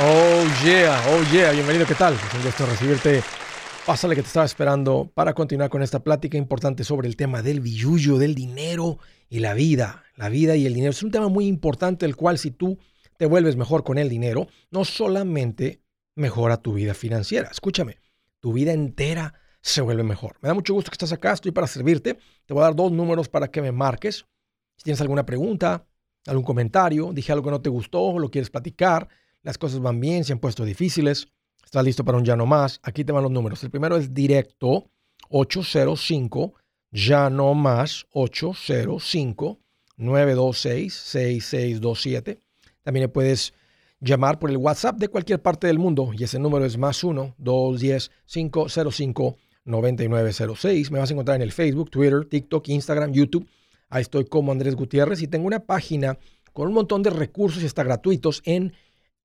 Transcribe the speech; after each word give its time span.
Oh 0.00 0.46
yeah, 0.64 1.02
oh 1.08 1.24
yeah, 1.32 1.50
bienvenido, 1.50 1.84
¿qué 1.84 1.96
tal? 1.96 2.14
Un 2.36 2.44
gusto 2.44 2.64
recibirte. 2.66 3.20
Pásale 3.84 4.14
que 4.14 4.22
te 4.22 4.28
estaba 4.28 4.46
esperando 4.46 5.10
para 5.12 5.34
continuar 5.34 5.70
con 5.70 5.82
esta 5.82 6.04
plática 6.04 6.38
importante 6.38 6.84
sobre 6.84 7.08
el 7.08 7.16
tema 7.16 7.42
del 7.42 7.58
billuyo, 7.58 8.16
del 8.16 8.36
dinero 8.36 8.98
y 9.28 9.40
la 9.40 9.54
vida. 9.54 10.04
La 10.14 10.28
vida 10.28 10.54
y 10.54 10.66
el 10.66 10.74
dinero 10.74 10.92
es 10.92 11.02
un 11.02 11.10
tema 11.10 11.26
muy 11.26 11.48
importante, 11.48 12.06
el 12.06 12.14
cual 12.14 12.38
si 12.38 12.52
tú 12.52 12.78
te 13.16 13.26
vuelves 13.26 13.56
mejor 13.56 13.82
con 13.82 13.98
el 13.98 14.08
dinero, 14.08 14.46
no 14.70 14.84
solamente 14.84 15.82
mejora 16.14 16.58
tu 16.58 16.74
vida 16.74 16.94
financiera, 16.94 17.48
escúchame, 17.50 17.98
tu 18.38 18.52
vida 18.52 18.72
entera 18.72 19.34
se 19.62 19.80
vuelve 19.80 20.04
mejor. 20.04 20.36
Me 20.42 20.46
da 20.46 20.54
mucho 20.54 20.74
gusto 20.74 20.92
que 20.92 20.94
estás 20.94 21.12
acá, 21.12 21.32
estoy 21.32 21.50
para 21.50 21.66
servirte. 21.66 22.16
Te 22.46 22.54
voy 22.54 22.60
a 22.60 22.66
dar 22.66 22.76
dos 22.76 22.92
números 22.92 23.28
para 23.28 23.48
que 23.48 23.60
me 23.60 23.72
marques. 23.72 24.26
Si 24.76 24.84
tienes 24.84 25.00
alguna 25.00 25.26
pregunta, 25.26 25.88
algún 26.24 26.44
comentario, 26.44 27.10
dije 27.12 27.32
algo 27.32 27.46
que 27.46 27.50
no 27.50 27.60
te 27.60 27.68
gustó 27.68 28.00
o 28.00 28.18
lo 28.20 28.30
quieres 28.30 28.48
platicar, 28.48 29.08
las 29.42 29.58
cosas 29.58 29.80
van 29.80 30.00
bien, 30.00 30.24
se 30.24 30.32
han 30.32 30.38
puesto 30.38 30.64
difíciles, 30.64 31.28
estás 31.64 31.84
listo 31.84 32.04
para 32.04 32.18
un 32.18 32.24
ya 32.24 32.36
no 32.36 32.46
más, 32.46 32.80
aquí 32.82 33.04
te 33.04 33.12
van 33.12 33.22
los 33.22 33.32
números. 33.32 33.62
El 33.62 33.70
primero 33.70 33.96
es 33.96 34.12
directo 34.12 34.90
805 35.30 36.54
ya 36.90 37.30
no 37.30 37.54
más 37.54 38.06
805 38.12 39.58
926 39.96 40.94
6627. 40.94 42.40
También 42.82 43.02
le 43.02 43.08
puedes 43.08 43.52
llamar 44.00 44.38
por 44.38 44.50
el 44.50 44.56
WhatsApp 44.56 44.96
de 44.96 45.08
cualquier 45.08 45.42
parte 45.42 45.66
del 45.66 45.78
mundo 45.78 46.10
y 46.16 46.24
ese 46.24 46.38
número 46.38 46.64
es 46.64 46.78
más 46.78 47.02
1 47.02 47.34
210 47.38 48.10
505 48.26 49.36
9906. 49.64 50.90
Me 50.90 50.98
vas 50.98 51.10
a 51.10 51.12
encontrar 51.12 51.36
en 51.36 51.42
el 51.42 51.52
Facebook, 51.52 51.90
Twitter, 51.90 52.24
TikTok, 52.24 52.68
Instagram, 52.68 53.12
YouTube. 53.12 53.48
Ahí 53.90 54.02
estoy 54.02 54.24
como 54.24 54.52
Andrés 54.52 54.76
Gutiérrez 54.76 55.20
y 55.22 55.28
tengo 55.28 55.46
una 55.46 55.60
página 55.60 56.18
con 56.52 56.68
un 56.68 56.74
montón 56.74 57.02
de 57.02 57.10
recursos 57.10 57.62
y 57.62 57.66
está 57.66 57.82
gratuitos 57.82 58.42
en 58.44 58.72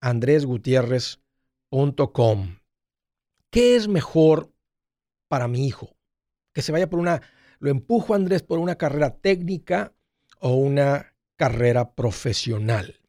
andresgutierrez.com. 0.03 2.59
¿Qué 3.49 3.75
es 3.75 3.87
mejor 3.87 4.53
para 5.29 5.47
mi 5.47 5.65
hijo? 5.65 5.95
Que 6.53 6.61
se 6.61 6.73
vaya 6.73 6.89
por 6.89 6.99
una, 6.99 7.21
lo 7.59 7.71
empujo 7.71 8.13
Andrés 8.13 8.43
por 8.43 8.59
una 8.59 8.75
carrera 8.75 9.15
técnica 9.15 9.93
o 10.39 10.55
una 10.55 11.15
carrera 11.37 11.93
profesional. 11.93 12.99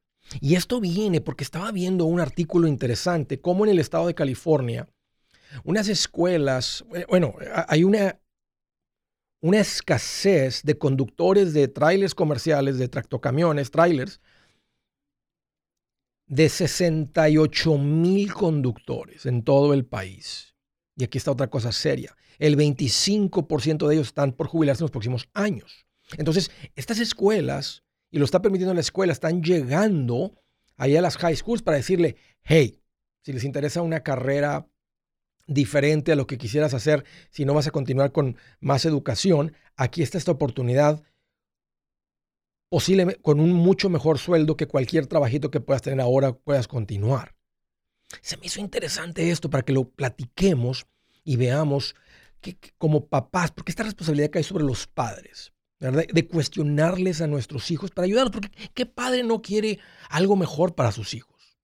Y 0.41 0.55
esto 0.55 0.81
viene 0.81 1.20
porque 1.20 1.42
estaba 1.42 1.73
viendo 1.73 2.05
un 2.05 2.20
artículo 2.20 2.69
interesante, 2.69 3.41
como 3.41 3.64
en 3.64 3.73
el 3.73 3.81
estado 3.81 4.06
de 4.06 4.14
California, 4.14 4.89
unas 5.64 5.89
escuelas, 5.89 6.84
eh, 6.95 7.06
bueno, 7.08 7.34
hay 7.69 7.83
una, 7.83 8.20
una 9.41 9.58
escasez 9.58 10.62
de 10.62 10.79
conductores 10.79 11.53
de 11.53 11.67
trailers 11.69 12.14
comerciales, 12.14 12.79
de 12.79 12.86
tractocamiones, 12.89 13.73
trailers, 13.73 14.20
de 16.27 16.48
68 16.48 17.78
mil 17.78 18.33
conductores 18.33 19.27
en 19.27 19.42
todo 19.42 19.75
el 19.75 19.84
país. 19.84 20.55
Y 20.97 21.05
aquí 21.05 21.19
está 21.19 21.30
otra 21.30 21.48
cosa 21.48 21.72
seria. 21.72 22.17
El 22.39 22.56
25% 22.56 23.86
de 23.86 23.94
ellos 23.94 24.08
están 24.08 24.33
por 24.33 24.48
jubilarse 24.48 24.83
en 24.83 24.84
los 24.84 24.91
próximos 24.91 25.28
años. 25.34 25.86
Entonces, 26.17 26.50
estas 26.75 26.98
escuelas, 26.98 27.84
y 28.11 28.19
lo 28.19 28.25
está 28.25 28.42
permitiendo 28.42 28.75
la 28.75 28.80
escuela, 28.80 29.12
están 29.12 29.42
llegando 29.42 30.41
ahí 30.77 30.97
a 30.97 31.02
las 31.02 31.17
high 31.17 31.36
schools 31.36 31.62
para 31.62 31.77
decirle, 31.77 32.17
hey, 32.42 32.80
si 33.22 33.33
les 33.33 33.45
interesa 33.45 33.83
una 33.83 34.00
carrera 34.00 34.69
diferente 35.47 36.12
a 36.12 36.17
lo 36.17 36.27
que 36.27 36.39
quisieras 36.39 36.75
hacer, 36.75 37.05
si 37.30 37.45
no 37.45 37.55
vas 37.55 37.67
a 37.67 37.70
continuar 37.70 38.12
con 38.12 38.36
más 38.61 38.84
educación, 38.84 39.55
aquí 39.77 40.02
está 40.02 40.19
esta 40.19 40.33
oportunidad 40.33 41.02
posiblemente 42.75 43.22
con 43.22 43.39
un 43.39 43.53
mucho 43.53 43.89
mejor 43.89 44.19
sueldo 44.19 44.56
que 44.56 44.67
cualquier 44.67 45.06
trabajito 45.06 45.48
que 45.48 45.61
puedas 45.61 45.80
tener 45.80 46.00
ahora 46.00 46.33
puedas 46.33 46.67
continuar. 46.67 47.36
Se 48.20 48.36
me 48.36 48.47
hizo 48.47 48.58
interesante 48.58 49.30
esto 49.30 49.48
para 49.48 49.62
que 49.62 49.72
lo 49.72 49.91
platiquemos 49.91 50.84
y 51.22 51.36
veamos 51.36 51.95
que, 52.41 52.58
como 52.77 53.06
papás, 53.06 53.52
porque 53.52 53.70
esta 53.70 53.84
responsabilidad 53.84 54.30
cae 54.33 54.42
sobre 54.42 54.64
los 54.64 54.89
padres, 54.89 55.52
¿verdad? 55.79 56.02
de 56.13 56.27
cuestionarles 56.27 57.20
a 57.20 57.29
nuestros 57.29 57.70
hijos 57.70 57.92
para 57.92 58.07
ayudarlos, 58.07 58.33
porque 58.33 58.51
¿qué 58.74 58.86
padre 58.86 59.23
no 59.23 59.40
quiere 59.40 59.79
algo 60.11 60.34
mejor 60.34 60.74
para 60.74 60.90
sus 60.90 61.14
hijos? 61.14 61.57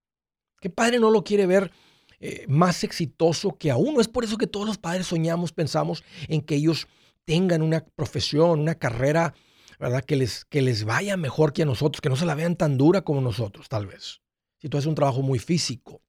¿Qué 0.60 0.70
padre 0.70 1.00
no 1.00 1.10
lo 1.10 1.24
quiere 1.24 1.44
ver 1.46 1.72
eh, 2.20 2.44
más 2.46 2.84
exitoso 2.84 3.58
que 3.58 3.72
a 3.72 3.76
uno. 3.76 4.00
Es 4.00 4.06
por 4.06 4.22
eso 4.22 4.38
que 4.38 4.46
todos 4.46 4.66
los 4.66 4.78
padres 4.78 5.08
soñamos, 5.08 5.50
pensamos 5.50 6.04
en 6.28 6.40
que 6.40 6.54
ellos 6.54 6.86
tengan 7.24 7.62
una 7.62 7.84
profesión, 7.84 8.60
una 8.60 8.76
carrera, 8.76 9.34
¿verdad? 9.80 10.04
Que 10.04 10.14
les, 10.14 10.44
que 10.44 10.62
les 10.62 10.84
vaya 10.84 11.16
mejor 11.16 11.52
que 11.52 11.62
a 11.62 11.66
nosotros, 11.66 12.00
que 12.00 12.08
no 12.08 12.16
se 12.16 12.26
la 12.26 12.34
vean 12.34 12.54
tan 12.54 12.76
dura 12.76 13.02
como 13.02 13.20
nosotros, 13.20 13.68
tal 13.68 13.86
vez. 13.86 14.20
Si 14.58 14.68
tú 14.68 14.76
haces 14.76 14.86
un 14.86 14.94
trabajo 14.94 15.22
muy 15.22 15.38
físico. 15.38 16.02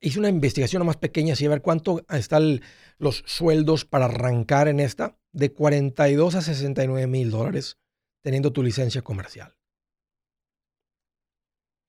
Hice 0.00 0.18
una 0.18 0.28
investigación 0.28 0.84
más 0.84 0.96
pequeña, 0.96 1.34
así 1.34 1.46
a 1.46 1.50
ver 1.50 1.62
cuánto 1.62 2.04
están 2.08 2.62
los 2.98 3.22
sueldos 3.26 3.84
para 3.84 4.06
arrancar 4.06 4.66
en 4.68 4.80
esta, 4.80 5.18
de 5.32 5.52
42 5.52 6.34
a 6.34 6.42
69 6.42 7.06
mil 7.06 7.30
dólares 7.30 7.78
teniendo 8.22 8.52
tu 8.52 8.62
licencia 8.62 9.02
comercial. 9.02 9.54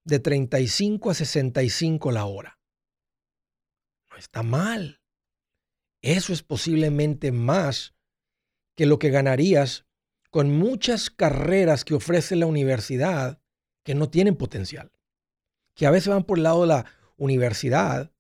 De 0.04 0.20
35 0.20 1.10
a 1.10 1.14
65 1.14 2.12
la 2.12 2.26
hora 2.26 2.58
está 4.18 4.44
mal. 4.44 5.02
Eso 6.02 6.34
es 6.34 6.44
posiblemente 6.44 7.32
más 7.32 7.96
que 8.76 8.86
lo 8.86 9.00
que 9.00 9.10
ganarías 9.10 9.87
con 10.38 10.56
muchas 10.56 11.10
carreras 11.10 11.84
que 11.84 11.96
ofrece 11.96 12.36
la 12.36 12.46
universidad 12.46 13.42
que 13.84 13.96
no 13.96 14.12
tienen 14.12 14.36
potencial. 14.36 14.92
Que 15.74 15.88
a 15.88 15.90
veces 15.90 16.10
van 16.10 16.26
por 16.26 16.38
el 16.38 16.44
lado 16.44 16.62
de 16.62 16.68
la 16.68 16.86
universidad, 17.16 18.14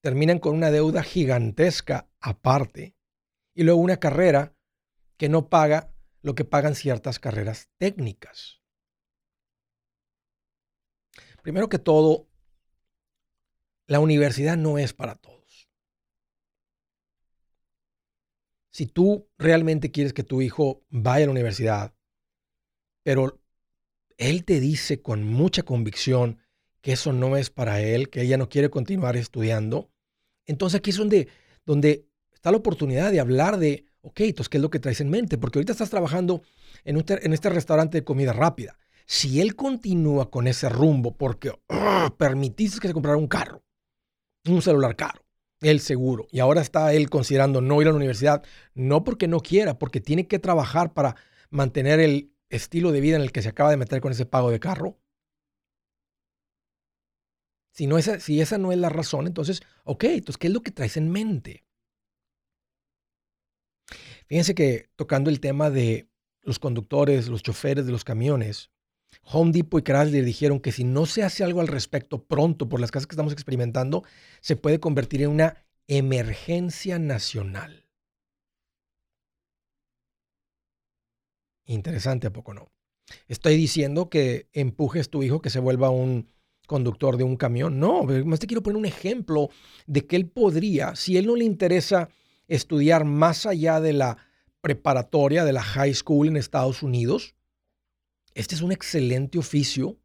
terminan 0.00 0.40
con 0.40 0.56
una 0.56 0.72
deuda 0.72 1.04
gigantesca 1.04 2.10
aparte 2.18 2.96
y 3.54 3.62
luego 3.62 3.80
una 3.80 3.98
carrera 3.98 4.56
que 5.18 5.28
no 5.28 5.48
paga 5.48 5.94
lo 6.20 6.34
que 6.34 6.44
pagan 6.44 6.74
ciertas 6.74 7.20
carreras 7.20 7.70
técnicas. 7.78 8.60
Primero 11.42 11.68
que 11.68 11.78
todo, 11.78 12.28
la 13.86 14.00
universidad 14.00 14.56
no 14.56 14.78
es 14.78 14.92
para 14.92 15.14
todos. 15.14 15.31
Si 18.72 18.86
tú 18.86 19.28
realmente 19.38 19.90
quieres 19.90 20.12
que 20.12 20.24
tu 20.24 20.42
hijo 20.42 20.82
vaya 20.88 21.24
a 21.24 21.26
la 21.26 21.32
universidad, 21.32 21.94
pero 23.04 23.40
él 24.16 24.44
te 24.44 24.60
dice 24.60 25.02
con 25.02 25.24
mucha 25.24 25.62
convicción 25.62 26.38
que 26.80 26.92
eso 26.92 27.12
no 27.12 27.36
es 27.36 27.50
para 27.50 27.80
él, 27.80 28.08
que 28.10 28.22
ella 28.22 28.38
no 28.38 28.48
quiere 28.48 28.70
continuar 28.70 29.16
estudiando, 29.16 29.90
entonces 30.46 30.78
aquí 30.78 30.90
es 30.90 30.96
donde, 30.96 31.28
donde 31.64 32.08
está 32.32 32.50
la 32.50 32.56
oportunidad 32.56 33.12
de 33.12 33.20
hablar 33.20 33.58
de, 33.58 33.84
ok, 34.00 34.20
entonces, 34.20 34.48
¿qué 34.48 34.58
es 34.58 34.62
lo 34.62 34.70
que 34.70 34.80
traes 34.80 35.00
en 35.00 35.10
mente? 35.10 35.38
Porque 35.38 35.58
ahorita 35.58 35.72
estás 35.72 35.90
trabajando 35.90 36.42
en, 36.84 36.96
este 36.96 37.50
restaurante 37.50 37.98
de 37.98 38.04
comida 38.04 38.32
rápida. 38.32 38.78
Si 39.06 39.40
él 39.40 39.54
continúa 39.54 40.30
con 40.30 40.46
ese 40.46 40.68
rumbo 40.68 41.16
porque 41.16 41.52
¡ah! 41.68 42.14
permitiste 42.18 42.80
que 42.80 42.88
se 42.88 42.94
comprara 42.94 43.16
un 43.16 43.28
carro, 43.28 43.62
un 44.46 44.62
celular 44.62 44.96
caro, 44.96 45.21
el 45.62 45.80
seguro. 45.80 46.26
Y 46.30 46.40
ahora 46.40 46.60
está 46.60 46.92
él 46.92 47.08
considerando 47.10 47.60
no 47.60 47.80
ir 47.80 47.88
a 47.88 47.90
la 47.90 47.96
universidad, 47.96 48.42
no 48.74 49.04
porque 49.04 49.28
no 49.28 49.40
quiera, 49.40 49.78
porque 49.78 50.00
tiene 50.00 50.26
que 50.26 50.38
trabajar 50.38 50.92
para 50.92 51.16
mantener 51.50 52.00
el 52.00 52.32
estilo 52.50 52.92
de 52.92 53.00
vida 53.00 53.16
en 53.16 53.22
el 53.22 53.32
que 53.32 53.42
se 53.42 53.48
acaba 53.48 53.70
de 53.70 53.76
meter 53.76 54.00
con 54.00 54.12
ese 54.12 54.26
pago 54.26 54.50
de 54.50 54.60
carro. 54.60 54.98
Si, 57.72 57.86
no 57.86 57.96
esa, 57.96 58.20
si 58.20 58.40
esa 58.40 58.58
no 58.58 58.72
es 58.72 58.78
la 58.78 58.90
razón, 58.90 59.26
entonces, 59.26 59.62
ok, 59.84 60.04
entonces, 60.04 60.38
¿qué 60.38 60.48
es 60.48 60.52
lo 60.52 60.62
que 60.62 60.72
traes 60.72 60.96
en 60.96 61.10
mente? 61.10 61.64
Fíjense 64.26 64.54
que 64.54 64.90
tocando 64.96 65.30
el 65.30 65.40
tema 65.40 65.70
de 65.70 66.08
los 66.42 66.58
conductores, 66.58 67.28
los 67.28 67.42
choferes 67.42 67.86
de 67.86 67.92
los 67.92 68.04
camiones, 68.04 68.70
Home 69.24 69.52
Depot 69.52 69.80
y 69.80 69.84
Chrysler 69.84 70.24
dijeron 70.24 70.60
que 70.60 70.72
si 70.72 70.84
no 70.84 71.06
se 71.06 71.22
hace 71.22 71.44
algo 71.44 71.60
al 71.60 71.68
respecto 71.68 72.24
pronto 72.24 72.68
por 72.68 72.80
las 72.80 72.90
casas 72.90 73.06
que 73.06 73.14
estamos 73.14 73.32
experimentando, 73.32 74.04
se 74.40 74.56
puede 74.56 74.80
convertir 74.80 75.22
en 75.22 75.30
una 75.30 75.64
emergencia 75.86 76.98
nacional. 76.98 77.86
Interesante, 81.66 82.26
¿a 82.26 82.32
poco 82.32 82.54
no? 82.54 82.70
Estoy 83.28 83.56
diciendo 83.56 84.08
que 84.08 84.48
empujes 84.52 85.10
tu 85.10 85.22
hijo 85.22 85.40
que 85.40 85.50
se 85.50 85.60
vuelva 85.60 85.90
un 85.90 86.28
conductor 86.66 87.16
de 87.16 87.24
un 87.24 87.36
camión. 87.36 87.78
No, 87.78 88.04
más 88.04 88.40
te 88.40 88.46
quiero 88.46 88.62
poner 88.62 88.76
un 88.76 88.86
ejemplo 88.86 89.50
de 89.86 90.06
que 90.06 90.16
él 90.16 90.28
podría, 90.28 90.96
si 90.96 91.16
él 91.16 91.26
no 91.26 91.36
le 91.36 91.44
interesa 91.44 92.08
estudiar 92.48 93.04
más 93.04 93.46
allá 93.46 93.80
de 93.80 93.92
la 93.92 94.18
preparatoria, 94.60 95.44
de 95.44 95.52
la 95.52 95.62
high 95.62 95.94
school 95.94 96.28
en 96.28 96.36
Estados 96.36 96.82
Unidos, 96.82 97.34
este 98.34 98.54
es 98.54 98.62
un 98.62 98.72
excelente 98.72 99.38
oficio 99.38 99.98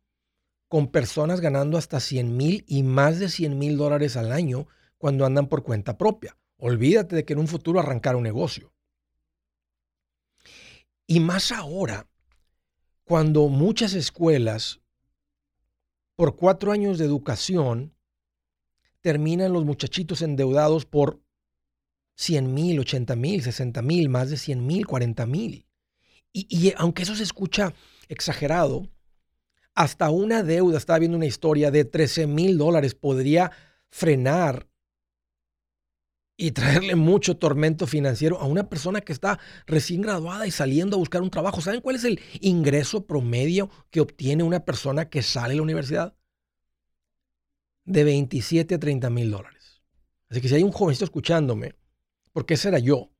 con 0.68 0.88
personas 0.88 1.40
ganando 1.40 1.78
hasta 1.78 2.00
100 2.00 2.36
mil 2.36 2.66
y 2.68 2.84
más 2.84 3.20
de 3.20 3.30
100 3.30 3.58
mil 3.58 3.78
dólares 3.78 4.18
al 4.18 4.32
año 4.32 4.68
cuando 4.98 5.26
andan 5.26 5.48
por 5.48 5.64
cuenta 5.64 5.98
propia. 5.98 6.38
Olvídate 6.58 7.16
de 7.16 7.26
que 7.26 7.34
en 7.34 7.40
un 7.40 7.48
futuro 7.48 7.80
arrancar 7.80 8.16
un 8.16 8.24
negocio. 8.24 8.74
Y 11.06 11.20
más 11.22 11.52
ahora, 11.52 12.10
cuando 13.06 13.48
muchas 13.48 13.94
escuelas 13.94 14.82
por 16.16 16.36
cuatro 16.36 16.72
años 16.72 16.98
de 16.98 17.06
educación, 17.06 17.94
terminan 19.02 19.54
los 19.54 19.64
muchachitos 19.64 20.22
endeudados 20.22 20.86
por 20.86 21.22
100 22.16 22.54
mil, 22.54 22.80
80 22.80 23.16
mil, 23.16 23.44
60 23.44 23.82
mil, 23.84 24.10
más 24.10 24.30
de 24.30 24.38
100 24.38 24.66
mil, 24.66 24.86
40 24.86 25.26
mil. 25.28 25.68
Y, 26.34 26.48
y, 26.50 26.74
aunque 26.76 27.04
eso 27.04 27.16
se 27.16 27.24
escucha 27.24 27.74
exagerado, 28.08 28.90
hasta 29.74 30.10
una 30.10 30.42
deuda, 30.44 30.78
estaba 30.78 31.00
viendo 31.00 31.18
una 31.18 31.28
historia 31.28 31.70
de 31.70 31.86
13 31.86 32.28
mil 32.28 32.58
dólares, 32.58 32.96
podría 32.96 33.52
frenar 33.90 34.68
y 36.36 36.52
traerle 36.52 36.96
mucho 36.96 37.38
tormento 37.38 37.88
financiero 37.88 38.40
a 38.40 38.46
una 38.46 38.70
persona 38.70 39.02
que 39.02 39.12
está 39.12 39.40
recién 39.66 40.02
graduada 40.02 40.46
y 40.46 40.52
saliendo 40.52 40.96
a 40.96 41.00
buscar 41.00 41.22
un 41.24 41.32
trabajo. 41.32 41.62
¿Saben 41.62 41.82
cuál 41.82 41.96
es 41.96 42.04
el 42.04 42.20
ingreso 42.42 43.06
promedio 43.06 43.70
que 43.90 44.02
obtiene 44.02 44.44
una 44.44 44.64
persona 44.64 45.10
que 45.10 45.24
sale 45.24 45.50
de 45.50 45.56
la 45.58 45.64
universidad? 45.64 46.16
De 47.86 48.04
27 48.04 48.76
a 48.76 48.80
30 48.80 49.10
mil 49.10 49.32
dólares. 49.32 49.82
Así 50.30 50.42
que 50.42 50.48
si 50.48 50.56
hay 50.56 50.64
un 50.64 50.72
jovencito 50.72 51.06
escuchándome, 51.06 51.76
porque 52.34 52.54
ese 52.54 52.68
era 52.68 52.80
yo. 52.80 53.12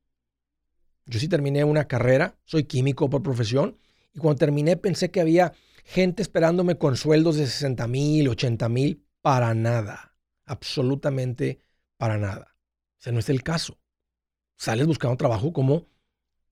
Yo 1.06 1.18
sí 1.18 1.26
terminé 1.26 1.64
una 1.64 1.88
carrera, 1.88 2.38
soy 2.44 2.64
químico 2.64 3.10
por 3.10 3.22
profesión, 3.22 3.78
y 4.12 4.18
cuando 4.18 4.38
terminé 4.38 4.76
pensé 4.76 5.10
que 5.10 5.20
había 5.20 5.52
gente 5.84 6.22
esperándome 6.22 6.76
con 6.76 6.96
sueldos 6.96 7.36
de 7.36 7.46
60 7.46 7.86
mil, 7.88 8.28
80 8.28 8.68
mil, 8.68 9.06
para 9.20 9.54
nada, 9.54 10.16
absolutamente 10.44 11.62
para 11.96 12.18
nada. 12.18 12.56
Ese 13.00 13.12
no 13.12 13.20
es 13.20 13.28
el 13.28 13.42
caso. 13.42 13.78
Sales 14.56 14.86
buscando 14.86 15.16
trabajo 15.16 15.52
como 15.52 15.86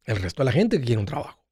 el 0.05 0.17
resto 0.17 0.43
de 0.43 0.47
la 0.47 0.53
gente 0.53 0.79
que 0.79 0.87
quiere 0.87 1.01
un 1.01 1.07
trabajo. 1.07 1.45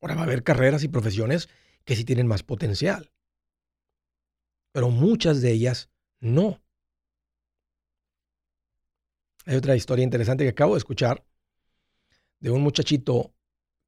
Ahora 0.00 0.16
va 0.16 0.22
a 0.22 0.24
haber 0.24 0.42
carreras 0.42 0.82
y 0.82 0.88
profesiones 0.88 1.48
que 1.84 1.96
sí 1.96 2.04
tienen 2.04 2.26
más 2.26 2.42
potencial, 2.42 3.12
pero 4.72 4.90
muchas 4.90 5.40
de 5.40 5.52
ellas 5.52 5.90
no. 6.20 6.60
Hay 9.46 9.56
otra 9.56 9.76
historia 9.76 10.02
interesante 10.02 10.44
que 10.44 10.50
acabo 10.50 10.74
de 10.74 10.78
escuchar 10.78 11.24
de 12.40 12.50
un 12.50 12.62
muchachito 12.62 13.34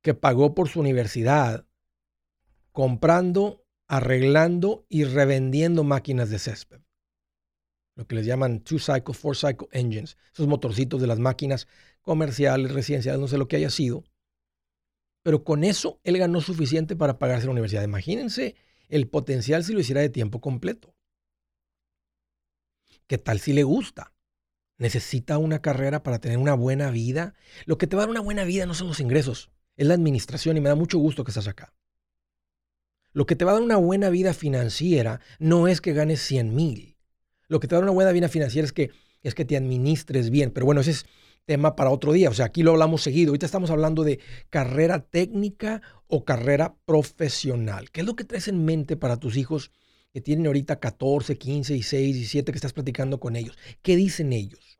que 0.02 0.14
pagó 0.14 0.54
por 0.54 0.68
su 0.68 0.80
universidad 0.80 1.66
comprando, 2.72 3.64
arreglando 3.88 4.84
y 4.88 5.04
revendiendo 5.04 5.82
máquinas 5.82 6.28
de 6.30 6.38
césped. 6.38 6.82
Lo 7.96 8.06
que 8.06 8.16
les 8.16 8.26
llaman 8.26 8.60
two 8.60 8.78
cycle, 8.78 9.14
four 9.14 9.34
cycle 9.34 9.68
engines, 9.72 10.18
esos 10.34 10.46
motorcitos 10.46 11.00
de 11.00 11.06
las 11.06 11.18
máquinas 11.18 11.66
comerciales, 12.02 12.72
residenciales, 12.72 13.18
no 13.18 13.28
sé 13.28 13.38
lo 13.38 13.48
que 13.48 13.56
haya 13.56 13.70
sido. 13.70 14.04
Pero 15.22 15.42
con 15.42 15.64
eso 15.64 16.00
él 16.04 16.18
ganó 16.18 16.40
suficiente 16.42 16.94
para 16.94 17.18
pagarse 17.18 17.46
la 17.46 17.52
universidad. 17.52 17.82
Imagínense 17.82 18.54
el 18.88 19.08
potencial 19.08 19.64
si 19.64 19.72
lo 19.72 19.80
hiciera 19.80 20.02
de 20.02 20.10
tiempo 20.10 20.40
completo. 20.40 20.94
¿Qué 23.06 23.18
tal 23.18 23.40
si 23.40 23.54
le 23.54 23.62
gusta? 23.62 24.12
¿Necesita 24.78 25.38
una 25.38 25.62
carrera 25.62 26.02
para 26.02 26.20
tener 26.20 26.36
una 26.36 26.54
buena 26.54 26.90
vida? 26.90 27.34
Lo 27.64 27.78
que 27.78 27.86
te 27.86 27.96
va 27.96 28.02
a 28.02 28.06
dar 28.06 28.10
una 28.10 28.20
buena 28.20 28.44
vida 28.44 28.66
no 28.66 28.74
son 28.74 28.88
los 28.88 29.00
ingresos, 29.00 29.50
es 29.76 29.86
la 29.86 29.94
administración 29.94 30.56
y 30.56 30.60
me 30.60 30.68
da 30.68 30.74
mucho 30.74 30.98
gusto 30.98 31.24
que 31.24 31.30
estás 31.30 31.48
acá. 31.48 31.72
Lo 33.12 33.26
que 33.26 33.36
te 33.36 33.44
va 33.44 33.52
a 33.52 33.54
dar 33.54 33.62
una 33.62 33.76
buena 33.76 34.10
vida 34.10 34.34
financiera 34.34 35.20
no 35.38 35.68
es 35.68 35.80
que 35.80 35.92
ganes 35.92 36.20
100 36.20 36.54
mil. 36.54 36.96
Lo 37.48 37.60
que 37.60 37.68
te 37.68 37.74
va 37.74 37.78
a 37.78 37.80
dar 37.80 37.88
una 37.88 37.94
buena 37.94 38.12
vida 38.12 38.28
financiera 38.28 38.66
es 38.66 38.72
que, 38.72 38.90
es 39.22 39.34
que 39.34 39.44
te 39.44 39.56
administres 39.56 40.30
bien. 40.30 40.50
Pero 40.50 40.66
bueno, 40.66 40.82
ese 40.82 40.90
es 40.90 41.06
tema 41.46 41.76
para 41.76 41.90
otro 41.90 42.12
día. 42.12 42.28
O 42.28 42.34
sea, 42.34 42.46
aquí 42.46 42.62
lo 42.62 42.72
hablamos 42.72 43.02
seguido. 43.02 43.30
Ahorita 43.30 43.46
estamos 43.46 43.70
hablando 43.70 44.04
de 44.04 44.20
carrera 44.50 45.00
técnica 45.00 45.80
o 46.08 46.24
carrera 46.24 46.76
profesional. 46.84 47.90
¿Qué 47.90 48.00
es 48.00 48.06
lo 48.06 48.16
que 48.16 48.24
traes 48.24 48.48
en 48.48 48.64
mente 48.64 48.96
para 48.96 49.16
tus 49.16 49.36
hijos 49.36 49.70
que 50.12 50.20
tienen 50.20 50.46
ahorita 50.46 50.78
14, 50.80 51.38
15, 51.38 51.72
16, 51.74 52.16
17 52.16 52.52
que 52.52 52.58
estás 52.58 52.72
platicando 52.72 53.18
con 53.18 53.36
ellos? 53.36 53.56
¿Qué 53.80 53.96
dicen 53.96 54.32
ellos? 54.32 54.75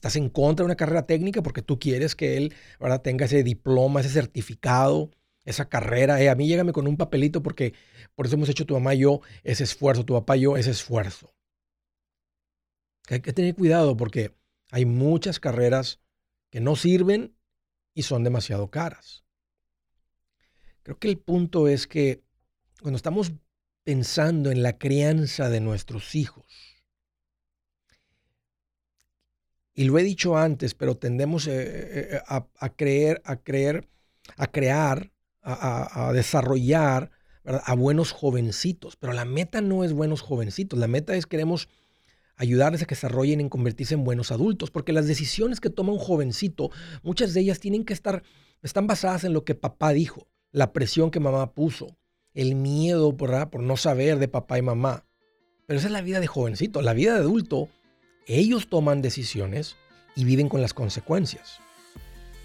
¿Estás 0.00 0.16
en 0.16 0.30
contra 0.30 0.64
de 0.64 0.68
una 0.68 0.76
carrera 0.76 1.06
técnica 1.06 1.42
porque 1.42 1.60
tú 1.60 1.78
quieres 1.78 2.16
que 2.16 2.38
él 2.38 2.54
¿verdad? 2.80 3.02
tenga 3.02 3.26
ese 3.26 3.42
diploma, 3.42 4.00
ese 4.00 4.08
certificado? 4.08 5.10
esa 5.44 5.68
carrera. 5.68 6.20
Eh, 6.22 6.28
a 6.28 6.34
mí 6.34 6.46
llégame 6.46 6.72
con 6.72 6.86
un 6.86 6.96
papelito 6.96 7.42
porque 7.42 7.74
por 8.14 8.26
eso 8.26 8.36
hemos 8.36 8.48
hecho 8.48 8.66
tu 8.66 8.74
mamá 8.74 8.94
y 8.94 9.00
yo 9.00 9.20
ese 9.42 9.64
esfuerzo, 9.64 10.04
tu 10.04 10.14
papá 10.14 10.36
y 10.36 10.42
yo 10.42 10.56
ese 10.56 10.70
esfuerzo. 10.70 11.34
Hay 13.08 13.20
que 13.20 13.32
tener 13.32 13.54
cuidado 13.54 13.96
porque 13.96 14.34
hay 14.70 14.84
muchas 14.84 15.40
carreras 15.40 16.00
que 16.50 16.60
no 16.60 16.76
sirven 16.76 17.36
y 17.94 18.02
son 18.02 18.24
demasiado 18.24 18.70
caras. 18.70 19.24
Creo 20.82 20.98
que 20.98 21.08
el 21.08 21.18
punto 21.18 21.68
es 21.68 21.86
que 21.86 22.22
cuando 22.80 22.96
estamos 22.96 23.32
pensando 23.84 24.50
en 24.50 24.62
la 24.62 24.78
crianza 24.78 25.50
de 25.50 25.60
nuestros 25.60 26.14
hijos, 26.14 26.69
y 29.74 29.84
lo 29.84 29.98
he 29.98 30.02
dicho 30.02 30.36
antes, 30.36 30.74
pero 30.74 30.96
tendemos 30.96 31.46
eh, 31.46 32.14
eh, 32.14 32.20
a, 32.26 32.68
creer, 32.70 33.22
a 33.24 33.36
creer, 33.36 33.88
a 34.36 34.46
crear 34.46 35.12
a, 35.42 36.12
desarrollar 36.12 37.10
a 37.44 37.74
buenos 37.74 38.12
jovencitos, 38.12 38.96
pero 38.96 39.12
la 39.12 39.24
meta 39.24 39.60
no 39.60 39.84
es 39.84 39.92
buenos 39.92 40.20
jovencitos, 40.20 40.78
la 40.78 40.86
meta 40.86 41.16
es 41.16 41.26
queremos 41.26 41.68
ayudarles 42.36 42.82
a 42.82 42.86
que 42.86 42.94
desarrollen 42.94 43.40
en 43.40 43.48
convertirse 43.48 43.94
en 43.94 44.04
buenos 44.04 44.32
adultos, 44.32 44.70
porque 44.70 44.92
las 44.92 45.06
decisiones 45.06 45.60
que 45.60 45.70
toma 45.70 45.92
un 45.92 45.98
jovencito, 45.98 46.70
muchas 47.02 47.34
de 47.34 47.40
ellas 47.40 47.60
tienen 47.60 47.84
que 47.84 47.92
estar, 47.92 48.22
están 48.62 48.86
basadas 48.86 49.24
en 49.24 49.32
lo 49.32 49.44
que 49.44 49.54
papá 49.54 49.92
dijo, 49.92 50.28
la 50.52 50.72
presión 50.72 51.10
que 51.10 51.20
mamá 51.20 51.52
puso, 51.52 51.96
el 52.34 52.54
miedo 52.54 53.16
por 53.16 53.60
no 53.60 53.76
saber 53.76 54.18
de 54.18 54.28
papá 54.28 54.58
y 54.58 54.62
mamá. 54.62 55.06
Pero 55.66 55.78
esa 55.78 55.88
es 55.88 55.92
la 55.92 56.02
vida 56.02 56.20
de 56.20 56.26
jovencito, 56.26 56.82
la 56.82 56.94
vida 56.94 57.14
de 57.14 57.20
adulto, 57.20 57.68
ellos 58.38 58.68
toman 58.68 59.02
decisiones 59.02 59.76
y 60.14 60.24
viven 60.24 60.48
con 60.48 60.62
las 60.62 60.74
consecuencias. 60.74 61.58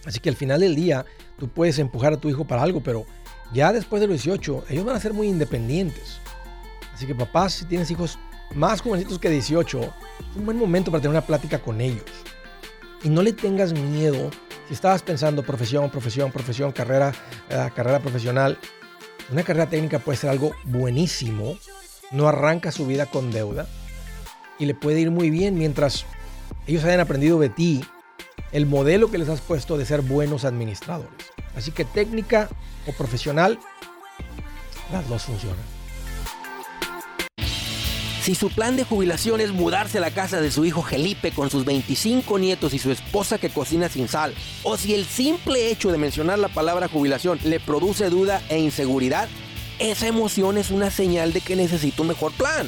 Así 0.05 0.19
que 0.19 0.29
al 0.29 0.35
final 0.35 0.61
del 0.61 0.75
día, 0.75 1.05
tú 1.37 1.47
puedes 1.47 1.79
empujar 1.79 2.13
a 2.13 2.17
tu 2.17 2.29
hijo 2.29 2.45
para 2.45 2.63
algo, 2.63 2.81
pero 2.81 3.05
ya 3.53 3.71
después 3.71 4.01
de 4.01 4.07
los 4.07 4.23
18, 4.23 4.65
ellos 4.69 4.85
van 4.85 4.95
a 4.95 4.99
ser 4.99 5.13
muy 5.13 5.27
independientes. 5.27 6.19
Así 6.93 7.05
que 7.05 7.13
papás, 7.13 7.53
si 7.53 7.65
tienes 7.65 7.91
hijos 7.91 8.17
más 8.53 8.81
jovencitos 8.81 9.19
que 9.19 9.29
18, 9.29 9.81
es 9.81 10.37
un 10.37 10.45
buen 10.45 10.57
momento 10.57 10.91
para 10.91 11.01
tener 11.01 11.11
una 11.11 11.25
plática 11.25 11.59
con 11.59 11.81
ellos. 11.81 12.05
Y 13.03 13.09
no 13.09 13.21
le 13.21 13.33
tengas 13.33 13.73
miedo 13.73 14.31
si 14.67 14.73
estabas 14.73 15.03
pensando 15.03 15.43
profesión, 15.43 15.89
profesión, 15.91 16.31
profesión, 16.31 16.71
carrera, 16.71 17.13
eh, 17.49 17.69
carrera 17.75 17.99
profesional. 17.99 18.57
Una 19.31 19.43
carrera 19.43 19.69
técnica 19.69 19.99
puede 19.99 20.17
ser 20.17 20.29
algo 20.29 20.55
buenísimo. 20.63 21.57
No 22.11 22.27
arranca 22.27 22.71
su 22.71 22.87
vida 22.87 23.05
con 23.07 23.31
deuda 23.31 23.67
y 24.59 24.65
le 24.65 24.75
puede 24.75 24.99
ir 24.99 25.11
muy 25.11 25.29
bien 25.29 25.57
mientras 25.57 26.05
ellos 26.67 26.83
hayan 26.83 26.99
aprendido 26.99 27.39
de 27.39 27.49
ti 27.49 27.83
el 28.51 28.65
modelo 28.65 29.11
que 29.11 29.17
les 29.17 29.29
has 29.29 29.41
puesto 29.41 29.77
de 29.77 29.85
ser 29.85 30.01
buenos 30.01 30.45
administradores. 30.45 31.11
Así 31.55 31.71
que 31.71 31.85
técnica 31.85 32.49
o 32.87 32.91
profesional, 32.91 33.59
las 34.91 35.07
dos 35.09 35.23
funcionan. 35.23 35.75
Si 38.25 38.33
su 38.33 38.49
plan 38.49 38.75
de 38.75 38.83
jubilación 38.83 39.39
es 39.39 39.51
mudarse 39.51 39.99
a 39.99 40.01
la 40.01 40.09
casa 40.09 40.41
de 40.41 40.49
su 40.49 40.65
hijo 40.65 40.81
Felipe 40.81 41.31
con 41.31 41.51
sus 41.51 41.63
25 41.63 42.39
nietos 42.39 42.73
y 42.73 42.79
su 42.79 42.89
esposa 42.91 43.37
que 43.37 43.51
cocina 43.51 43.87
sin 43.87 44.07
sal, 44.07 44.33
o 44.63 44.77
si 44.77 44.95
el 44.95 45.05
simple 45.05 45.69
hecho 45.69 45.91
de 45.91 45.99
mencionar 45.99 46.39
la 46.39 46.47
palabra 46.47 46.87
jubilación 46.87 47.37
le 47.43 47.59
produce 47.59 48.09
duda 48.09 48.41
e 48.49 48.57
inseguridad, 48.57 49.29
esa 49.77 50.07
emoción 50.07 50.57
es 50.57 50.71
una 50.71 50.89
señal 50.89 51.33
de 51.33 51.41
que 51.41 51.55
necesita 51.55 52.01
un 52.01 52.07
mejor 52.07 52.31
plan. 52.31 52.67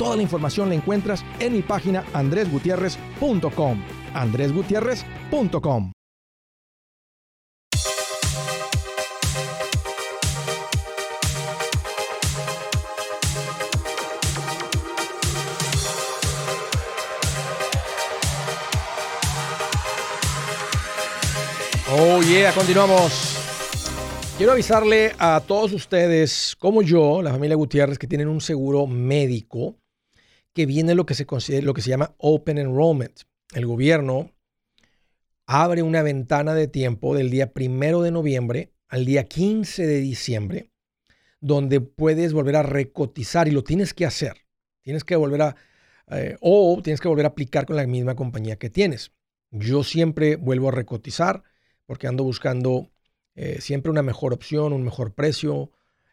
Toda 0.00 0.16
la 0.16 0.22
información 0.22 0.70
la 0.70 0.76
encuentras 0.76 1.22
en 1.40 1.52
mi 1.52 1.60
página 1.60 2.02
andresgutierrez.com. 2.14 3.82
andresgutierrez.com. 4.14 5.92
Oh 21.92 22.22
yeah, 22.22 22.54
continuamos. 22.54 23.36
Quiero 24.38 24.52
avisarle 24.52 25.12
a 25.18 25.42
todos 25.46 25.74
ustedes, 25.74 26.56
como 26.58 26.80
yo, 26.80 27.20
la 27.20 27.32
familia 27.32 27.56
Gutiérrez, 27.56 27.98
que 27.98 28.06
tienen 28.06 28.28
un 28.28 28.40
seguro 28.40 28.86
médico 28.86 29.76
que 30.52 30.66
viene 30.66 30.94
lo 30.94 31.06
que 31.06 31.14
se, 31.14 31.26
considera, 31.26 31.64
lo 31.64 31.74
que 31.74 31.82
se 31.82 31.90
llama 31.90 32.14
Open 32.18 32.58
Enrollment. 32.58 33.20
El 33.54 33.66
gobierno 33.66 34.32
abre 35.46 35.82
una 35.82 36.02
ventana 36.02 36.54
de 36.54 36.68
tiempo 36.68 37.14
del 37.14 37.30
día 37.30 37.52
primero 37.52 38.02
de 38.02 38.10
noviembre 38.10 38.72
al 38.88 39.04
día 39.04 39.24
15 39.24 39.86
de 39.86 40.00
diciembre, 40.00 40.70
donde 41.40 41.80
puedes 41.80 42.32
volver 42.32 42.56
a 42.56 42.62
recotizar 42.62 43.48
y 43.48 43.52
lo 43.52 43.64
tienes 43.64 43.94
que 43.94 44.06
hacer. 44.06 44.46
Tienes 44.82 45.04
que 45.04 45.16
volver 45.16 45.42
a, 45.42 45.56
eh, 46.08 46.36
o 46.40 46.80
tienes 46.82 47.00
que 47.00 47.08
volver 47.08 47.24
a 47.24 47.28
aplicar 47.28 47.66
con 47.66 47.76
la 47.76 47.86
misma 47.86 48.16
compañía 48.16 48.56
que 48.56 48.70
tienes. 48.70 49.12
Yo 49.50 49.84
siempre 49.84 50.36
vuelvo 50.36 50.68
a 50.68 50.72
recotizar 50.72 51.42
porque 51.86 52.06
ando 52.06 52.24
buscando 52.24 52.90
eh, 53.34 53.60
siempre 53.60 53.90
una 53.90 54.02
mejor 54.02 54.32
opción, 54.32 54.72
un 54.72 54.84
mejor 54.84 55.14
precio, 55.14 55.70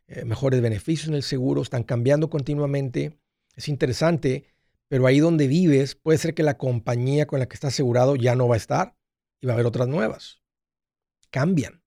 eh, 0.07 0.25
mejores 0.25 0.61
beneficios 0.61 1.09
en 1.09 1.15
el 1.15 1.23
seguro. 1.23 1.61
Están 1.61 1.83
cambiando 1.83 2.29
continuamente 2.29 3.19
es 3.57 3.67
interesante, 3.67 4.45
pero 4.87 5.05
ahí 5.07 5.19
donde 5.19 5.47
vives 5.47 5.95
puede 5.95 6.17
ser 6.17 6.33
que 6.33 6.43
la 6.43 6.57
compañía 6.57 7.27
con 7.27 7.39
la 7.39 7.47
que 7.47 7.55
estás 7.55 7.73
asegurado 7.73 8.15
ya 8.15 8.35
no 8.35 8.47
va 8.47 8.55
a 8.55 8.57
estar 8.57 8.95
y 9.41 9.47
va 9.47 9.53
a 9.53 9.55
haber 9.55 9.65
otras 9.65 9.87
nuevas. 9.87 10.41
Cambian. 11.31 11.83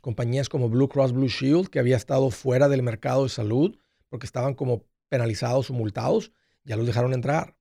Compañías 0.00 0.48
como 0.48 0.68
Blue 0.68 0.88
Cross 0.88 1.12
Blue 1.12 1.28
Shield, 1.28 1.68
que 1.68 1.78
había 1.78 1.96
estado 1.96 2.30
fuera 2.30 2.68
del 2.68 2.82
mercado 2.82 3.24
de 3.24 3.30
salud 3.30 3.76
porque 4.08 4.26
estaban 4.26 4.54
como 4.54 4.84
penalizados 5.08 5.70
o 5.70 5.72
multados, 5.72 6.32
ya 6.64 6.76
los 6.76 6.86
dejaron 6.86 7.14
entrar. 7.14 7.56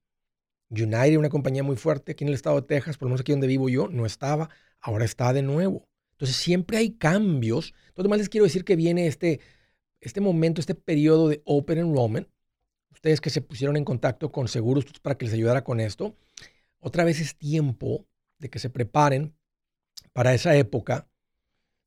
United, 0.70 1.18
una 1.18 1.30
compañía 1.30 1.64
muy 1.64 1.78
fuerte 1.78 2.12
aquí 2.12 2.24
en 2.24 2.30
el 2.30 2.36
estado 2.36 2.58
de 2.58 2.68
Texas, 2.68 2.98
por 2.98 3.06
lo 3.06 3.10
menos 3.10 3.22
aquí 3.22 3.32
donde 3.32 3.48
vivo 3.48 3.70
yo, 3.70 3.88
no 3.88 4.06
estaba, 4.06 4.50
ahora 4.82 5.06
está 5.06 5.34
de 5.34 5.42
nuevo. 5.42 5.88
Entonces 6.14 6.36
siempre 6.36 6.78
hay 6.78 6.98
cambios. 6.98 7.74
Entonces, 7.88 8.10
más 8.10 8.20
les 8.20 8.30
quiero 8.30 8.46
decir 8.46 8.64
que 8.64 8.76
viene 8.76 9.08
este, 9.08 9.40
este 10.02 10.22
momento, 10.22 10.62
este 10.62 10.76
periodo 10.76 11.30
de 11.30 11.42
Open 11.46 11.80
Enrollment, 11.80 12.28
ustedes 13.02 13.20
que 13.20 13.32
se 13.32 13.42
pusieron 13.42 13.78
en 13.78 13.84
contacto 13.84 14.32
con 14.32 14.48
Seguros 14.48 14.86
para 15.02 15.18
que 15.18 15.26
les 15.26 15.34
ayudara 15.34 15.64
con 15.64 15.80
esto, 15.80 16.16
otra 16.80 17.04
vez 17.04 17.20
es 17.20 17.36
tiempo 17.36 18.06
de 18.38 18.52
que 18.52 18.60
se 18.60 18.70
preparen 18.70 19.34
para 20.14 20.36
esa 20.36 20.56
época, 20.56 21.08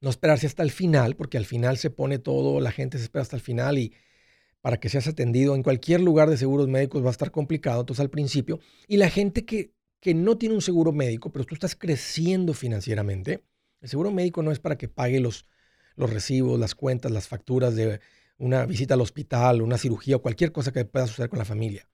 no 0.00 0.11
esperarse 0.11 0.49
hasta 0.49 0.64
el 0.64 0.73
final, 0.73 1.14
porque 1.14 1.38
al 1.38 1.47
final 1.47 1.78
se 1.78 1.90
pone 1.90 2.18
todo, 2.18 2.59
la 2.59 2.73
gente 2.73 2.99
se 2.99 3.04
espera 3.04 3.23
hasta 3.23 3.37
el 3.37 3.42
final 3.42 3.78
y 3.78 3.94
para 4.61 4.80
que 4.80 4.88
seas 4.88 5.06
atendido 5.06 5.54
en 5.54 5.62
cualquier 5.62 6.00
lugar 6.00 6.28
de 6.28 6.37
seguros 6.37 6.66
médicos 6.66 7.04
va 7.04 7.09
a 7.09 7.12
estar 7.12 7.30
complicado, 7.30 7.83
entonces 7.83 8.00
al 8.00 8.11
principio, 8.11 8.59
y 8.88 8.97
la 8.97 9.09
gente 9.09 9.44
que, 9.44 9.73
que 10.00 10.14
no 10.14 10.37
tiene 10.37 10.56
un 10.56 10.62
seguro 10.62 10.90
médico, 10.90 11.30
pero 11.30 11.44
tú 11.44 11.54
estás 11.54 11.76
creciendo 11.76 12.54
financieramente, 12.54 13.44
el 13.83 13.88
seguro 13.88 14.11
médico 14.11 14.42
no 14.42 14.50
es 14.50 14.59
para 14.59 14.76
que 14.76 14.88
pague 14.88 15.21
los, 15.21 15.47
los 15.94 16.11
recibos, 16.11 16.59
las 16.59 16.75
cuentas, 16.75 17.12
las 17.12 17.28
facturas 17.28 17.76
de 17.76 18.00
una 18.38 18.66
visita 18.66 18.94
al 18.94 19.00
hospital, 19.00 19.62
una 19.62 19.78
cirugía 19.78 20.16
o 20.16 20.22
cualquier 20.22 20.52
cosa 20.52 20.72
que 20.72 20.84
pueda 20.84 21.06
suceder 21.06 21.30
con 21.30 21.38
la 21.38 21.44
familia, 21.44 21.88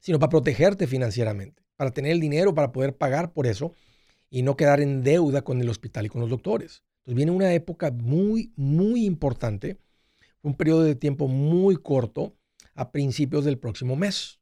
sino 0.00 0.18
para 0.18 0.30
protegerte 0.30 0.86
financieramente, 0.86 1.62
para 1.76 1.90
tener 1.90 2.12
el 2.12 2.20
dinero 2.20 2.54
para 2.54 2.72
poder 2.72 2.96
pagar 2.96 3.32
por 3.32 3.46
eso 3.46 3.72
y 4.30 4.42
no 4.42 4.56
quedar 4.56 4.80
en 4.80 5.02
deuda 5.02 5.42
con 5.42 5.60
el 5.60 5.68
hospital 5.68 6.06
y 6.06 6.08
con 6.08 6.20
los 6.20 6.30
doctores. 6.30 6.82
Entonces 6.98 7.16
viene 7.16 7.32
una 7.32 7.52
época 7.52 7.90
muy, 7.90 8.52
muy 8.56 9.04
importante, 9.04 9.78
un 10.42 10.54
periodo 10.54 10.82
de 10.82 10.94
tiempo 10.94 11.28
muy 11.28 11.76
corto 11.76 12.36
a 12.74 12.90
principios 12.90 13.44
del 13.44 13.58
próximo 13.58 13.96
mes. 13.96 14.40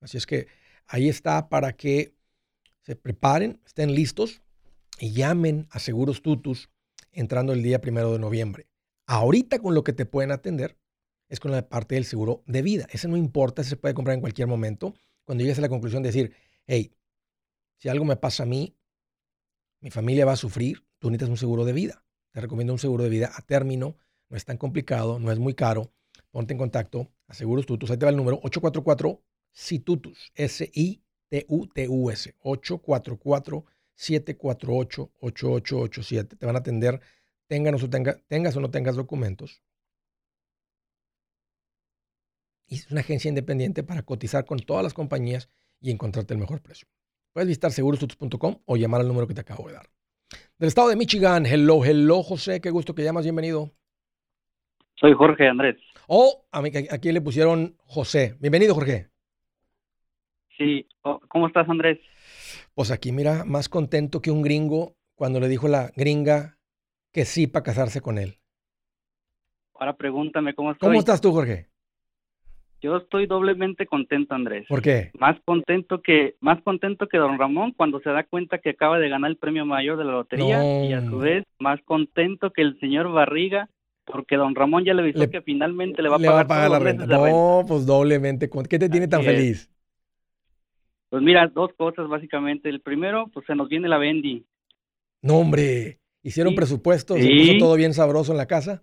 Así 0.00 0.18
es 0.18 0.26
que 0.26 0.48
ahí 0.86 1.08
está 1.08 1.48
para 1.48 1.72
que 1.74 2.14
se 2.82 2.96
preparen, 2.96 3.60
estén 3.64 3.94
listos 3.94 4.42
y 4.98 5.12
llamen 5.12 5.66
a 5.70 5.78
Seguros 5.78 6.22
Tutus 6.22 6.70
entrando 7.12 7.52
el 7.52 7.62
día 7.62 7.80
primero 7.80 8.12
de 8.12 8.18
noviembre. 8.18 8.68
Ahorita 9.06 9.60
con 9.60 9.74
lo 9.74 9.84
que 9.84 9.92
te 9.92 10.06
pueden 10.06 10.32
atender 10.32 10.76
es 11.28 11.40
con 11.40 11.52
la 11.52 11.68
parte 11.68 11.94
del 11.94 12.04
seguro 12.04 12.42
de 12.46 12.62
vida. 12.62 12.86
Ese 12.90 13.08
no 13.08 13.16
importa, 13.16 13.62
ese 13.62 13.70
se 13.70 13.76
puede 13.76 13.94
comprar 13.94 14.14
en 14.14 14.20
cualquier 14.20 14.48
momento. 14.48 14.94
Cuando 15.24 15.42
llegues 15.42 15.58
a 15.58 15.62
la 15.62 15.68
conclusión 15.68 16.02
de 16.02 16.08
decir, 16.08 16.34
hey, 16.66 16.92
si 17.78 17.88
algo 17.88 18.04
me 18.04 18.16
pasa 18.16 18.44
a 18.44 18.46
mí, 18.46 18.76
mi 19.80 19.90
familia 19.90 20.24
va 20.24 20.32
a 20.32 20.36
sufrir, 20.36 20.84
tú 20.98 21.10
necesitas 21.10 21.30
un 21.30 21.36
seguro 21.36 21.64
de 21.64 21.72
vida. 21.72 22.04
Te 22.32 22.40
recomiendo 22.40 22.72
un 22.72 22.78
seguro 22.78 23.04
de 23.04 23.10
vida 23.10 23.30
a 23.34 23.42
término, 23.42 23.96
no 24.28 24.36
es 24.36 24.44
tan 24.44 24.56
complicado, 24.56 25.18
no 25.18 25.32
es 25.32 25.38
muy 25.38 25.54
caro. 25.54 25.92
Ponte 26.30 26.52
en 26.52 26.58
contacto 26.58 27.10
a 27.28 27.34
Seguros 27.34 27.66
Tutus. 27.66 27.90
Ahí 27.90 27.96
te 27.96 28.06
va 28.06 28.10
el 28.10 28.16
número 28.16 28.36
844 28.42 29.22
SITUTUS, 29.52 30.32
S-I-T-U-T-U-S, 30.34 32.34
844 32.40 33.64
748 33.94 35.12
8887. 35.20 36.36
Te 36.36 36.46
van 36.46 36.56
a 36.56 36.58
atender 36.58 37.00
tengas 37.46 37.82
o, 37.82 37.90
tenga, 37.90 38.16
tengas 38.28 38.56
o 38.56 38.60
no 38.60 38.70
tengas 38.70 38.96
documentos. 38.96 39.62
Y 42.68 42.76
es 42.76 42.90
una 42.90 43.00
agencia 43.00 43.28
independiente 43.28 43.82
para 43.82 44.02
cotizar 44.02 44.44
con 44.44 44.58
todas 44.58 44.82
las 44.82 44.94
compañías 44.94 45.50
y 45.80 45.90
encontrarte 45.90 46.34
el 46.34 46.40
mejor 46.40 46.62
precio. 46.62 46.88
Puedes 47.32 47.48
visitar 47.48 47.70
segurostutus.com 47.70 48.62
o 48.64 48.76
llamar 48.76 49.02
al 49.02 49.08
número 49.08 49.26
que 49.26 49.34
te 49.34 49.42
acabo 49.42 49.68
de 49.68 49.74
dar. 49.74 49.86
Del 50.58 50.68
estado 50.68 50.88
de 50.88 50.96
Michigan, 50.96 51.46
hello, 51.46 51.84
hello, 51.84 52.22
José, 52.22 52.60
qué 52.60 52.70
gusto 52.70 52.94
que 52.94 53.04
llamas, 53.04 53.24
bienvenido. 53.24 53.70
Soy 54.96 55.12
Jorge 55.12 55.46
Andrés. 55.46 55.76
Oh, 56.08 56.46
aquí 56.50 57.12
le 57.12 57.20
pusieron 57.20 57.76
José. 57.84 58.36
Bienvenido, 58.40 58.74
Jorge. 58.74 59.10
Sí, 60.56 60.88
oh, 61.02 61.20
¿cómo 61.28 61.46
estás, 61.46 61.68
Andrés? 61.68 61.98
Pues 62.74 62.90
aquí, 62.90 63.12
mira, 63.12 63.44
más 63.44 63.68
contento 63.68 64.22
que 64.22 64.30
un 64.30 64.42
gringo 64.42 64.96
cuando 65.14 65.38
le 65.38 65.48
dijo 65.48 65.68
la 65.68 65.92
gringa 65.94 66.55
que 67.16 67.24
sí 67.24 67.46
para 67.46 67.62
casarse 67.62 68.02
con 68.02 68.18
él. 68.18 68.36
Ahora 69.72 69.96
pregúntame 69.96 70.52
cómo 70.52 70.72
estoy. 70.72 70.86
¿Cómo 70.86 70.98
estás 70.98 71.18
tú, 71.18 71.32
Jorge? 71.32 71.66
Yo 72.82 72.98
estoy 72.98 73.26
doblemente 73.26 73.86
contento, 73.86 74.34
Andrés. 74.34 74.66
¿Por 74.68 74.82
qué? 74.82 75.12
Más 75.18 75.34
contento 75.46 76.02
que 76.02 76.36
más 76.40 76.60
contento 76.60 77.08
que 77.08 77.16
Don 77.16 77.38
Ramón 77.38 77.72
cuando 77.72 78.00
se 78.00 78.10
da 78.10 78.24
cuenta 78.24 78.58
que 78.58 78.68
acaba 78.68 78.98
de 78.98 79.08
ganar 79.08 79.30
el 79.30 79.38
premio 79.38 79.64
mayor 79.64 79.96
de 79.96 80.04
la 80.04 80.12
lotería 80.12 80.84
y 80.84 80.92
a 80.92 81.00
su 81.06 81.16
vez 81.16 81.42
más 81.58 81.80
contento 81.86 82.50
que 82.50 82.60
el 82.60 82.78
señor 82.80 83.10
Barriga 83.10 83.70
porque 84.04 84.36
Don 84.36 84.54
Ramón 84.54 84.84
ya 84.84 84.92
le 84.92 85.00
avisó 85.00 85.30
que 85.30 85.40
finalmente 85.40 86.02
le 86.02 86.10
va 86.10 86.16
a 86.16 86.46
pagar, 86.46 86.70
la 86.70 86.78
renta. 86.78 87.06
No, 87.06 87.64
pues 87.66 87.86
doblemente. 87.86 88.50
¿Qué 88.68 88.78
te 88.78 88.90
tiene 88.90 89.08
tan 89.08 89.22
feliz? 89.22 89.70
Pues 91.08 91.22
mira, 91.22 91.46
dos 91.48 91.70
cosas 91.78 92.08
básicamente. 92.08 92.68
El 92.68 92.82
primero, 92.82 93.30
pues 93.32 93.46
se 93.46 93.54
nos 93.54 93.70
viene 93.70 93.88
la 93.88 93.96
Bendy. 93.96 94.44
No, 95.22 95.38
hombre. 95.38 95.98
¿Hicieron 96.26 96.56
presupuesto? 96.56 97.14
¿Se 97.14 97.28
puso 97.38 97.52
todo 97.60 97.76
bien 97.76 97.94
sabroso 97.94 98.32
en 98.32 98.38
la 98.38 98.46
casa? 98.46 98.82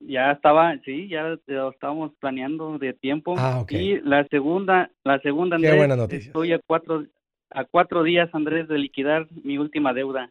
Ya 0.00 0.32
estaba, 0.32 0.78
sí, 0.84 1.08
ya 1.08 1.38
lo 1.46 1.70
estábamos 1.70 2.12
planeando 2.20 2.76
de 2.76 2.92
tiempo. 2.92 3.34
Ah, 3.38 3.64
Y 3.70 3.98
la 4.02 4.26
segunda, 4.28 4.90
la 5.04 5.18
segunda, 5.20 5.56
Andrés, 5.56 5.72
Qué 5.72 5.78
buena 5.78 5.96
noticia. 5.96 6.26
estoy 6.26 6.52
a 6.52 6.60
cuatro, 6.66 7.06
a 7.48 7.64
cuatro 7.64 8.02
días, 8.02 8.28
Andrés, 8.34 8.68
de 8.68 8.76
liquidar 8.76 9.26
mi 9.42 9.56
última 9.56 9.94
deuda. 9.94 10.30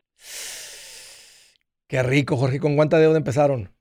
Qué 1.88 2.03
rico, 2.03 2.38
Jorge. 2.38 2.60
¿Con 2.60 2.75
cuánta 2.75 3.00
deuda 3.00 3.17
empezaron? 3.17 3.72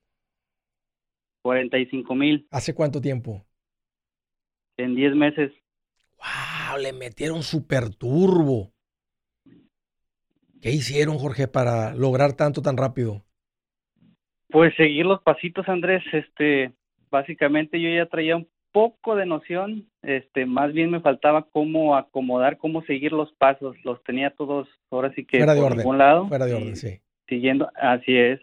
45 1.43 2.15
mil. 2.15 2.47
¿Hace 2.49 2.73
cuánto 2.73 2.99
tiempo? 2.99 3.45
En 4.77 4.95
10 4.95 5.15
meses. 5.15 5.51
¡Wow! 6.17 6.79
Le 6.81 6.93
metieron 6.93 7.43
super 7.43 7.93
turbo. 7.93 8.72
¿Qué 10.63 10.71
hicieron, 10.71 11.17
Jorge, 11.17 11.49
para 11.49 11.93
lograr 11.93 12.33
tanto 12.33 12.61
tan 12.61 12.77
rápido? 12.77 13.21
Pues 14.49 14.73
seguir 14.77 15.05
los 15.05 15.21
pasitos, 15.21 15.67
Andrés. 15.67 16.01
Este, 16.13 16.71
básicamente 17.11 17.81
yo 17.81 17.89
ya 17.89 18.05
traía 18.05 18.37
un 18.37 18.47
poco 18.71 19.17
de 19.17 19.25
noción, 19.25 19.89
este, 20.01 20.45
más 20.45 20.71
bien 20.71 20.89
me 20.89 21.01
faltaba 21.01 21.47
cómo 21.51 21.97
acomodar, 21.97 22.57
cómo 22.57 22.81
seguir 22.85 23.11
los 23.11 23.31
pasos, 23.33 23.75
los 23.83 24.01
tenía 24.05 24.31
todos 24.31 24.69
ahora 24.89 25.13
sí 25.13 25.25
que 25.25 25.37
fuera 25.37 25.53
de 25.53 25.61
por 25.61 25.73
orden, 25.73 25.97
lado. 25.97 26.27
Fuera 26.29 26.45
de 26.45 26.53
orden, 26.53 26.75
sí. 26.77 27.01
Siguiendo, 27.27 27.69
así 27.75 28.17
es. 28.17 28.39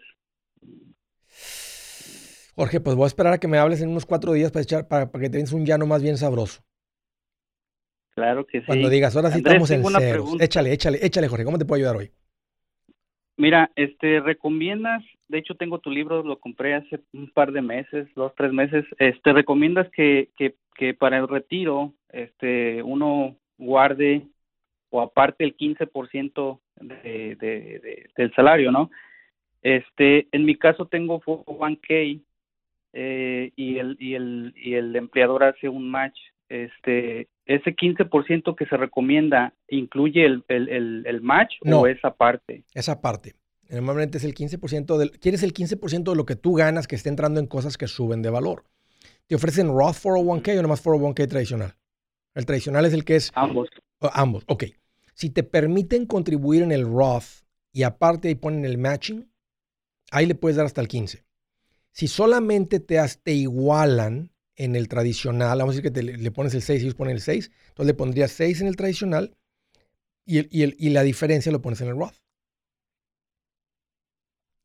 Jorge, 2.55 2.81
pues 2.81 2.95
voy 2.95 3.05
a 3.05 3.07
esperar 3.07 3.33
a 3.33 3.39
que 3.39 3.47
me 3.47 3.57
hables 3.57 3.81
en 3.81 3.89
unos 3.89 4.05
cuatro 4.05 4.33
días 4.33 4.51
para 4.51 4.61
echar, 4.61 4.87
para, 4.87 5.09
que 5.09 5.29
te 5.29 5.39
des 5.39 5.53
un 5.53 5.65
llano 5.65 5.87
más 5.87 6.03
bien 6.03 6.17
sabroso. 6.17 6.61
Claro 8.13 8.45
que 8.45 8.59
sí. 8.59 8.65
Cuando 8.65 8.89
digas, 8.89 9.15
ahora 9.15 9.31
sí 9.31 9.37
estamos 9.39 9.71
en 9.71 9.83
ceros. 9.83 10.41
Échale, 10.41 10.73
échale, 10.73 10.99
échale, 11.01 11.27
Jorge, 11.27 11.45
¿cómo 11.45 11.57
te 11.57 11.65
puedo 11.65 11.77
ayudar 11.79 11.95
hoy? 11.95 12.11
Mira, 13.37 13.71
este, 13.75 14.19
recomiendas, 14.19 15.03
de 15.27 15.39
hecho 15.39 15.55
tengo 15.55 15.79
tu 15.79 15.89
libro, 15.89 16.21
lo 16.21 16.39
compré 16.39 16.75
hace 16.75 16.99
un 17.13 17.31
par 17.31 17.51
de 17.51 17.61
meses, 17.61 18.07
dos, 18.15 18.33
tres 18.35 18.53
meses, 18.53 18.85
este, 18.99 19.33
recomiendas 19.33 19.89
que, 19.91 20.29
que, 20.37 20.55
que 20.75 20.93
para 20.93 21.17
el 21.17 21.27
retiro, 21.27 21.93
este, 22.09 22.83
uno 22.83 23.37
guarde 23.57 24.27
o 24.89 25.01
aparte 25.01 25.43
el 25.43 25.55
15% 25.55 26.59
de, 26.81 27.35
de, 27.35 27.35
de, 27.79 28.09
del 28.15 28.33
salario, 28.35 28.71
¿no? 28.71 28.91
Este, 29.61 30.27
en 30.31 30.45
mi 30.45 30.55
caso 30.55 30.85
tengo 30.87 31.21
401k 31.21 32.21
eh, 32.93 33.51
y 33.55 33.77
el 33.77 33.95
y 33.99 34.15
el 34.15 34.53
y 34.55 34.73
el 34.73 34.95
empleador 34.95 35.43
hace 35.43 35.69
un 35.69 35.89
match, 35.89 36.17
este, 36.51 37.29
ese 37.45 37.75
15% 37.75 38.55
que 38.55 38.65
se 38.65 38.77
recomienda 38.77 39.53
incluye 39.69 40.25
el, 40.25 40.43
el, 40.49 41.05
el, 41.05 41.21
match 41.21 41.53
o 41.65 41.87
esa 41.87 42.13
parte? 42.13 42.65
Esa 42.73 43.01
parte. 43.01 43.35
Normalmente 43.69 44.17
es 44.17 44.25
el 44.25 44.35
15% 44.35 44.97
del, 44.97 45.11
quieres 45.11 45.43
el 45.43 45.53
15% 45.53 46.09
de 46.09 46.15
lo 46.15 46.25
que 46.25 46.35
tú 46.35 46.53
ganas 46.53 46.87
que 46.87 46.95
esté 46.95 47.07
entrando 47.07 47.39
en 47.39 47.47
cosas 47.47 47.77
que 47.77 47.87
suben 47.87 48.21
de 48.21 48.29
valor. 48.29 48.65
¿Te 49.27 49.35
ofrecen 49.35 49.69
Roth 49.69 49.95
401k 49.95 50.59
o 50.59 50.61
nomás 50.61 50.83
401k 50.83 51.29
tradicional? 51.29 51.75
El 52.35 52.45
tradicional 52.45 52.85
es 52.85 52.93
el 52.93 53.05
que 53.05 53.15
es... 53.15 53.31
Ambos. 53.33 53.69
ambos, 54.13 54.43
ok. 54.47 54.65
Si 55.13 55.29
te 55.29 55.43
permiten 55.43 56.05
contribuir 56.05 56.63
en 56.63 56.73
el 56.73 56.85
Roth 56.85 57.45
y 57.71 57.83
aparte 57.83 58.27
ahí 58.27 58.35
ponen 58.35 58.65
el 58.65 58.77
matching, 58.77 59.31
ahí 60.11 60.25
le 60.25 60.35
puedes 60.35 60.57
dar 60.57 60.65
hasta 60.65 60.81
el 60.81 60.89
15. 60.89 61.23
Si 61.93 62.07
solamente 62.07 62.81
te, 62.81 62.97
te 63.23 63.31
igualan 63.31 64.31
en 64.63 64.75
el 64.75 64.87
tradicional, 64.87 65.57
vamos 65.57 65.73
a 65.73 65.77
decir 65.77 65.91
que 65.91 66.03
le 66.03 66.31
pones 66.31 66.53
el 66.53 66.61
6 66.61 66.81
y 66.81 66.85
ellos 66.85 66.95
ponen 66.95 67.15
el 67.15 67.21
6, 67.21 67.51
entonces 67.69 67.87
le 67.87 67.93
pondrías 67.95 68.31
6 68.31 68.61
en 68.61 68.67
el 68.67 68.75
tradicional 68.75 69.35
y, 70.23 70.37
el, 70.37 70.47
y, 70.51 70.61
el, 70.61 70.75
y 70.77 70.89
la 70.89 71.01
diferencia 71.01 71.51
lo 71.51 71.61
pones 71.61 71.81
en 71.81 71.87
el 71.87 71.95
Roth. 71.95 72.15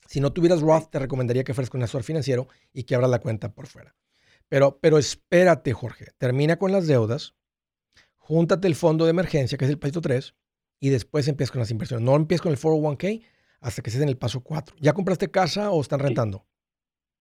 Si 0.06 0.20
no 0.20 0.32
tuvieras 0.32 0.60
Roth, 0.60 0.90
te 0.90 0.98
recomendaría 0.98 1.44
que 1.44 1.54
fueras 1.54 1.70
con 1.70 1.80
un 1.80 1.84
asesor 1.84 2.02
financiero 2.02 2.46
y 2.74 2.84
que 2.84 2.94
abras 2.94 3.10
la 3.10 3.20
cuenta 3.20 3.54
por 3.54 3.66
fuera. 3.66 3.96
Pero, 4.48 4.78
pero 4.80 4.98
espérate, 4.98 5.72
Jorge. 5.72 6.12
Termina 6.18 6.58
con 6.58 6.72
las 6.72 6.86
deudas, 6.86 7.34
júntate 8.16 8.68
el 8.68 8.76
fondo 8.76 9.06
de 9.06 9.10
emergencia, 9.10 9.56
que 9.56 9.64
es 9.64 9.70
el 9.70 9.78
paso 9.78 10.00
3, 10.00 10.34
y 10.78 10.90
después 10.90 11.26
empiezas 11.26 11.52
con 11.52 11.60
las 11.60 11.70
inversiones. 11.70 12.04
No 12.04 12.14
empieces 12.16 12.42
con 12.42 12.52
el 12.52 12.58
401k 12.58 13.24
hasta 13.60 13.82
que 13.82 13.90
estés 13.90 14.02
en 14.02 14.10
el 14.10 14.18
paso 14.18 14.42
4. 14.42 14.76
¿Ya 14.78 14.92
compraste 14.92 15.30
casa 15.30 15.70
o 15.70 15.80
están 15.80 16.00
rentando? 16.00 16.46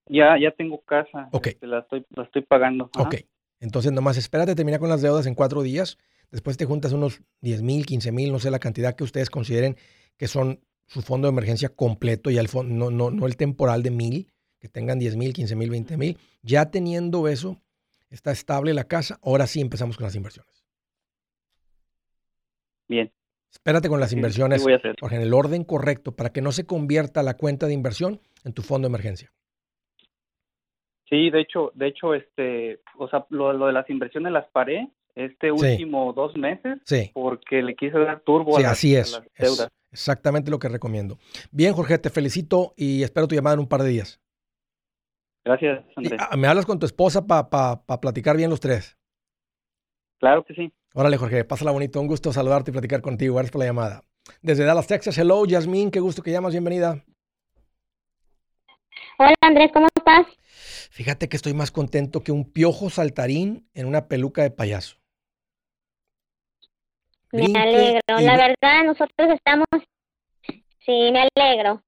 Ya, 0.08 0.38
ya 0.40 0.52
tengo 0.52 0.82
casa. 0.82 1.30
Ok. 1.32 1.48
Este, 1.48 1.68
la, 1.68 1.80
estoy, 1.80 2.06
la 2.16 2.24
estoy 2.24 2.44
pagando. 2.44 2.90
Ok. 2.98 3.16
Entonces, 3.60 3.92
nomás 3.92 4.18
espérate, 4.18 4.56
termina 4.56 4.80
con 4.80 4.90
las 4.90 5.02
deudas 5.02 5.26
en 5.26 5.36
cuatro 5.36 5.64
días. 5.64 5.98
Después 6.32 6.58
te 6.58 6.66
juntas 6.66 6.92
unos 6.92 7.22
10 7.42 7.62
mil, 7.62 7.86
15 7.86 8.12
mil, 8.12 8.32
no 8.32 8.40
sé 8.40 8.52
la 8.52 8.60
cantidad 8.60 8.96
que 8.96 9.04
ustedes 9.04 9.30
consideren 9.30 9.78
que 10.18 10.28
son 10.28 10.60
su 10.88 11.02
fondo 11.02 11.28
de 11.28 11.32
emergencia 11.32 11.70
completo, 11.70 12.30
y 12.30 12.38
el 12.38 12.48
fondo, 12.48 12.92
no, 12.92 13.12
no, 13.12 13.26
el 13.26 13.38
temporal 13.38 13.84
de 13.84 13.92
mil, 13.92 14.32
que 14.60 14.70
tengan 14.70 15.00
10 15.00 15.16
mil, 15.16 15.34
15 15.34 15.56
mil, 15.56 15.70
20 15.70 15.98
mil. 15.98 16.18
Ya 16.42 16.70
teniendo 16.70 17.28
eso, 17.28 17.62
está 18.10 18.32
estable 18.32 18.74
la 18.74 18.86
casa, 18.86 19.20
ahora 19.24 19.48
sí 19.48 19.62
empezamos 19.62 19.98
con 19.98 20.06
las 20.06 20.16
inversiones. 20.16 20.66
Bien. 22.88 23.12
Espérate 23.52 23.88
con 23.88 24.00
las 24.00 24.12
inversiones, 24.12 24.64
porque 25.00 25.16
en 25.16 25.22
el 25.22 25.34
orden 25.34 25.64
correcto, 25.64 26.16
para 26.16 26.32
que 26.32 26.42
no 26.42 26.52
se 26.52 26.66
convierta 26.66 27.24
la 27.24 27.36
cuenta 27.36 27.68
de 27.68 27.74
inversión 27.74 28.20
en 28.44 28.54
tu 28.54 28.62
fondo 28.62 28.88
de 28.88 28.92
emergencia. 28.92 29.32
Sí, 31.10 31.30
de 31.30 31.42
hecho, 31.42 31.72
de 31.76 31.88
hecho, 31.88 32.14
este, 32.14 32.80
o 32.98 33.08
sea, 33.08 33.26
lo, 33.30 33.54
lo 33.54 33.68
de 33.68 33.74
las 33.74 33.90
inversiones 33.90 34.32
las 34.32 34.48
paré 34.48 34.90
este 35.16 35.52
último 35.52 36.14
dos 36.14 36.36
meses 36.36 36.80
porque 37.14 37.62
le 37.62 37.76
quise 37.76 37.98
dar 37.98 38.20
turbo 38.22 38.58
a, 38.58 38.62
las, 38.62 38.74
así 38.74 38.96
es. 38.96 39.22
deudas. 39.40 39.70
exactamente 39.92 40.52
lo 40.52 40.60
que 40.60 40.68
recomiendo. 40.68 41.18
Bien, 41.52 41.74
Jorge, 41.74 41.98
te 41.98 42.10
felicito 42.10 42.74
y 42.76 43.04
espero 43.04 43.28
tu 43.28 43.36
llamada 43.36 43.54
en 43.56 43.62
un 43.62 43.68
par 43.68 43.82
de 43.82 43.90
días. 43.90 44.20
Gracias, 45.46 45.86
Andrés. 45.96 46.20
Ah, 46.20 46.36
¿Me 46.36 46.48
hablas 46.48 46.66
con 46.66 46.80
tu 46.80 46.86
esposa 46.86 47.26
para 47.26 47.50
pa, 47.50 48.02
platicar 48.02 48.36
bien 48.36 48.50
los 48.50 48.60
tres? 48.60 48.98
Claro 50.20 50.44
que 50.44 50.56
sí. 50.56 50.74
Órale, 50.94 51.18
Jorge, 51.18 51.46
pásala 51.46 51.72
bonito. 51.72 52.02
Un 52.02 52.08
gusto 52.08 52.34
saludarte 52.34 52.72
y 52.72 52.74
platicar 52.74 53.02
contigo. 53.02 53.36
Gracias 53.36 53.52
por 53.52 53.60
la 53.60 53.66
llamada. 53.68 54.02
Desde 54.42 54.66
Dallas, 54.66 54.88
Texas. 54.88 55.18
Hello, 55.18 55.46
Yasmín. 55.46 55.92
Qué 55.92 56.00
gusto 56.00 56.24
que 56.24 56.32
llamas. 56.32 56.54
Bienvenida. 56.54 57.04
Hola, 59.20 59.36
Andrés. 59.42 59.72
¿Cómo 59.72 59.88
estás? 59.96 60.26
Fíjate 60.96 61.28
que 61.28 61.36
estoy 61.36 61.54
más 61.54 61.72
contento 61.72 62.24
que 62.24 62.32
un 62.32 62.50
piojo 62.50 62.90
saltarín 62.90 63.68
en 63.74 63.86
una 63.86 64.08
peluca 64.08 64.44
de 64.44 64.50
payaso. 64.50 64.96
Me 67.34 67.48
alegro. 67.54 68.00
La 68.08 68.38
verdad, 68.38 68.86
nosotros 68.86 69.28
estamos, 69.36 69.66
sí, 70.86 71.12
me 71.12 71.28
alegro. 71.36 71.84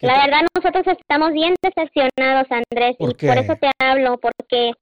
La 0.00 0.26
verdad, 0.26 0.40
nosotros 0.54 0.84
estamos 0.98 1.32
bien 1.32 1.54
decepcionados, 1.62 2.46
Andrés, 2.50 2.94
y 2.98 3.26
por 3.26 3.38
eso 3.38 3.54
te 3.56 3.70
hablo, 3.78 4.20
porque 4.20 4.72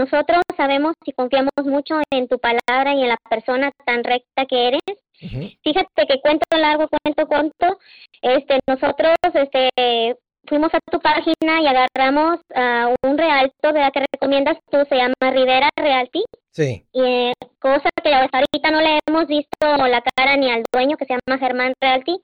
nosotros 0.00 0.42
sabemos 0.56 0.94
y 1.04 1.12
confiamos 1.12 1.52
mucho 1.64 2.00
en 2.10 2.26
tu 2.26 2.40
palabra 2.40 2.92
y 2.92 3.02
en 3.02 3.10
la 3.10 3.18
persona 3.30 3.70
tan 3.84 4.02
recta 4.02 4.46
que 4.46 4.66
eres. 4.66 5.60
Fíjate 5.62 6.06
que 6.08 6.20
cuento 6.20 6.44
largo, 6.56 6.88
cuento 6.88 7.28
corto, 7.28 7.78
este, 8.20 8.58
nosotros, 8.66 9.14
este, 9.32 10.16
fuimos 10.46 10.72
a 10.74 10.78
tu 10.90 11.00
página 11.00 11.60
y 11.60 11.66
agarramos 11.66 12.40
a 12.54 12.94
un 13.02 13.18
realto 13.18 13.72
que 13.72 14.06
recomiendas 14.12 14.58
tú, 14.70 14.78
se 14.88 14.96
llama 14.96 15.14
Rivera 15.20 15.68
Realty. 15.76 16.24
Sí. 16.50 16.84
Y 16.92 17.02
eh, 17.02 17.32
cosa 17.60 17.88
que 18.02 18.14
hasta 18.14 18.38
ahorita 18.38 18.70
no 18.70 18.80
le 18.80 18.98
hemos 19.06 19.26
visto 19.26 19.76
la 19.88 20.02
cara 20.16 20.36
ni 20.36 20.50
al 20.50 20.62
dueño 20.72 20.96
que 20.96 21.04
se 21.04 21.14
llama 21.14 21.38
Germán 21.38 21.74
Realty 21.80 22.16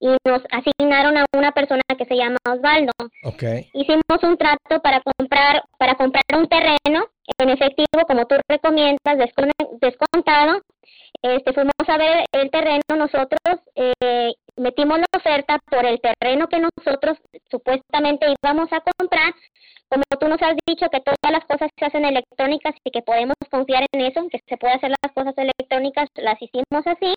y 0.00 0.08
nos 0.24 0.42
asignaron 0.50 1.16
a 1.16 1.24
una 1.34 1.52
persona 1.52 1.82
que 1.96 2.04
se 2.04 2.16
llama 2.16 2.36
Osvaldo. 2.48 2.92
Okay. 3.24 3.68
Hicimos 3.72 4.22
un 4.22 4.36
trato 4.36 4.80
para 4.82 5.00
comprar 5.00 5.62
para 5.78 5.94
comprar 5.94 6.22
un 6.36 6.48
terreno 6.48 7.06
en 7.38 7.50
efectivo 7.50 8.04
como 8.06 8.26
tú 8.26 8.36
recomiendas 8.48 9.18
descontado. 9.80 10.60
Este 11.22 11.52
fuimos 11.52 11.72
a 11.86 11.98
ver 11.98 12.24
el 12.32 12.50
terreno 12.50 12.82
nosotros 12.96 13.60
eh, 13.74 14.32
metimos 14.56 14.98
la 14.98 15.06
oferta 15.16 15.58
por 15.70 15.84
el 15.84 16.00
terreno 16.00 16.48
que 16.48 16.60
nosotros 16.60 17.18
supuestamente 17.50 18.26
íbamos 18.42 18.72
a 18.72 18.82
comprar. 18.96 19.34
Como 19.88 20.02
tú 20.20 20.28
nos 20.28 20.42
has 20.42 20.54
dicho 20.66 20.88
que 20.90 21.00
todas 21.00 21.32
las 21.32 21.44
cosas 21.46 21.70
se 21.76 21.84
hacen 21.86 22.04
electrónicas 22.04 22.74
y 22.84 22.90
que 22.90 23.02
podemos 23.02 23.36
confiar 23.50 23.86
en 23.92 24.02
eso, 24.02 24.28
que 24.30 24.38
se 24.46 24.56
puede 24.58 24.74
hacer 24.74 24.92
las 25.02 25.12
cosas 25.12 25.34
electrónicas, 25.38 26.08
las 26.16 26.40
hicimos 26.40 26.86
así. 26.86 27.14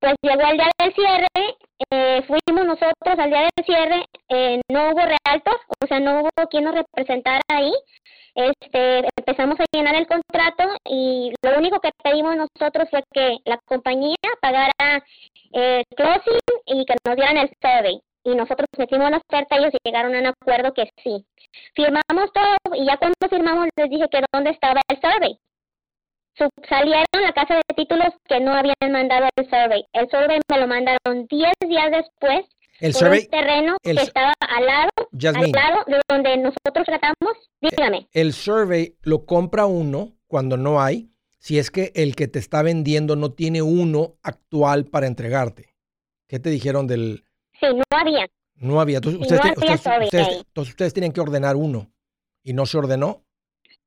Pues 0.00 0.14
llegó 0.22 0.42
el 0.42 0.56
día 0.56 0.70
del 0.78 0.94
cierre, 0.94 1.56
eh, 1.90 2.22
fuimos 2.26 2.66
nosotros 2.66 3.18
al 3.18 3.30
día 3.30 3.40
del 3.40 3.64
cierre, 3.64 4.04
eh, 4.28 4.60
no 4.70 4.90
hubo 4.90 5.00
realtos, 5.00 5.56
o 5.82 5.86
sea, 5.86 5.98
no 5.98 6.20
hubo 6.20 6.48
quien 6.50 6.64
nos 6.64 6.74
representara 6.74 7.40
ahí. 7.48 7.72
Este, 8.38 9.00
empezamos 9.16 9.58
a 9.58 9.64
llenar 9.72 9.96
el 9.96 10.06
contrato 10.06 10.62
y 10.88 11.32
lo 11.42 11.58
único 11.58 11.80
que 11.80 11.90
pedimos 12.04 12.36
nosotros 12.36 12.88
fue 12.88 13.02
que 13.12 13.38
la 13.44 13.58
compañía 13.66 14.14
pagara 14.40 14.72
el 15.50 15.82
closing 15.96 16.38
y 16.66 16.86
que 16.86 16.94
nos 17.04 17.16
dieran 17.16 17.36
el 17.36 17.50
survey. 17.60 18.00
Y 18.22 18.36
nosotros 18.36 18.68
metimos 18.78 19.10
la 19.10 19.16
oferta 19.16 19.56
y 19.56 19.58
ellos 19.58 19.72
llegaron 19.82 20.14
a 20.14 20.20
un 20.20 20.26
acuerdo 20.26 20.72
que 20.72 20.88
sí. 21.02 21.26
Firmamos 21.74 22.32
todo 22.32 22.76
y 22.76 22.86
ya 22.86 22.96
cuando 22.98 23.16
firmamos 23.28 23.66
les 23.74 23.90
dije 23.90 24.06
que 24.08 24.22
dónde 24.32 24.50
estaba 24.50 24.82
el 24.88 25.00
survey. 25.00 25.36
salieron 26.68 27.06
a 27.14 27.20
la 27.20 27.32
casa 27.32 27.54
de 27.56 27.74
títulos 27.74 28.14
que 28.28 28.38
no 28.38 28.52
habían 28.52 28.92
mandado 28.92 29.26
el 29.34 29.50
survey. 29.50 29.84
El 29.92 30.08
survey 30.10 30.38
me 30.48 30.60
lo 30.60 30.68
mandaron 30.68 31.26
10 31.28 31.52
días 31.66 31.90
después 31.90 32.46
el 32.80 32.94
survey, 32.94 33.26
terreno 33.26 33.76
que 33.82 33.90
estaba 33.92 34.32
al 34.40 34.66
lado, 34.66 34.90
al 35.34 35.52
lado 35.52 35.84
de 35.86 36.00
donde 36.08 36.36
nosotros 36.36 36.86
tratamos. 36.86 37.36
Dígame. 37.60 38.08
El 38.12 38.32
survey 38.32 38.96
lo 39.02 39.26
compra 39.26 39.66
uno 39.66 40.16
cuando 40.26 40.56
no 40.56 40.80
hay, 40.80 41.10
si 41.38 41.58
es 41.58 41.70
que 41.70 41.92
el 41.94 42.14
que 42.14 42.28
te 42.28 42.38
está 42.38 42.62
vendiendo 42.62 43.16
no 43.16 43.32
tiene 43.32 43.62
uno 43.62 44.14
actual 44.22 44.84
para 44.86 45.06
entregarte. 45.06 45.74
¿Qué 46.28 46.38
te 46.38 46.50
dijeron 46.50 46.86
del...? 46.86 47.24
Sí, 47.58 47.66
no 47.72 47.82
había. 47.90 48.26
No 48.56 48.80
había. 48.80 48.98
Entonces, 48.98 49.20
ustedes, 49.20 49.80
ustedes, 50.04 50.44
ustedes, 50.54 50.94
tenían 50.94 51.12
que 51.12 51.20
ordenar 51.20 51.56
uno. 51.56 51.90
¿Y 52.42 52.52
no 52.52 52.66
se 52.66 52.78
ordenó? 52.78 53.24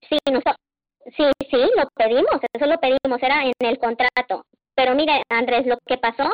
Sí, 0.09 0.17
sí, 1.17 1.23
sí, 1.49 1.57
lo 1.75 1.87
pedimos, 1.95 2.39
eso 2.53 2.65
lo 2.65 2.79
pedimos, 2.79 3.21
era 3.21 3.43
en 3.45 3.53
el 3.59 3.77
contrato. 3.79 4.45
Pero 4.75 4.95
mire, 4.95 5.21
Andrés, 5.29 5.65
lo 5.65 5.77
que 5.85 5.97
pasó 5.97 6.29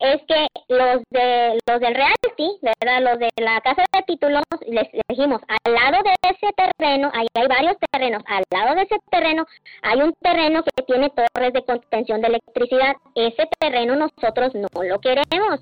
es 0.00 0.22
que 0.26 0.46
los 0.68 1.02
de 1.10 1.58
los 1.68 1.80
del 1.80 1.94
realty, 1.94 2.58
¿verdad? 2.62 3.02
Los 3.02 3.18
de 3.18 3.28
la 3.36 3.60
casa 3.60 3.84
de 3.92 4.02
títulos, 4.02 4.42
les 4.66 4.88
dijimos, 5.08 5.40
al 5.46 5.74
lado 5.74 6.02
de 6.02 6.14
ese 6.22 6.52
terreno, 6.56 7.10
ahí 7.14 7.26
hay 7.34 7.46
varios 7.46 7.76
terrenos, 7.90 8.22
al 8.26 8.42
lado 8.50 8.74
de 8.74 8.82
ese 8.82 8.96
terreno 9.10 9.44
hay 9.82 10.00
un 10.00 10.12
terreno 10.20 10.62
que 10.62 10.82
tiene 10.84 11.10
torres 11.10 11.52
de 11.52 11.64
contención 11.64 12.20
de 12.20 12.28
electricidad. 12.28 12.96
Ese 13.14 13.48
terreno 13.58 13.94
nosotros 13.96 14.54
no 14.54 14.68
lo 14.82 14.98
queremos. 15.00 15.60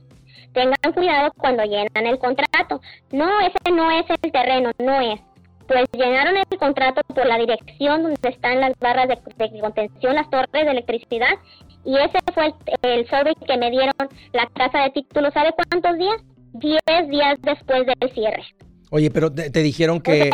Tengan 0.55 0.93
cuidado 0.95 1.33
cuando 1.37 1.65
llenan 1.65 2.07
el 2.07 2.19
contrato. 2.19 2.81
No, 3.11 3.41
ese 3.41 3.73
no 3.73 3.91
es 3.91 4.07
el 4.09 4.33
terreno, 4.33 4.71
no 4.79 5.01
es 5.01 5.21
pues 5.69 5.85
llenaron 5.93 6.35
el 6.37 6.59
contrato 6.59 7.03
por 7.15 7.27
la 7.27 7.37
dirección 7.37 8.03
donde 8.03 8.29
están 8.29 8.61
las 8.61 8.73
barras 8.81 9.07
de, 9.07 9.61
contención, 9.61 10.15
las 10.15 10.31
torres 10.31 10.51
de 10.51 10.71
electricidad, 10.71 11.35
y 11.89 11.97
ese 11.97 12.19
fue 12.35 12.53
el, 12.83 13.09
sobre 13.09 13.35
que 13.47 13.57
me 13.57 13.71
dieron 13.71 13.95
la 14.35 14.47
casa 14.55 14.83
de 14.83 14.91
títulos, 14.91 15.33
¿sabe 15.33 15.55
cuántos 15.57 15.97
días? 15.97 16.21
Diez 16.53 17.09
días 17.09 17.39
después 17.43 17.87
del 17.87 18.13
cierre. 18.13 18.45
Oye, 18.91 19.11
pero 19.11 19.33
te, 19.33 19.51
dijeron 19.63 20.01
que... 20.01 20.31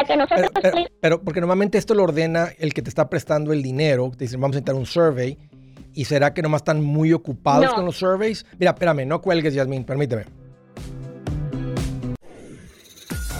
pero, 1.00 1.22
porque 1.22 1.40
normalmente 1.40 1.78
esto 1.78 1.94
lo 1.94 2.02
ordena 2.02 2.48
el 2.58 2.74
que 2.74 2.82
te 2.82 2.88
está 2.88 3.08
prestando 3.08 3.52
el 3.52 3.62
dinero, 3.62 4.10
te 4.10 4.24
dicen 4.24 4.40
vamos 4.40 4.56
a 4.56 4.58
entrar 4.58 4.76
un 4.76 4.86
survey, 4.86 5.38
y 5.92 6.06
será 6.06 6.34
que 6.34 6.42
nomás 6.42 6.62
están 6.62 6.82
muy 6.82 7.12
ocupados 7.12 7.72
con 7.72 7.84
los 7.84 7.96
surveys. 7.98 8.44
Mira, 8.58 8.72
espérame, 8.72 9.06
no 9.06 9.20
cuelgues, 9.20 9.54
Yasmin, 9.54 9.84
permíteme. 9.84 10.24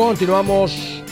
Continuamos. 0.00 1.04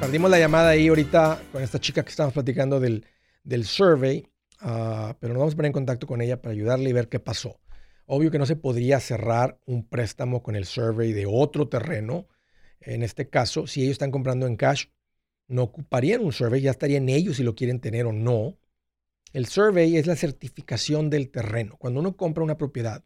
Perdimos 0.00 0.28
la 0.28 0.40
llamada 0.40 0.70
ahí 0.70 0.88
ahorita 0.88 1.40
con 1.52 1.62
esta 1.62 1.78
chica 1.78 2.02
que 2.02 2.10
estábamos 2.10 2.34
platicando 2.34 2.80
del, 2.80 3.06
del 3.44 3.64
survey, 3.64 4.28
ah, 4.58 5.16
pero 5.20 5.32
nos 5.32 5.38
vamos 5.38 5.54
a 5.54 5.56
poner 5.56 5.68
en 5.68 5.72
contacto 5.72 6.08
con 6.08 6.20
ella 6.20 6.42
para 6.42 6.52
ayudarle 6.52 6.90
y 6.90 6.92
ver 6.92 7.08
qué 7.08 7.20
pasó. 7.20 7.60
Obvio 8.06 8.32
que 8.32 8.40
no 8.40 8.44
se 8.44 8.56
podría 8.56 8.98
cerrar 8.98 9.60
un 9.66 9.88
préstamo 9.88 10.42
con 10.42 10.56
el 10.56 10.64
survey 10.64 11.12
de 11.12 11.26
otro 11.26 11.68
terreno. 11.68 12.26
En 12.80 13.04
este 13.04 13.30
caso, 13.30 13.68
si 13.68 13.82
ellos 13.82 13.92
están 13.92 14.10
comprando 14.10 14.48
en 14.48 14.56
cash, 14.56 14.86
no 15.46 15.62
ocuparían 15.62 16.20
un 16.20 16.32
survey, 16.32 16.60
ya 16.60 16.72
estarían 16.72 17.08
ellos 17.08 17.36
si 17.36 17.44
lo 17.44 17.54
quieren 17.54 17.78
tener 17.78 18.04
o 18.04 18.12
no. 18.12 18.58
El 19.32 19.46
survey 19.46 19.96
es 19.96 20.08
la 20.08 20.16
certificación 20.16 21.08
del 21.08 21.30
terreno. 21.30 21.76
Cuando 21.78 22.00
uno 22.00 22.16
compra 22.16 22.42
una 22.42 22.56
propiedad 22.56 23.04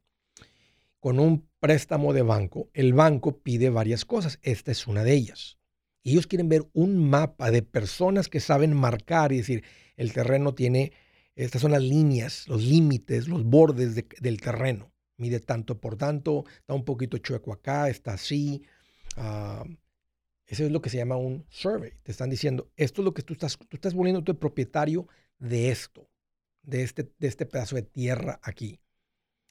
con 1.00 1.20
un 1.20 1.47
préstamo 1.60 2.12
de 2.12 2.22
banco, 2.22 2.70
el 2.72 2.92
banco 2.92 3.38
pide 3.38 3.70
varias 3.70 4.04
cosas. 4.04 4.38
Esta 4.42 4.70
es 4.70 4.86
una 4.86 5.04
de 5.04 5.14
ellas. 5.14 5.58
Ellos 6.04 6.26
quieren 6.26 6.48
ver 6.48 6.68
un 6.72 7.10
mapa 7.10 7.50
de 7.50 7.62
personas 7.62 8.28
que 8.28 8.40
saben 8.40 8.74
marcar 8.74 9.32
y 9.32 9.38
decir, 9.38 9.64
el 9.96 10.12
terreno 10.12 10.54
tiene, 10.54 10.92
estas 11.34 11.60
son 11.60 11.72
las 11.72 11.82
líneas, 11.82 12.46
los 12.48 12.62
límites, 12.62 13.28
los 13.28 13.44
bordes 13.44 13.94
del 13.94 14.40
terreno. 14.40 14.92
Mide 15.16 15.40
tanto 15.40 15.80
por 15.80 15.96
tanto, 15.96 16.44
está 16.60 16.74
un 16.74 16.84
poquito 16.84 17.18
chueco 17.18 17.52
acá, 17.52 17.88
está 17.88 18.14
así. 18.14 18.62
Ah, 19.16 19.64
eso 20.46 20.64
es 20.64 20.70
lo 20.70 20.80
que 20.80 20.88
se 20.88 20.96
llama 20.96 21.16
un 21.16 21.44
survey. 21.50 21.92
Te 22.02 22.12
están 22.12 22.30
diciendo, 22.30 22.70
esto 22.76 23.02
es 23.02 23.04
lo 23.04 23.12
que 23.12 23.22
tú 23.22 23.34
estás, 23.34 23.58
tú 23.58 23.76
estás 23.76 23.94
volviendo 23.94 24.22
tu 24.22 24.38
propietario 24.38 25.08
de 25.38 25.70
esto, 25.70 26.08
de 26.62 26.84
este, 26.84 27.12
de 27.18 27.28
este 27.28 27.44
pedazo 27.44 27.76
de 27.76 27.82
tierra 27.82 28.40
aquí. 28.42 28.80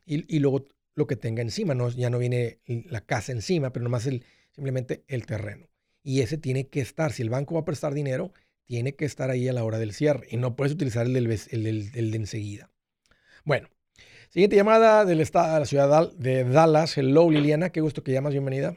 Y, 0.06 0.34
y 0.34 0.40
luego 0.40 0.66
lo 0.98 1.06
que 1.06 1.16
tenga 1.16 1.44
encima, 1.44 1.76
no, 1.76 1.90
ya 1.90 2.10
no 2.10 2.18
viene 2.18 2.58
la 2.66 3.02
casa 3.02 3.32
encima, 3.32 3.72
pero 3.72 3.84
nomás 3.84 4.08
el, 4.08 4.26
simplemente 4.52 5.04
el 5.08 5.28
terreno. 5.28 5.68
Y 6.02 6.22
ese 6.22 6.40
tiene 6.40 6.70
que 6.70 6.82
estar, 6.82 7.12
si 7.12 7.22
el 7.22 7.30
banco 7.30 7.54
va 7.54 7.62
a 7.62 7.66
prestar 7.66 7.94
dinero, 7.94 8.34
tiene 8.66 8.96
que 8.96 9.06
estar 9.06 9.30
ahí 9.30 9.48
a 9.48 9.54
la 9.54 9.64
hora 9.64 9.78
del 9.78 9.94
cierre 9.94 10.26
y 10.32 10.38
no 10.38 10.56
puedes 10.56 10.74
utilizar 10.74 11.06
el, 11.06 11.14
del, 11.14 11.92
el, 11.94 12.12
de 12.12 12.18
enseguida. 12.18 12.72
Bueno, 13.46 13.68
siguiente 14.30 14.56
llamada 14.56 15.06
del 15.06 15.22
estado, 15.22 15.54
de 15.54 15.60
la 15.60 15.66
ciudad 15.68 16.12
de 16.14 16.44
Dallas. 16.44 16.98
Hello 16.98 17.30
Liliana, 17.30 17.70
qué 17.70 17.80
gusto 17.80 18.04
que 18.04 18.12
llamas, 18.12 18.34
bienvenida. 18.34 18.76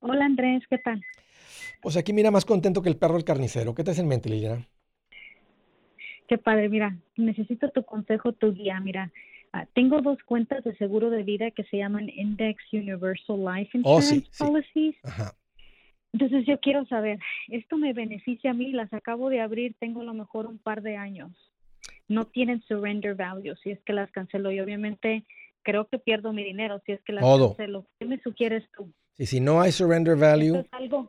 Hola 0.00 0.26
Andrés, 0.26 0.64
¿qué 0.68 0.76
tal? 0.76 1.00
Pues 1.80 1.96
aquí 1.96 2.12
mira 2.12 2.30
más 2.30 2.44
contento 2.44 2.82
que 2.82 2.90
el 2.90 2.98
perro 2.98 3.14
del 3.14 3.24
carnicero. 3.24 3.74
¿Qué 3.74 3.84
te 3.84 3.92
hace 3.92 4.02
en 4.02 4.08
mente, 4.08 4.28
Liliana? 4.28 4.68
Qué 6.28 6.36
padre, 6.36 6.68
mira, 6.68 6.98
necesito 7.16 7.70
tu 7.70 7.84
consejo, 7.84 8.34
tu 8.34 8.52
guía, 8.52 8.78
mira. 8.80 9.10
Ah, 9.56 9.68
tengo 9.72 10.02
dos 10.02 10.18
cuentas 10.24 10.64
de 10.64 10.76
seguro 10.78 11.10
de 11.10 11.22
vida 11.22 11.52
que 11.52 11.62
se 11.62 11.76
llaman 11.76 12.08
Index 12.08 12.60
Universal 12.72 13.38
Life 13.38 13.70
oh, 13.84 13.98
Insurance 14.00 14.28
Policies. 14.36 14.96
Entonces 16.12 16.44
yo 16.44 16.58
quiero 16.58 16.84
saber, 16.86 17.20
¿esto 17.46 17.76
me 17.76 17.92
beneficia 17.92 18.50
a 18.50 18.54
mí? 18.54 18.72
Las 18.72 18.92
acabo 18.92 19.30
de 19.30 19.40
abrir, 19.40 19.76
tengo 19.78 20.00
a 20.00 20.04
lo 20.04 20.12
mejor 20.12 20.46
un 20.46 20.58
par 20.58 20.82
de 20.82 20.96
años. 20.96 21.30
No 22.08 22.24
tienen 22.24 22.62
surrender 22.62 23.14
value 23.14 23.54
si 23.62 23.70
es 23.70 23.80
que 23.84 23.92
las 23.92 24.10
cancelo 24.10 24.50
y 24.50 24.58
obviamente 24.58 25.24
creo 25.62 25.86
que 25.86 26.00
pierdo 26.00 26.32
mi 26.32 26.42
dinero 26.42 26.82
si 26.84 26.90
es 26.90 27.00
que 27.04 27.12
las 27.12 27.22
cancelo. 27.22 27.86
¿Qué 28.00 28.06
me 28.06 28.20
sugieres 28.22 28.64
tú? 28.76 28.92
Y 29.16 29.26
si 29.26 29.38
no 29.38 29.60
hay 29.60 29.70
surrender 29.70 30.16
value, 30.16 30.64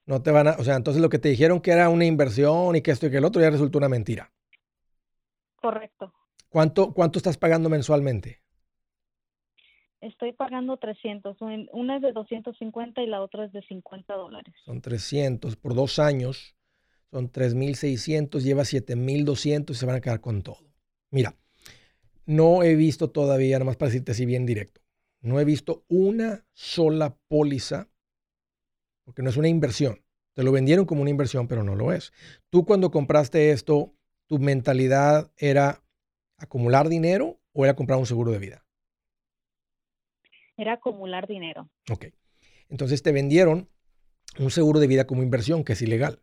no 0.06 0.22
te 0.22 0.30
van 0.30 0.50
a, 0.50 0.52
o 0.52 0.64
sea, 0.64 0.76
entonces 0.76 1.02
lo 1.02 1.10
que 1.10 1.18
te 1.18 1.30
dijeron 1.30 1.62
que 1.62 1.72
era 1.72 1.90
una 1.90 2.06
inversión 2.06 2.76
y 2.76 2.84
que 2.84 2.92
esto 2.92 3.08
y 3.08 3.10
que 3.10 3.18
el 3.18 3.26
otro 3.26 3.42
ya 3.42 3.50
resultó 3.50 3.80
una 3.80 3.90
mentira. 3.90 4.32
Correcto. 5.56 6.14
¿Cuánto, 6.56 6.94
¿Cuánto 6.94 7.20
estás 7.20 7.38
pagando 7.38 7.68
mensualmente? 7.68 8.40
Estoy 10.00 10.32
pagando 10.32 10.78
300. 10.78 11.36
Una 11.74 11.98
es 11.98 12.02
de 12.02 12.14
250 12.14 13.02
y 13.02 13.08
la 13.08 13.22
otra 13.22 13.44
es 13.44 13.52
de 13.52 13.62
50 13.62 14.14
dólares. 14.14 14.56
Son 14.64 14.80
300 14.80 15.58
por 15.58 15.76
dos 15.76 16.00
años. 16.00 16.56
Son 17.12 17.30
3.600, 17.30 18.42
lleva 18.42 18.64
7.200 18.64 19.72
y 19.72 19.74
se 19.74 19.86
van 19.86 19.98
a 19.98 20.00
quedar 20.00 20.22
con 20.22 20.44
todo. 20.44 20.60
Mira, 21.12 21.36
no 22.26 22.64
he 22.64 22.76
visto 22.76 23.10
todavía, 23.10 23.60
nomás 23.60 23.76
para 23.76 23.90
decirte 23.90 24.14
así 24.14 24.26
bien 24.26 24.46
directo, 24.46 24.80
no 25.20 25.42
he 25.42 25.44
visto 25.44 25.84
una 25.90 26.46
sola 26.54 27.18
póliza, 27.28 27.90
porque 29.04 29.24
no 29.24 29.30
es 29.30 29.36
una 29.36 29.50
inversión. 29.50 30.06
Te 30.34 30.44
lo 30.44 30.54
vendieron 30.54 30.86
como 30.86 31.02
una 31.02 31.12
inversión, 31.12 31.50
pero 31.50 31.66
no 31.66 31.76
lo 31.76 31.92
es. 31.92 32.14
Tú 32.50 32.66
cuando 32.66 32.92
compraste 32.92 33.52
esto, 33.52 33.94
tu 34.28 34.40
mentalidad 34.40 35.34
era 35.36 35.82
acumular 36.46 36.90
dinero 36.90 37.40
o 37.54 37.66
era 37.66 37.76
comprar 37.76 38.00
un 38.00 38.06
seguro 38.06 38.32
de 38.32 38.40
vida? 38.40 38.66
Era 40.58 40.74
acumular 40.74 41.28
dinero. 41.28 41.70
Ok. 41.92 42.08
Entonces 42.70 43.04
te 43.04 43.12
vendieron 43.12 43.70
un 44.40 44.52
seguro 44.52 44.80
de 44.80 44.88
vida 44.88 45.06
como 45.06 45.24
inversión, 45.24 45.64
que 45.64 45.74
es 45.74 45.82
ilegal. 45.82 46.22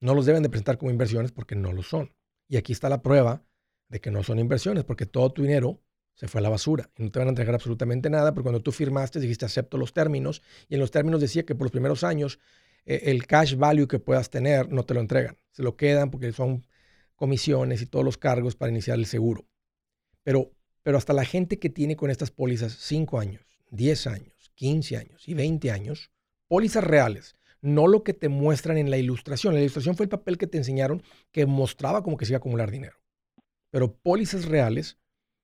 No 0.00 0.14
los 0.14 0.26
deben 0.26 0.42
de 0.42 0.48
presentar 0.48 0.78
como 0.78 0.90
inversiones 0.90 1.32
porque 1.32 1.54
no 1.54 1.72
lo 1.72 1.82
son. 1.82 2.14
Y 2.48 2.56
aquí 2.56 2.72
está 2.72 2.88
la 2.88 3.02
prueba 3.02 3.44
de 3.88 4.00
que 4.00 4.10
no 4.10 4.22
son 4.22 4.38
inversiones, 4.38 4.84
porque 4.84 5.06
todo 5.06 5.32
tu 5.32 5.42
dinero 5.42 5.80
se 6.14 6.28
fue 6.28 6.40
a 6.40 6.42
la 6.42 6.48
basura 6.48 6.90
y 6.96 7.02
no 7.02 7.10
te 7.10 7.18
van 7.18 7.28
a 7.28 7.30
entregar 7.30 7.54
absolutamente 7.54 8.08
nada, 8.08 8.32
porque 8.32 8.44
cuando 8.44 8.62
tú 8.62 8.72
firmaste 8.72 9.20
dijiste 9.20 9.44
acepto 9.44 9.78
los 9.78 9.92
términos 9.92 10.42
y 10.68 10.74
en 10.74 10.80
los 10.80 10.90
términos 10.90 11.20
decía 11.20 11.44
que 11.44 11.54
por 11.54 11.66
los 11.66 11.72
primeros 11.72 12.04
años 12.04 12.38
eh, 12.86 13.02
el 13.04 13.26
cash 13.26 13.56
value 13.56 13.88
que 13.88 13.98
puedas 13.98 14.30
tener 14.30 14.70
no 14.70 14.84
te 14.84 14.94
lo 14.94 15.00
entregan, 15.00 15.38
se 15.50 15.62
lo 15.62 15.76
quedan 15.76 16.10
porque 16.10 16.32
son 16.32 16.66
comisiones 17.14 17.82
y 17.82 17.86
todos 17.86 18.04
los 18.04 18.18
cargos 18.18 18.56
para 18.56 18.70
iniciar 18.70 18.98
el 18.98 19.06
seguro. 19.06 19.46
Pero, 20.22 20.52
pero 20.82 20.98
hasta 20.98 21.12
la 21.12 21.24
gente 21.24 21.58
que 21.58 21.70
tiene 21.70 21.96
con 21.96 22.10
estas 22.10 22.30
pólizas 22.30 22.76
5 22.80 23.18
años, 23.18 23.42
10 23.70 24.06
años, 24.06 24.50
15 24.54 24.96
años 24.96 25.28
y 25.28 25.34
20 25.34 25.70
años, 25.70 26.10
pólizas 26.48 26.84
reales, 26.84 27.36
no 27.60 27.86
lo 27.86 28.04
que 28.04 28.12
te 28.12 28.28
muestran 28.28 28.76
en 28.76 28.90
la 28.90 28.98
ilustración. 28.98 29.54
La 29.54 29.60
ilustración 29.60 29.96
fue 29.96 30.04
el 30.04 30.10
papel 30.10 30.36
que 30.36 30.46
te 30.46 30.58
enseñaron 30.58 31.02
que 31.32 31.46
mostraba 31.46 32.02
como 32.02 32.16
que 32.16 32.26
se 32.26 32.32
iba 32.32 32.36
a 32.36 32.38
acumular 32.38 32.70
dinero. 32.70 32.98
Pero 33.70 33.96
pólizas 33.96 34.44
reales, 34.44 34.98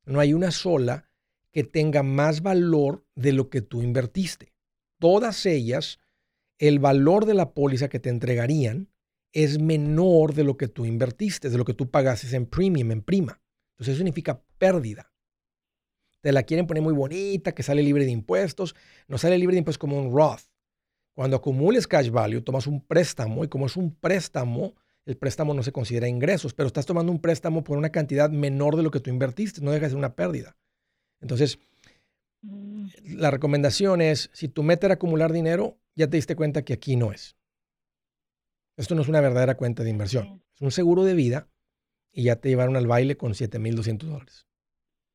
no 0.05 0.21
hay 0.21 0.35
una 0.35 0.51
sola 0.51 1.11
que 1.51 1.65
tenga 1.65 2.03
más 2.03 2.43
valor 2.43 3.05
de 3.15 3.33
lo 3.33 3.49
que 3.49 3.63
tú 3.63 3.83
invertiste. 3.83 4.53
Todas 4.99 5.47
ellas, 5.47 5.99
el 6.59 6.79
valor 6.79 7.25
de 7.25 7.35
la 7.35 7.55
póliza 7.55 7.89
que 7.89 8.01
te 8.01 8.11
entregarían 8.11 8.89
es 9.33 9.61
menor 9.61 10.35
de 10.35 10.45
lo 10.45 10.57
que 10.57 10.69
tú 10.69 10.85
invertiste, 10.85 11.51
de 11.51 11.59
lo 11.59 11.65
que 11.65 11.75
tú 11.75 11.91
pagaste 11.91 12.35
en 12.37 12.47
premium, 12.47 12.91
en 12.91 13.03
prima. 13.03 13.41
Entonces 13.73 13.93
eso 13.93 13.99
significa 13.99 14.43
pérdida. 14.59 15.13
Te 16.21 16.33
la 16.33 16.43
quieren 16.43 16.67
poner 16.67 16.83
muy 16.83 16.93
bonita, 16.93 17.53
que 17.53 17.63
sale 17.63 17.83
libre 17.83 18.05
de 18.05 18.11
impuestos. 18.11 18.75
No 19.09 19.19
sale 19.19 19.39
libre 19.39 19.55
de 19.55 19.61
impuestos 19.61 19.79
como 19.79 19.99
un 19.99 20.15
Roth. 20.15 20.43
Cuando 21.15 21.37
acumules 21.37 21.87
cash 21.87 22.11
value, 22.11 22.43
tomas 22.43 22.67
un 22.67 22.81
préstamo 22.81 23.45
y 23.45 23.49
como 23.49 23.67
es 23.67 23.77
un 23.77 23.95
préstamo, 23.95 24.75
el 25.07 25.17
préstamo 25.17 25.55
no 25.55 25.63
se 25.63 25.73
considera 25.73 26.09
ingresos, 26.09 26.55
pero 26.55 26.67
estás 26.67 26.87
tomando 26.87 27.11
un 27.11 27.21
préstamo 27.21 27.65
por 27.65 27.79
una 27.79 27.91
cantidad 27.91 28.31
menor 28.31 28.77
de 28.77 28.83
lo 28.83 28.91
que 28.91 29.01
tú 29.01 29.11
invertiste, 29.11 29.61
no 29.61 29.71
deja 29.71 29.87
de 29.87 29.91
ser 29.91 29.99
una 29.99 30.15
pérdida. 30.15 30.57
Entonces, 31.21 31.59
mm. 32.43 32.87
la 33.17 33.31
recomendación 33.31 34.01
es, 34.03 34.31
si 34.33 34.49
tu 34.49 34.63
meta 34.63 34.87
era 34.87 34.95
acumular 34.95 35.33
dinero, 35.33 35.79
ya 35.97 36.07
te 36.09 36.17
diste 36.17 36.37
cuenta 36.37 36.63
que 36.63 36.75
aquí 36.75 36.97
no 36.97 37.13
es. 37.13 37.37
Esto 38.77 38.95
no 38.95 39.03
es 39.03 39.09
una 39.09 39.21
verdadera 39.21 39.57
cuenta 39.57 39.83
de 39.83 39.91
inversión. 39.91 40.43
Es 40.55 40.61
un 40.61 40.71
seguro 40.71 41.05
de 41.05 41.15
vida 41.15 41.49
y 42.13 42.25
ya 42.25 42.37
te 42.37 42.49
llevaron 42.49 42.77
al 42.77 42.87
baile 42.87 43.17
con 43.17 43.33
7.200 43.33 43.99
dólares. 43.99 44.47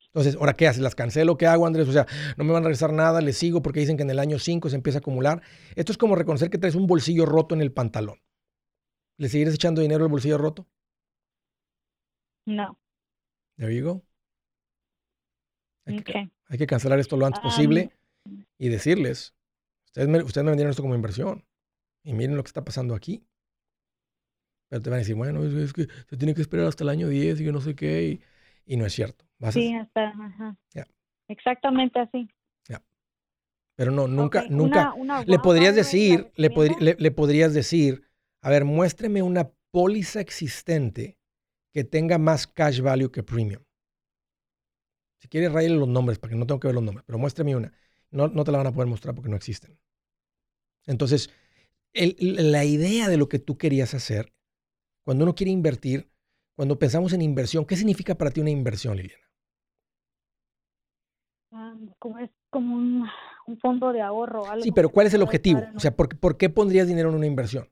Entonces, 0.08 0.36
¿ahora 0.36 0.54
qué 0.54 0.68
haces? 0.68 0.82
¿Las 0.82 0.96
cancelo? 0.96 1.38
¿Qué 1.38 1.46
hago, 1.46 1.68
Andrés? 1.68 1.89
O 1.89 1.91
sea, 1.91 2.06
no 2.38 2.46
me 2.46 2.54
van 2.54 2.63
a 2.63 2.68
regresar 2.68 2.94
nada, 2.94 3.20
les 3.20 3.38
sigo 3.38 3.62
porque 3.62 3.82
dicen 3.82 3.98
que 3.98 4.04
en 4.04 4.10
el 4.10 4.20
año 4.20 4.39
5 4.39 4.70
se 4.70 4.76
empieza 4.78 5.00
a 5.00 5.02
acumular. 5.02 5.41
Esto 5.76 5.91
es 5.91 5.98
como 5.98 6.15
reconocer 6.15 6.50
que 6.50 6.58
traes 6.58 6.76
un 6.76 6.88
bolsillo 6.88 7.26
roto 7.26 7.54
en 7.54 7.62
el 7.62 7.74
pantalón. 7.74 8.22
¿Le 9.18 9.28
seguirás 9.28 9.56
echando 9.56 9.82
dinero 9.82 10.06
al 10.06 10.10
bolsillo 10.10 10.38
roto? 10.38 10.68
No. 12.46 12.80
There 13.58 13.76
you 13.76 13.86
go. 13.86 14.06
Hay, 15.86 16.02
que, 16.58 16.65
cancelar 16.65 17.00
esto 17.00 17.18
lo 17.18 17.26
antes 17.26 17.41
posible 17.41 17.91
y 18.58 18.70
decirles, 18.70 19.36
ustedes 19.86 20.08
me, 20.08 20.24
ustedes 20.24 20.44
me 20.44 20.52
vendieron 20.52 20.72
esto 20.72 20.82
como 20.82 20.96
inversión 20.96 21.46
y 22.04 22.13
miren 22.13 22.38
lo 22.38 22.44
que 22.44 22.48
está 22.48 22.63
pasando 22.63 22.96
aquí. 22.96 23.28
Te 24.82 24.90
van 24.90 24.98
a 24.98 25.00
decir, 25.00 25.16
bueno, 25.16 25.44
es, 25.44 25.74
que 25.74 25.88
se 26.10 26.18
tiene 26.18 26.34
que 26.34 26.42
esperar 26.42 26.68
hasta 26.68 26.84
el 26.84 26.90
año 26.90 27.08
10 27.08 27.42
y 27.42 27.44
yo 27.44 27.52
no 27.52 27.62
sé 27.62 27.76
qué, 27.76 28.20
y 28.66 28.78
no 28.78 28.86
es 28.86 28.94
cierto 28.94 29.26
sí, 29.52 29.74
hasta, 29.74 30.10
ajá. 30.10 30.58
Exactamente 31.28 32.00
así. 32.00 32.30
Pero 33.78 33.92
no, 33.92 34.08
nunca, 34.08 34.46
nunca. 34.48 34.94
le 35.26 35.38
podrías 35.38 35.76
decir, 35.76 36.32
le, 36.38 36.50
le, 36.98 37.12
podrías 37.12 37.54
decir, 37.54 38.08
a 38.40 38.50
ver, 38.50 38.64
muéstreme 38.64 39.22
una 39.22 39.52
póliza 39.70 40.22
existente 40.22 41.18
que 41.74 41.84
tenga 41.84 42.18
más 42.18 42.48
cash 42.48 42.80
value 42.80 43.12
que 43.12 43.22
premium. 43.22 43.62
Si 45.18 45.28
quieres, 45.28 45.52
rayarle 45.52 45.76
los 45.76 45.90
nombres, 45.90 46.20
para 46.20 46.32
que 46.32 46.38
no 46.38 46.48
tengo 46.48 46.62
que 46.62 46.70
ver 46.70 46.76
los 46.76 46.86
nombres, 46.86 47.04
pero 47.06 47.20
muéstrame 47.20 47.54
una. 47.54 47.74
No, 48.12 48.30
no 48.30 48.46
te 48.46 48.54
la 48.54 48.60
van 48.60 48.68
a 48.68 48.72
poder 48.72 48.88
mostrar 48.88 49.14
porque 49.14 49.30
no 49.30 49.36
existen. 49.36 49.78
Entonces, 50.86 51.30
la 51.92 52.64
idea 52.64 53.10
de 53.10 53.18
lo 53.18 53.28
que 53.28 53.40
tú 53.40 53.58
querías 53.58 53.94
hacer, 53.94 54.32
cuando 55.06 55.24
uno 55.24 55.36
quiere 55.36 55.52
invertir, 55.52 56.10
cuando 56.56 56.78
pensamos 56.78 57.13
en 57.13 57.22
inversión, 57.22 57.63
¿qué 57.65 57.78
significa 57.78 58.15
para 58.15 58.32
ti 58.32 58.41
una 58.41 58.50
inversión, 58.50 58.98
Liliana? 58.98 59.24
como 62.00 62.20
es 62.20 62.30
como 62.50 62.76
un, 62.76 63.08
fondo 63.62 63.94
de 63.94 64.02
ahorro. 64.02 64.46
Algo 64.46 64.62
sí, 64.62 64.74
pero 64.74 64.89
¿cuál 64.89 65.08
es 65.08 65.13
el 65.13 65.22
objetivo? 65.22 65.63
O 65.74 65.80
sea, 65.80 65.96
¿por, 65.96 66.38
qué 66.38 66.50
pondrías 66.50 66.88
dinero 66.88 67.10
en 67.10 67.15
una 67.15 67.28
inversión? 67.28 67.70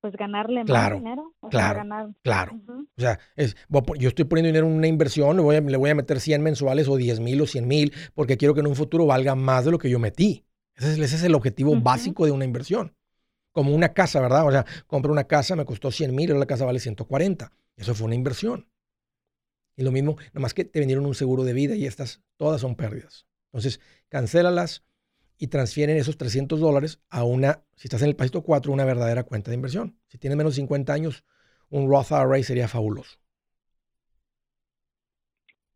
Pues 0.00 0.14
ganarle 0.14 0.64
más 0.64 0.94
dinero. 0.94 1.34
claro, 1.50 2.14
claro. 2.22 2.58
O 2.96 3.00
sea, 3.00 3.18
es, 3.36 3.54
yo 3.98 4.08
estoy 4.08 4.24
poniendo 4.24 4.46
dinero 4.46 4.66
en 4.66 4.72
una 4.72 4.86
inversión, 4.86 5.36
le 5.36 5.42
voy, 5.42 5.56
a, 5.56 5.60
le 5.60 5.76
voy 5.76 5.90
a 5.90 5.94
meter 5.94 6.20
100 6.20 6.42
mensuales 6.42 6.88
o 6.88 6.96
10 6.96 7.20
mil 7.20 7.42
o 7.42 7.46
100 7.46 7.68
mil, 7.68 7.92
porque 8.14 8.38
quiero 8.38 8.54
que 8.54 8.60
en 8.60 8.68
un 8.68 8.76
futuro 8.76 9.04
valga 9.04 9.34
más 9.34 9.66
de 9.66 9.70
lo 9.70 9.78
que 9.78 9.90
yo 9.90 9.98
metí. 9.98 10.46
Ese 10.80 11.04
es, 11.04 11.22
el 11.22 11.34
objetivo 11.34 11.78
básico 11.78 12.24
de 12.24 12.32
una 12.32 12.46
inversión. 12.46 12.96
Como 13.52 13.74
una 13.74 13.92
casa, 13.92 14.18
¿verdad? 14.20 14.46
O 14.46 14.50
sea, 14.50 14.64
compro 14.86 15.12
una 15.12 15.24
casa, 15.24 15.54
me 15.54 15.66
costó 15.66 15.90
100 15.90 16.14
mil, 16.14 16.30
ahora 16.30 16.40
la 16.40 16.46
casa 16.46 16.64
vale 16.64 16.80
140. 16.80 17.52
Eso 17.76 17.94
fue 17.94 18.06
una 18.06 18.14
inversión. 18.14 18.66
Y 19.76 19.82
lo 19.82 19.92
mismo, 19.92 20.16
nomás 20.32 20.54
que 20.54 20.64
te 20.64 20.78
vendieron 20.78 21.04
un 21.04 21.14
seguro 21.14 21.44
de 21.44 21.52
vida 21.52 21.74
y 21.74 21.86
estas 21.86 22.22
todas 22.38 22.62
son 22.62 22.76
pérdidas. 22.76 23.26
Entonces, 23.46 23.80
cancélalas 24.08 24.84
y 25.36 25.48
transfieren 25.48 25.98
esos 25.98 26.16
300 26.16 26.60
dólares 26.60 27.00
a 27.10 27.24
una, 27.24 27.62
si 27.76 27.88
estás 27.88 28.00
en 28.02 28.08
el 28.08 28.16
pasito 28.16 28.42
4, 28.42 28.72
una 28.72 28.84
verdadera 28.84 29.24
cuenta 29.24 29.50
de 29.50 29.56
inversión. 29.56 29.98
Si 30.08 30.16
tienes 30.16 30.38
menos 30.38 30.54
de 30.54 30.62
50 30.62 30.92
años, 30.94 31.24
un 31.68 31.90
Roth 31.90 32.10
IRA 32.10 32.42
sería 32.42 32.68
fabuloso. 32.68 33.18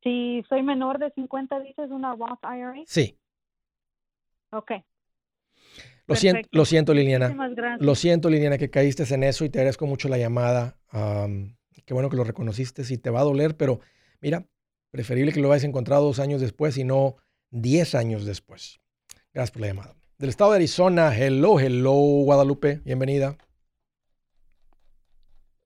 Si 0.02 0.42
soy 0.48 0.62
menor 0.62 0.98
de 0.98 1.10
50, 1.10 1.60
dices 1.60 1.90
una 1.90 2.14
Roth 2.14 2.42
IRA. 2.42 2.82
Sí. 2.86 3.18
Ok. 4.50 4.72
Lo 6.06 6.16
siento, 6.16 6.48
lo 6.52 6.64
siento, 6.64 6.92
Liliana. 6.92 7.34
Lo 7.80 7.94
siento, 7.94 8.28
Liliana, 8.28 8.58
que 8.58 8.70
caíste 8.70 9.04
en 9.14 9.24
eso 9.24 9.44
y 9.44 9.50
te 9.50 9.58
agradezco 9.58 9.86
mucho 9.86 10.08
la 10.08 10.18
llamada. 10.18 10.76
qué 10.92 11.94
bueno 11.94 12.10
que 12.10 12.16
lo 12.16 12.24
reconociste. 12.24 12.84
Sí, 12.84 12.98
te 12.98 13.10
va 13.10 13.20
a 13.20 13.24
doler, 13.24 13.56
pero 13.56 13.80
Mira, 14.24 14.48
preferible 14.90 15.34
que 15.34 15.40
lo 15.40 15.52
hayas 15.52 15.64
encontrado 15.64 16.06
dos 16.06 16.18
años 16.18 16.40
después 16.40 16.78
y 16.78 16.84
no 16.84 17.16
diez 17.50 17.94
años 17.94 18.24
después. 18.24 18.80
Gracias 19.34 19.50
por 19.50 19.60
la 19.60 19.66
llamada. 19.66 19.94
Del 20.16 20.30
estado 20.30 20.52
de 20.52 20.56
Arizona, 20.56 21.14
hello, 21.14 21.60
hello, 21.60 21.92
Guadalupe, 21.92 22.80
bienvenida. 22.86 23.36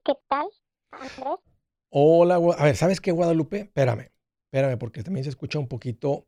¿Qué 0.05 0.12
tal, 0.29 0.48
Hola, 1.90 2.35
a 2.35 2.64
ver, 2.64 2.74
¿sabes 2.74 3.01
qué, 3.01 3.12
Guadalupe? 3.12 3.61
Espérame, 3.61 4.11
espérame, 4.46 4.77
porque 4.77 5.05
también 5.05 5.22
se 5.22 5.31
escucha 5.31 5.61
un 5.61 5.68
poquito 5.68 6.27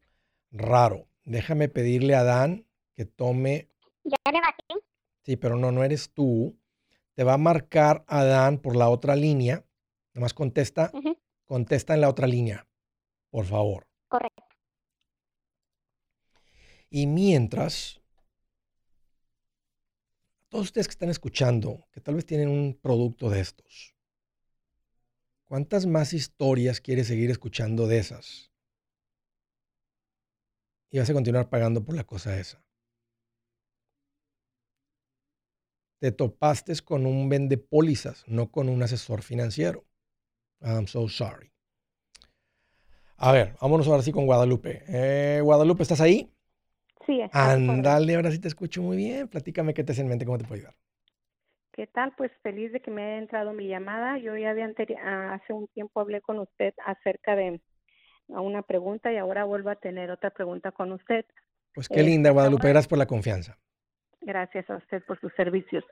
raro. 0.53 1.09
Déjame 1.25 1.69
pedirle 1.69 2.15
a 2.15 2.23
Dan 2.23 2.65
que 2.95 3.07
tome. 3.07 3.71
¿Ya 4.05 4.17
le 4.33 4.41
Sí, 5.23 5.37
pero 5.37 5.57
no, 5.57 5.73
no 5.73 5.85
eres 5.85 6.13
tú. 6.13 6.59
Te 7.15 7.25
va 7.25 7.35
a 7.35 7.39
marcar 7.39 8.05
a 8.07 8.25
Dan 8.25 8.59
por 8.59 8.77
la 8.77 8.89
otra 8.89 9.17
línea. 9.17 9.65
Nomás 10.15 10.35
contesta. 10.35 10.91
Contesta 11.45 11.95
en 11.95 12.01
la 12.01 12.09
otra 12.09 12.27
línea, 12.27 12.67
por 13.31 13.45
favor. 13.45 13.87
Correcto. 14.09 14.45
Y 16.89 17.07
mientras, 17.07 18.01
todos 20.49 20.67
ustedes 20.67 20.89
que 20.89 20.93
están 20.93 21.11
escuchando, 21.11 21.89
que 21.93 22.01
tal 22.01 22.17
vez 22.17 22.27
tienen 22.27 22.49
un 22.49 22.79
producto 22.81 23.31
de 23.31 23.41
estos, 23.41 23.95
¿cuántas 25.45 25.87
más 25.87 26.13
historias 26.13 26.81
quieres 26.81 27.07
seguir 27.07 27.31
escuchando 27.31 27.87
de 27.87 27.99
esas? 27.99 28.51
Y 30.91 30.99
vas 30.99 31.11
a 31.11 31.15
continuar 31.15 31.49
pagando 31.49 31.85
por 31.85 31.95
la 31.95 32.05
cosa 32.05 32.39
esa. 32.39 32.65
Te 36.01 36.13
topaste 36.13 36.73
con 36.83 37.07
un 37.07 37.29
vende 37.29 37.59
pólizas, 37.59 38.25
no 38.27 38.51
con 38.51 38.69
un 38.69 38.83
asesor 38.83 39.23
financiero. 39.23 39.85
I'm 40.63 40.87
so 40.87 41.09
sorry. 41.09 41.53
A 43.19 43.33
ver, 43.33 43.55
vámonos 43.61 43.87
ahora 43.87 44.03
sí 44.03 44.13
con 44.13 44.25
Guadalupe. 44.25 44.83
Eh, 44.89 45.41
Guadalupe, 45.43 45.83
¿estás 45.83 46.01
ahí? 46.01 46.33
Sí. 47.05 47.21
Ándale, 47.33 48.17
ahora 48.17 48.31
sí 48.31 48.39
te 48.39 48.49
escucho 48.49 48.81
muy 48.81 48.97
bien. 48.97 49.29
Platícame 49.29 49.75
qué 49.75 49.85
te 49.85 49.93
hace 49.93 50.01
en 50.01 50.09
mente, 50.09 50.25
cómo 50.25 50.39
te 50.39 50.45
puedo 50.45 50.55
ayudar. 50.57 50.75
¿Qué 51.73 51.87
tal? 51.87 52.15
Pues 52.17 52.31
feliz 52.43 52.73
de 52.73 52.81
que 52.81 52.91
me 52.91 53.05
haya 53.05 53.19
entrado 53.19 53.53
mi 53.53 53.69
llamada. 53.69 54.17
Yo 54.19 54.37
ya 54.39 54.51
había 54.51 54.73
ah, 55.05 55.35
hace 55.35 55.53
un 55.53 55.69
tiempo 55.69 56.01
hablé 56.01 56.23
con 56.23 56.39
usted 56.39 56.73
acerca 56.87 57.37
de 57.37 57.61
una 58.29 58.63
pregunta 58.63 59.13
y 59.13 59.19
ahora 59.19 59.45
vuelvo 59.45 59.69
a 59.69 59.77
tener 59.77 60.11
otra 60.11 60.31
pregunta 60.31 60.73
con 60.73 60.93
usted. 60.93 61.27
Pues 61.75 61.89
qué 61.89 62.03
linda, 62.03 62.31
este, 62.31 62.35
Guadalupe. 62.35 62.69
Gracias 62.69 62.89
por 62.89 62.99
la 62.99 63.07
confianza. 63.07 63.59
Gracias 64.23 64.69
a 64.69 64.77
usted 64.77 65.03
por 65.05 65.19
sus 65.21 65.33
servicios. 65.35 65.85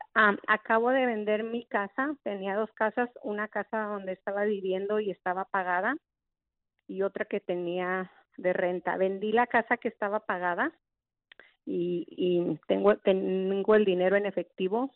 acabo 0.46 0.90
de 0.90 1.06
vender 1.06 1.44
mi 1.44 1.64
casa, 1.64 2.14
tenía 2.22 2.56
dos 2.56 2.70
casas, 2.72 3.08
una 3.22 3.48
casa 3.48 3.84
donde 3.84 4.12
estaba 4.12 4.44
viviendo 4.44 5.00
y 5.00 5.10
estaba 5.10 5.46
pagada 5.46 5.96
y 6.86 7.02
otra 7.02 7.24
que 7.24 7.40
tenía 7.40 8.10
de 8.36 8.52
renta. 8.52 8.96
Vendí 8.96 9.32
la 9.32 9.46
casa 9.46 9.78
que 9.78 9.88
estaba 9.88 10.20
pagada 10.20 10.72
y, 11.64 12.06
y 12.10 12.58
tengo, 12.66 12.96
tengo 12.98 13.74
el 13.74 13.84
dinero 13.84 14.16
en 14.16 14.26
efectivo. 14.26 14.92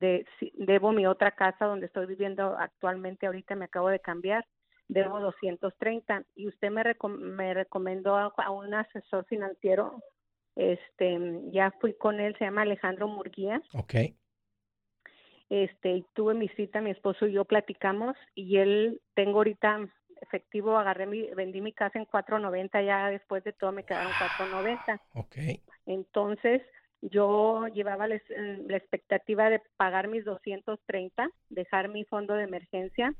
De, 0.00 0.26
debo 0.54 0.90
mi 0.90 1.06
otra 1.06 1.30
casa 1.30 1.66
donde 1.66 1.86
estoy 1.86 2.06
viviendo 2.06 2.56
actualmente, 2.58 3.26
ahorita 3.26 3.54
me 3.54 3.66
acabo 3.66 3.88
de 3.88 4.00
cambiar, 4.00 4.44
debo 4.88 5.20
230 5.20 6.24
y 6.34 6.48
usted 6.48 6.70
me, 6.70 6.82
me 7.08 7.54
recomendó 7.54 8.16
a 8.16 8.50
un 8.50 8.74
asesor 8.74 9.24
financiero 9.26 10.02
este, 10.56 11.18
ya 11.50 11.72
fui 11.80 11.94
con 11.94 12.20
él, 12.20 12.36
se 12.38 12.44
llama 12.44 12.62
Alejandro 12.62 13.08
Murguía. 13.08 13.62
Ok. 13.72 13.94
Este, 15.50 16.04
tuve 16.14 16.34
mi 16.34 16.48
cita, 16.48 16.80
mi 16.80 16.90
esposo 16.90 17.26
y 17.26 17.32
yo 17.32 17.44
platicamos 17.44 18.16
y 18.34 18.56
él, 18.58 19.00
tengo 19.14 19.38
ahorita 19.38 19.88
efectivo 20.20 20.78
agarré 20.78 21.06
mi, 21.06 21.22
vendí 21.34 21.60
mi 21.60 21.72
casa 21.72 21.98
en 21.98 22.06
490, 22.06 22.82
ya 22.82 23.10
después 23.10 23.44
de 23.44 23.52
todo 23.52 23.72
me 23.72 23.84
quedaron 23.84 24.12
490. 24.18 25.00
Ok. 25.14 25.36
Entonces, 25.86 26.62
yo 27.02 27.66
llevaba 27.68 28.08
la, 28.08 28.16
expectativa 28.16 29.50
de 29.50 29.60
pagar 29.76 30.08
mis 30.08 30.24
230, 30.24 31.28
dejar 31.50 31.88
mi 31.88 32.04
fondo 32.04 32.34
de 32.34 32.44
emergencia 32.44 33.14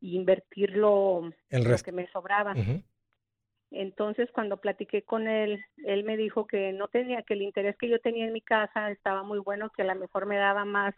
e 0.00 0.06
invertirlo 0.06 1.30
El 1.50 1.64
lo 1.64 1.78
que 1.78 1.92
me 1.92 2.06
sobraba. 2.08 2.54
Entonces, 3.70 4.30
cuando 4.32 4.56
platiqué 4.56 5.02
con 5.02 5.28
él, 5.28 5.62
él 5.84 6.04
me 6.04 6.16
dijo 6.16 6.46
que 6.46 6.72
no 6.72 6.88
tenía, 6.88 7.22
que 7.22 7.34
el 7.34 7.42
interés 7.42 7.76
que 7.76 7.88
yo 7.88 8.00
tenía 8.00 8.26
en 8.26 8.32
mi 8.32 8.40
casa 8.40 8.90
estaba 8.90 9.22
muy 9.22 9.38
bueno, 9.38 9.70
que 9.70 9.82
a 9.82 9.86
lo 9.86 9.94
mejor 9.94 10.26
me 10.26 10.36
daba 10.36 10.64
más, 10.64 10.94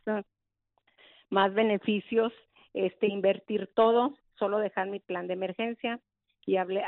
más 1.30 1.52
beneficios, 1.52 2.33
este, 2.72 3.09
invertir 3.09 3.68
todo, 3.74 4.14
solo 4.38 4.59
dejar 4.59 4.88
mi 4.88 5.00
plan 5.00 5.26
de 5.26 5.35
emergencia. 5.35 6.00
Y 6.46 6.56
hablé, 6.56 6.85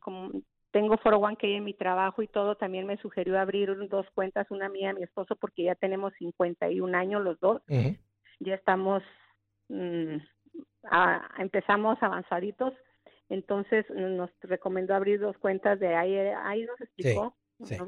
como 0.00 0.30
tengo 0.70 0.96
401 0.96 1.36
que 1.36 1.56
en 1.56 1.64
mi 1.64 1.74
trabajo 1.74 2.22
y 2.22 2.28
todo, 2.28 2.56
también 2.56 2.86
me 2.86 2.96
sugirió 2.98 3.38
abrir 3.38 3.76
dos 3.88 4.06
cuentas, 4.14 4.50
una 4.50 4.68
mía 4.68 4.90
y 4.90 4.94
mi 4.94 5.02
esposo, 5.02 5.36
porque 5.36 5.64
ya 5.64 5.74
tenemos 5.74 6.12
51 6.14 6.94
años 6.94 7.22
los 7.22 7.38
dos. 7.40 7.60
Ya 8.40 8.54
estamos, 8.54 9.02
mm, 9.68 10.16
empezamos 11.38 12.00
avanzaditos 12.02 12.74
entonces 13.28 13.86
nos 13.90 14.30
recomendó 14.42 14.94
abrir 14.94 15.20
dos 15.20 15.36
cuentas 15.38 15.80
de 15.80 15.94
ahí, 15.94 16.16
ahí 16.16 16.64
nos 16.64 16.80
explicó, 16.80 17.36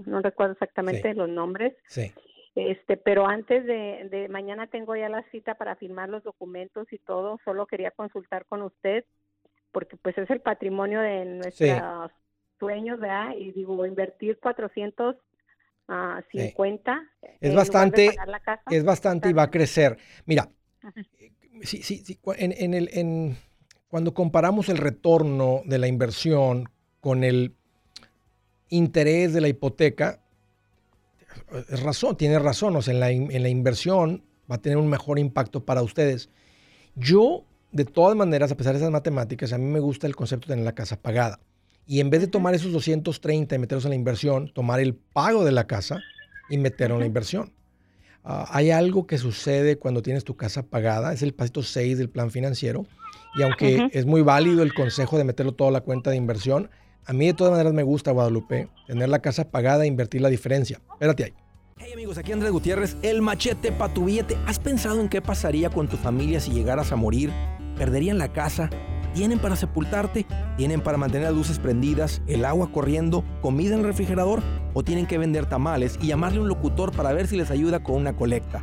No, 0.06 0.22
recuerdo 0.22 0.52
exactamente 0.52 1.14
los 1.14 1.28
nombres. 1.28 1.74
Sí. 1.88 2.12
Este, 2.54 2.96
pero 2.96 3.26
antes 3.26 3.66
de, 3.66 4.08
de 4.10 4.28
mañana 4.28 4.66
tengo 4.66 4.96
ya 4.96 5.10
la 5.10 5.22
cita 5.30 5.56
para 5.56 5.76
firmar 5.76 6.08
los 6.08 6.22
documentos 6.22 6.90
y 6.90 6.98
todo, 6.98 7.38
solo 7.44 7.66
quería 7.66 7.90
consultar 7.90 8.46
con 8.46 8.62
usted 8.62 9.04
porque 9.76 9.98
pues 9.98 10.16
es 10.16 10.30
el 10.30 10.40
patrimonio 10.40 11.02
de 11.02 11.26
nuestros 11.26 12.10
sueños, 12.58 12.98
¿verdad? 12.98 13.34
Y 13.38 13.52
digo, 13.52 13.84
invertir 13.84 14.38
450 14.38 15.22
a 15.88 16.24
es 17.40 17.54
bastante 17.54 18.16
es 18.70 18.84
bastante 18.84 19.28
y 19.28 19.34
va 19.34 19.42
a 19.42 19.50
crecer. 19.50 19.98
Mira, 20.24 20.48
sí, 21.60 21.82
sí, 21.82 21.98
sí, 21.98 22.18
en, 22.38 22.54
en 22.56 22.72
el 22.72 22.88
en 22.94 23.36
cuando 23.88 24.14
comparamos 24.14 24.68
el 24.68 24.78
retorno 24.78 25.62
de 25.64 25.78
la 25.78 25.86
inversión 25.86 26.68
con 27.00 27.24
el 27.24 27.54
interés 28.68 29.32
de 29.32 29.40
la 29.40 29.48
hipoteca, 29.48 30.20
es 31.70 31.82
razón, 31.82 32.16
tiene 32.16 32.38
razón, 32.38 32.74
o 32.76 32.82
sea, 32.82 32.94
en 32.94 33.00
la, 33.00 33.10
en 33.10 33.42
la 33.42 33.48
inversión 33.48 34.24
va 34.50 34.56
a 34.56 34.62
tener 34.62 34.78
un 34.78 34.88
mejor 34.88 35.18
impacto 35.18 35.64
para 35.64 35.82
ustedes. 35.82 36.30
Yo, 36.94 37.44
de 37.72 37.84
todas 37.84 38.16
maneras, 38.16 38.50
a 38.50 38.56
pesar 38.56 38.72
de 38.72 38.78
esas 38.78 38.90
matemáticas, 38.90 39.52
a 39.52 39.58
mí 39.58 39.64
me 39.64 39.80
gusta 39.80 40.06
el 40.06 40.16
concepto 40.16 40.48
de 40.48 40.54
tener 40.54 40.64
la 40.64 40.74
casa 40.74 41.00
pagada. 41.00 41.40
Y 41.86 42.00
en 42.00 42.10
vez 42.10 42.20
de 42.20 42.26
tomar 42.26 42.54
esos 42.54 42.72
230 42.72 43.54
y 43.54 43.58
meterlos 43.58 43.84
en 43.84 43.90
la 43.90 43.96
inversión, 43.96 44.52
tomar 44.52 44.80
el 44.80 44.94
pago 44.94 45.44
de 45.44 45.52
la 45.52 45.66
casa 45.66 46.00
y 46.48 46.58
meterlo 46.58 46.96
en 46.96 47.00
la 47.00 47.06
inversión. 47.06 47.52
Ah, 48.24 48.48
hay 48.50 48.70
algo 48.70 49.06
que 49.06 49.18
sucede 49.18 49.76
cuando 49.78 50.02
tienes 50.02 50.24
tu 50.24 50.36
casa 50.36 50.64
pagada, 50.64 51.12
es 51.12 51.22
el 51.22 51.32
pasito 51.32 51.62
6 51.62 51.96
del 51.96 52.10
plan 52.10 52.32
financiero, 52.32 52.86
y 53.36 53.42
aunque 53.42 53.88
es 53.92 54.06
muy 54.06 54.22
válido 54.22 54.62
el 54.62 54.72
consejo 54.74 55.18
de 55.18 55.24
meterlo 55.24 55.52
todo 55.52 55.68
a 55.68 55.70
la 55.72 55.82
cuenta 55.82 56.10
de 56.10 56.16
inversión, 56.16 56.70
a 57.04 57.12
mí 57.12 57.26
de 57.26 57.34
todas 57.34 57.52
maneras 57.52 57.72
me 57.72 57.82
gusta, 57.82 58.10
Guadalupe, 58.10 58.68
tener 58.86 59.08
la 59.08 59.20
casa 59.20 59.50
pagada 59.50 59.84
e 59.84 59.86
invertir 59.86 60.22
la 60.22 60.28
diferencia. 60.28 60.80
Espérate 60.92 61.24
ahí. 61.24 61.34
Hey 61.78 61.90
amigos, 61.92 62.16
aquí 62.16 62.32
Andrés 62.32 62.50
Gutiérrez, 62.50 62.96
el 63.02 63.20
machete 63.20 63.70
para 63.70 63.92
tu 63.92 64.06
billete. 64.06 64.36
¿Has 64.46 64.58
pensado 64.58 65.00
en 65.00 65.10
qué 65.10 65.20
pasaría 65.20 65.68
con 65.68 65.88
tu 65.88 65.98
familia 65.98 66.40
si 66.40 66.50
llegaras 66.50 66.90
a 66.90 66.96
morir? 66.96 67.30
¿Perderían 67.76 68.16
la 68.16 68.32
casa? 68.32 68.70
¿Tienen 69.12 69.38
para 69.38 69.56
sepultarte? 69.56 70.26
¿Tienen 70.56 70.80
para 70.80 70.96
mantener 70.96 71.28
las 71.28 71.36
luces 71.36 71.58
prendidas, 71.58 72.22
el 72.26 72.44
agua 72.44 72.72
corriendo, 72.72 73.24
comida 73.42 73.74
en 73.74 73.80
el 73.80 73.86
refrigerador? 73.86 74.42
¿O 74.72 74.82
tienen 74.82 75.06
que 75.06 75.18
vender 75.18 75.46
tamales 75.46 75.98
y 76.00 76.08
llamarle 76.08 76.38
a 76.38 76.42
un 76.42 76.48
locutor 76.48 76.92
para 76.96 77.12
ver 77.12 77.26
si 77.26 77.36
les 77.36 77.50
ayuda 77.50 77.82
con 77.82 77.96
una 77.96 78.16
colecta? 78.16 78.62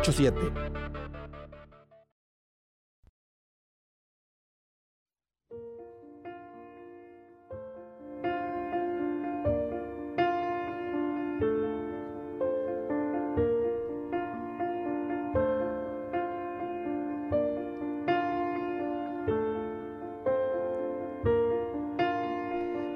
844-748-8887. 0.00 0.78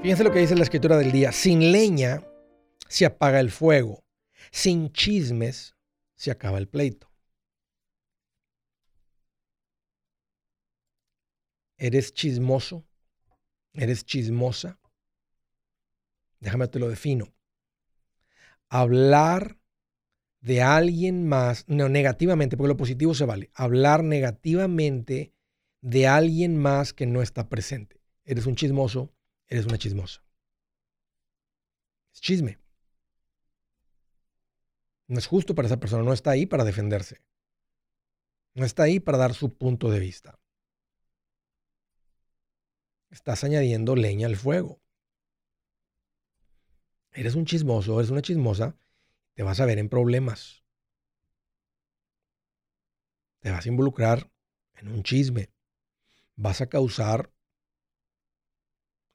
Fíjense 0.03 0.25
lo 0.25 0.33
que 0.33 0.41
dice 0.41 0.57
la 0.57 0.65
escritura 0.65 0.99
del 0.99 1.13
día. 1.13 1.31
Sin 1.31 1.71
leña 1.71 2.25
se 2.89 3.07
apaga 3.07 3.39
el 3.39 3.53
fuego. 3.53 4.03
Sin 4.51 4.93
chismes 4.93 5.77
se 6.23 6.31
acaba 6.31 6.59
el 6.59 6.69
pleito. 6.69 7.11
¿Eres 11.77 12.15
chismoso? 12.15 12.87
¿Eres 13.73 14.05
chismosa? 14.05 14.79
Déjame 16.39 16.69
te 16.69 16.79
lo 16.79 16.89
defino. 16.89 17.35
Hablar 18.69 19.59
de 20.41 20.63
alguien 20.63 21.27
más, 21.27 21.65
no 21.67 21.89
negativamente, 21.89 22.57
porque 22.57 22.69
lo 22.69 22.77
positivo 22.77 23.15
se 23.15 23.25
vale. 23.25 23.51
Hablar 23.53 24.05
negativamente 24.05 25.35
de 25.81 26.07
alguien 26.07 26.57
más 26.57 26.93
que 26.93 27.07
no 27.07 27.21
está 27.21 27.49
presente. 27.49 28.01
Eres 28.25 28.47
un 28.47 28.55
chismoso, 28.55 29.13
eres 29.49 29.67
una 29.67 29.77
chismosa. 29.77 30.23
Es 32.15 32.21
chisme. 32.21 32.62
No 35.13 35.19
es 35.19 35.27
justo 35.27 35.55
para 35.55 35.67
esa 35.67 35.79
persona, 35.79 36.03
no 36.03 36.15
está 36.15 36.31
ahí 36.31 36.47
para 36.47 36.65
defenderse. 36.65 37.21
No 38.55 38.65
está 38.65 38.85
ahí 38.85 38.99
para 38.99 39.19
dar 39.19 39.35
su 39.35 39.55
punto 39.59 39.91
de 39.91 40.01
vista. 40.01 40.41
Estás 43.11 43.45
añadiendo 43.45 43.95
leña 43.95 44.27
al 44.27 44.37
fuego. 44.37 44.81
Eres 47.11 47.35
un 47.35 47.45
chismoso, 47.45 48.01
eres 48.01 48.11
una 48.11 48.23
chismosa, 48.23 48.75
te 49.35 49.43
vas 49.43 49.61
a 49.61 49.67
ver 49.67 49.79
en 49.79 49.91
problemas. 49.91 50.65
Te 53.41 53.51
vas 53.51 53.67
a 53.67 53.69
involucrar 53.69 54.31
en 54.77 54.89
un 54.89 55.03
chisme. 55.03 55.51
Vas 56.37 56.63
a 56.63 56.71
causar 56.71 57.35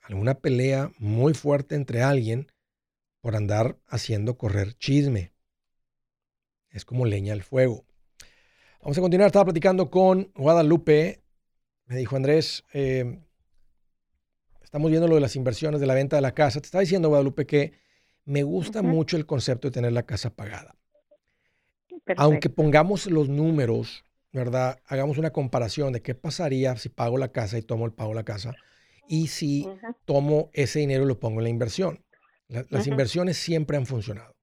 alguna 0.01 0.35
pelea 0.35 0.91
muy 0.99 1.33
fuerte 1.33 1.73
entre 1.73 2.03
alguien 2.03 2.51
por 3.19 3.35
andar 3.35 3.79
haciendo 3.87 4.37
correr 4.37 4.75
chisme. 4.75 5.33
Es 6.69 6.85
como 6.85 7.05
leña 7.05 7.33
al 7.33 7.43
fuego. 7.43 7.85
Vamos 8.81 8.97
a 8.97 9.01
continuar. 9.01 9.27
Estaba 9.27 9.45
platicando 9.45 9.89
con 9.89 10.31
Guadalupe. 10.35 11.23
Me 11.85 11.97
dijo 11.97 12.15
Andrés, 12.15 12.65
eh, 12.73 13.19
estamos 14.61 14.89
viendo 14.91 15.07
lo 15.07 15.15
de 15.15 15.21
las 15.21 15.35
inversiones 15.35 15.79
de 15.79 15.87
la 15.87 15.93
venta 15.93 16.15
de 16.15 16.21
la 16.21 16.33
casa. 16.33 16.59
Te 16.59 16.67
estaba 16.67 16.81
diciendo, 16.81 17.09
Guadalupe, 17.09 17.45
que 17.45 17.73
me 18.25 18.43
gusta 18.43 18.81
mucho 18.81 19.17
el 19.17 19.25
concepto 19.25 19.69
de 19.69 19.71
tener 19.71 19.93
la 19.93 20.05
casa 20.05 20.29
pagada. 20.29 20.75
Aunque 22.17 22.49
pongamos 22.49 23.07
los 23.07 23.29
números, 23.29 24.03
¿verdad? 24.31 24.79
Hagamos 24.85 25.17
una 25.17 25.31
comparación 25.31 25.93
de 25.93 26.01
qué 26.01 26.15
pasaría 26.15 26.75
si 26.77 26.89
pago 26.89 27.17
la 27.17 27.31
casa 27.31 27.57
y 27.57 27.61
tomo 27.61 27.85
el 27.85 27.93
pago 27.93 28.09
de 28.09 28.15
la 28.15 28.23
casa 28.23 28.55
y 29.07 29.27
si 29.27 29.67
tomo 30.05 30.49
ese 30.53 30.79
dinero 30.79 31.03
y 31.03 31.07
lo 31.07 31.19
pongo 31.19 31.39
en 31.39 31.45
la 31.45 31.49
inversión. 31.49 32.03
las 32.47 32.87
inversiones 32.87 33.37
siempre 33.37 33.77
han 33.77 33.85
funcionado. 33.85 34.36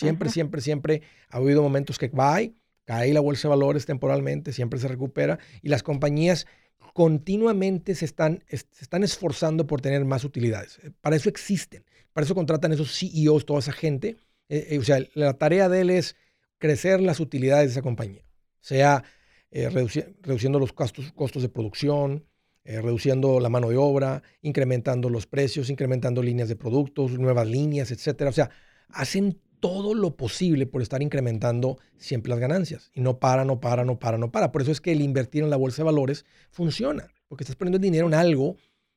Siempre, 0.00 0.28
siempre, 0.30 0.60
siempre 0.60 1.02
ha 1.28 1.36
habido 1.36 1.62
momentos 1.62 1.98
que 1.98 2.08
va, 2.08 2.38
cae 2.84 3.12
la 3.12 3.20
bolsa 3.20 3.48
de 3.48 3.50
valores 3.50 3.86
temporalmente, 3.86 4.52
siempre 4.52 4.80
se 4.80 4.88
recupera 4.88 5.38
y 5.62 5.68
las 5.68 5.82
compañías 5.82 6.46
continuamente 6.94 7.94
se 7.94 8.04
están, 8.04 8.42
se 8.48 8.64
están 8.80 9.02
esforzando 9.04 9.66
por 9.66 9.80
tener 9.80 10.04
más 10.04 10.24
utilidades. 10.24 10.80
Para 11.00 11.16
eso 11.16 11.28
existen, 11.28 11.84
para 12.12 12.24
eso 12.24 12.34
contratan 12.34 12.72
esos 12.72 12.90
CEOs, 12.98 13.44
toda 13.44 13.60
esa 13.60 13.72
gente 13.72 14.16
Eh, 14.50 14.74
eh, 14.74 14.78
o 14.78 14.82
sea, 14.82 14.98
la 15.14 15.34
tarea 15.34 15.68
de 15.68 15.80
él 15.82 15.90
es 15.90 16.16
crecer 16.58 17.00
las 17.00 17.20
utilidades 17.20 17.66
de 17.68 17.72
esa 17.74 17.82
compañía, 17.82 18.24
sea 18.60 19.04
eh, 19.52 19.68
reduciendo 19.70 20.58
los 20.58 20.72
costos, 20.72 21.12
costos 21.12 21.42
de 21.42 21.48
producción, 21.48 22.26
reduciendo 22.64 23.40
la 23.40 23.48
mano 23.48 23.68
de 23.70 23.76
obra, 23.76 24.22
incrementando 24.42 25.08
los 25.08 25.26
precios, 25.26 25.70
incrementando 25.70 26.22
líneas 26.22 26.48
de 26.48 26.56
productos, 26.56 27.18
nuevas 27.18 27.46
líneas, 27.46 27.90
etcétera. 27.90 28.30
O 28.30 28.32
sea, 28.32 28.50
hacen 28.88 29.40
todo 29.60 29.94
lo 29.94 30.16
posible 30.16 30.66
por 30.66 30.82
estar 30.82 31.02
incrementando 31.02 31.78
siempre 31.96 32.30
las 32.30 32.40
ganancias. 32.40 32.90
Y 32.94 33.00
no 33.00 33.18
para, 33.18 33.44
no 33.44 33.60
para, 33.60 33.84
no 33.84 33.98
para, 33.98 34.18
no 34.18 34.32
para. 34.32 34.52
Por 34.52 34.62
eso 34.62 34.72
es 34.72 34.80
que 34.80 34.92
el 34.92 35.00
invertir 35.00 35.42
en 35.42 35.50
la 35.50 35.56
bolsa 35.56 35.82
de 35.82 35.86
valores 35.86 36.24
funciona, 36.50 37.12
porque 37.28 37.44
estás 37.44 37.56
poniendo 37.56 37.78
dinero 37.78 38.06
en 38.06 38.14
algo 38.14 38.56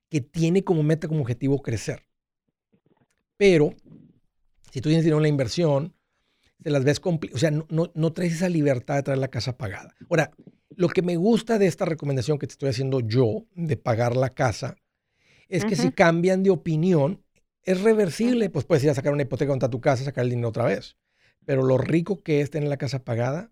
que 0.09 0.21
tiene 0.21 0.63
como 0.63 0.83
meta, 0.83 1.07
como 1.07 1.21
objetivo 1.21 1.61
crecer. 1.61 2.03
Pero 3.37 3.75
si 4.71 4.81
tú 4.81 4.89
tienes 4.89 5.03
dinero 5.03 5.17
en 5.17 5.23
la 5.23 5.29
inversión, 5.29 5.93
te 6.63 6.69
las 6.69 6.83
ves 6.83 7.01
o 7.03 7.37
sea, 7.37 7.51
no, 7.51 7.65
no, 7.69 8.13
traes 8.13 8.33
esa 8.33 8.49
libertad 8.49 8.95
de 8.95 9.03
traer 9.03 9.19
la 9.19 9.27
casa 9.27 9.57
pagada. 9.57 9.95
Ahora, 10.09 10.31
lo 10.75 10.87
que 10.89 11.01
me 11.01 11.17
gusta 11.17 11.59
de 11.59 11.67
esta 11.67 11.85
recomendación 11.85 12.39
que 12.39 12.47
te 12.47 12.53
estoy 12.53 12.69
haciendo 12.69 12.99
yo 13.01 13.45
de 13.53 13.77
pagar 13.77 14.15
la 14.15 14.29
casa 14.29 14.75
es 15.49 15.65
que 15.65 15.75
si 15.75 15.91
cambian 15.91 16.41
de 16.41 16.49
opinión, 16.49 17.22
es 17.65 17.81
reversible, 17.81 18.49
pues 18.49 18.65
puedes 18.65 18.83
ir 18.83 18.89
a 18.89 18.93
sacar 18.93 19.13
una 19.13 19.23
hipoteca 19.23 19.51
contra 19.51 19.69
tu 19.69 19.81
casa, 19.81 20.03
sacar 20.03 20.23
el 20.23 20.29
dinero 20.29 20.49
otra 20.49 20.65
vez. 20.65 20.97
Pero 21.45 21.63
lo 21.63 21.77
rico 21.77 22.23
que 22.23 22.41
es 22.41 22.49
tener 22.49 22.69
la 22.69 22.77
casa 22.77 23.03
pagada, 23.03 23.51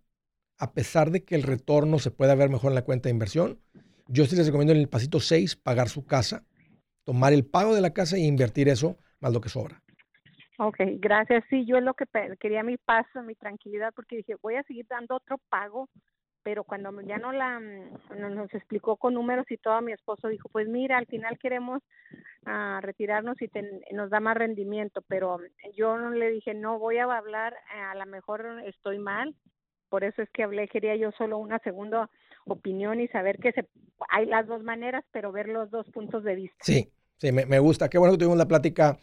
a 0.58 0.74
pesar 0.74 1.12
de 1.12 1.24
que 1.24 1.36
el 1.36 1.44
retorno 1.44 2.00
se 2.00 2.12
pueda 2.12 2.36
ver 2.36 2.50
mejor 2.50 2.72
en 2.72 2.76
la 2.76 2.84
cuenta 2.84 3.10
de 3.10 3.14
inversión, 3.14 3.60
yo 4.08 4.26
sí 4.26 4.36
les 4.36 4.46
recomiendo 4.46 4.74
en 4.74 4.80
el 4.80 4.90
pasito 4.90 5.20
6 5.20 5.56
pagar 5.56 5.90
su 5.90 6.06
casa, 6.06 6.46
tomar 7.04 7.34
el 7.34 7.46
pago 7.46 7.74
de 7.74 7.82
la 7.82 7.94
casa 7.94 8.18
e 8.18 8.22
invertir 8.22 8.70
eso 8.70 8.98
más 9.20 9.34
lo 9.34 9.42
que 9.42 9.50
sobra. 9.50 9.82
Ok, 10.58 10.78
gracias. 11.00 11.44
Sí, 11.50 11.66
yo 11.66 11.78
es 11.78 11.84
lo 11.84 11.94
que 11.96 12.06
quería 12.40 12.62
mi 12.62 12.78
paz, 12.78 13.06
mi 13.26 13.36
tranquilidad, 13.36 13.92
porque 13.96 14.18
dije, 14.18 14.36
voy 14.42 14.56
a 14.56 14.64
seguir 14.64 14.86
dando 14.88 15.16
otro 15.16 15.38
pago 15.50 15.90
pero 16.44 16.64
cuando 16.64 17.00
ya 17.02 17.18
no 17.18 17.32
la 17.32 17.60
mm, 17.60 18.34
nos 18.34 18.54
explicó 18.54 18.98
con 18.98 19.14
números 19.14 19.46
y 19.50 19.58
todo, 19.58 19.82
mi 19.82 19.92
esposo 19.92 20.28
dijo, 20.28 20.50
pues 20.50 20.68
mira, 20.68 20.98
al 20.98 21.06
final 21.06 21.38
queremos 21.38 21.82
ah, 22.46 22.80
retirarnos 22.82 23.42
y 23.42 23.50
nos 23.94 24.10
da 24.10 24.20
más 24.20 24.38
rendimiento, 24.38 25.02
pero 25.08 25.40
yo 25.76 25.98
no 25.98 26.12
le 26.12 26.30
dije, 26.32 26.54
no 26.54 26.80
voy 26.80 26.98
a 26.98 27.04
hablar, 27.04 27.56
a 27.90 27.96
lo 27.96 28.06
mejor 28.06 28.64
estoy 28.66 29.00
mal, 29.00 29.36
por 29.90 30.04
eso 30.04 30.22
es 30.22 30.30
que 30.30 30.44
hablé, 30.44 30.68
quería 30.68 30.96
yo 30.96 31.12
solo 31.12 31.38
una 31.38 31.60
segunda 31.60 32.10
opinión 32.46 33.00
y 33.00 33.08
saber 33.10 33.38
que 33.38 33.52
se, 33.52 33.68
hay 34.10 34.26
las 34.26 34.48
dos 34.48 34.64
maneras, 34.64 35.04
pero 35.12 35.32
ver 35.32 35.48
los 35.48 35.70
dos 35.70 35.88
puntos 35.92 36.24
de 36.24 36.36
vista. 36.36 36.58
Sí, 36.62 36.92
sí, 37.18 37.32
me, 37.32 37.60
gusta, 37.60 37.90
qué 37.90 37.98
bueno 37.98 38.14
que 38.14 38.20
tuvimos 38.20 38.38
la 38.38 38.48
plática, 38.48 38.98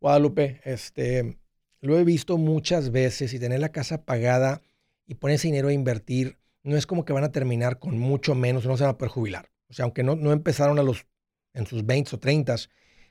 Guadalupe, 0.00 0.60
este, 0.64 1.38
lo 1.80 1.98
he 1.98 2.04
visto 2.04 2.38
muchas 2.38 2.90
veces 2.90 3.32
y 3.34 3.38
tener 3.38 3.60
la 3.60 3.70
casa 3.70 4.04
pagada 4.04 4.60
y 5.06 5.16
poner 5.16 5.36
ese 5.36 5.48
dinero 5.48 5.68
a 5.68 5.72
invertir 5.72 6.39
no 6.62 6.76
es 6.76 6.86
como 6.86 7.04
que 7.04 7.12
van 7.12 7.24
a 7.24 7.32
terminar 7.32 7.78
con 7.78 7.98
mucho 7.98 8.34
menos, 8.34 8.66
no 8.66 8.76
se 8.76 8.84
van 8.84 8.94
a 8.94 8.98
poder 8.98 9.10
jubilar. 9.10 9.50
O 9.68 9.72
sea, 9.72 9.84
aunque 9.84 10.02
no, 10.02 10.16
no 10.16 10.32
empezaron 10.32 10.78
a 10.78 10.82
los, 10.82 11.06
en 11.54 11.66
sus 11.66 11.86
20 11.86 12.16
o 12.16 12.18
30, 12.18 12.56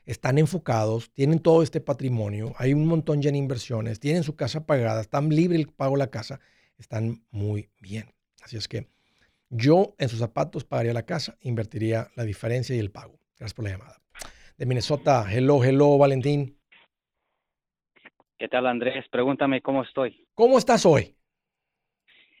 están 0.06 0.38
enfocados, 0.38 1.10
tienen 1.12 1.38
todo 1.38 1.62
este 1.62 1.80
patrimonio, 1.80 2.54
hay 2.58 2.72
un 2.72 2.86
montón 2.86 3.22
ya 3.22 3.28
en 3.28 3.36
inversiones, 3.36 4.00
tienen 4.00 4.22
su 4.22 4.36
casa 4.36 4.66
pagada, 4.66 5.00
están 5.00 5.28
libre 5.28 5.56
el 5.56 5.68
pago 5.68 5.92
de 5.92 5.98
la 5.98 6.10
casa, 6.10 6.40
están 6.78 7.24
muy 7.30 7.70
bien. 7.80 8.06
Así 8.42 8.56
es 8.56 8.68
que 8.68 8.88
yo 9.50 9.94
en 9.98 10.08
sus 10.08 10.18
zapatos 10.18 10.64
pagaría 10.64 10.92
la 10.92 11.04
casa, 11.04 11.36
invertiría 11.40 12.08
la 12.16 12.24
diferencia 12.24 12.74
y 12.74 12.78
el 12.78 12.90
pago. 12.90 13.18
Gracias 13.38 13.54
por 13.54 13.64
la 13.64 13.72
llamada. 13.72 14.00
De 14.56 14.66
Minnesota, 14.66 15.26
hello, 15.30 15.64
hello, 15.64 15.98
Valentín. 15.98 16.58
¿Qué 18.38 18.48
tal, 18.48 18.66
Andrés? 18.66 19.04
Pregúntame 19.10 19.60
cómo 19.60 19.82
estoy. 19.82 20.26
¿Cómo 20.34 20.58
estás 20.58 20.86
hoy? 20.86 21.14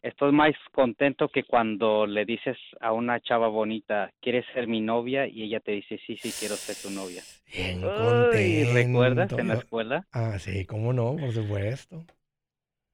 Estoy 0.02 0.32
más 0.32 0.52
contento 0.72 1.28
que 1.28 1.44
cuando 1.44 2.06
le 2.06 2.24
dices 2.24 2.56
a 2.80 2.92
una 2.92 3.20
chava 3.20 3.48
bonita, 3.48 4.12
¿quieres 4.20 4.44
ser 4.54 4.66
mi 4.66 4.80
novia? 4.80 5.26
Y 5.26 5.42
ella 5.42 5.60
te 5.60 5.72
dice, 5.72 5.98
sí, 6.06 6.16
sí, 6.16 6.32
quiero 6.38 6.54
ser 6.56 6.76
tu 6.76 6.90
novia. 6.94 7.22
Bien. 7.52 8.74
¿Recuerdas 8.74 9.32
en 9.38 9.48
la 9.48 9.54
escuela? 9.54 10.06
Ah, 10.12 10.38
sí, 10.38 10.64
cómo 10.66 10.92
no, 10.92 11.16
por 11.16 11.32
supuesto. 11.32 12.04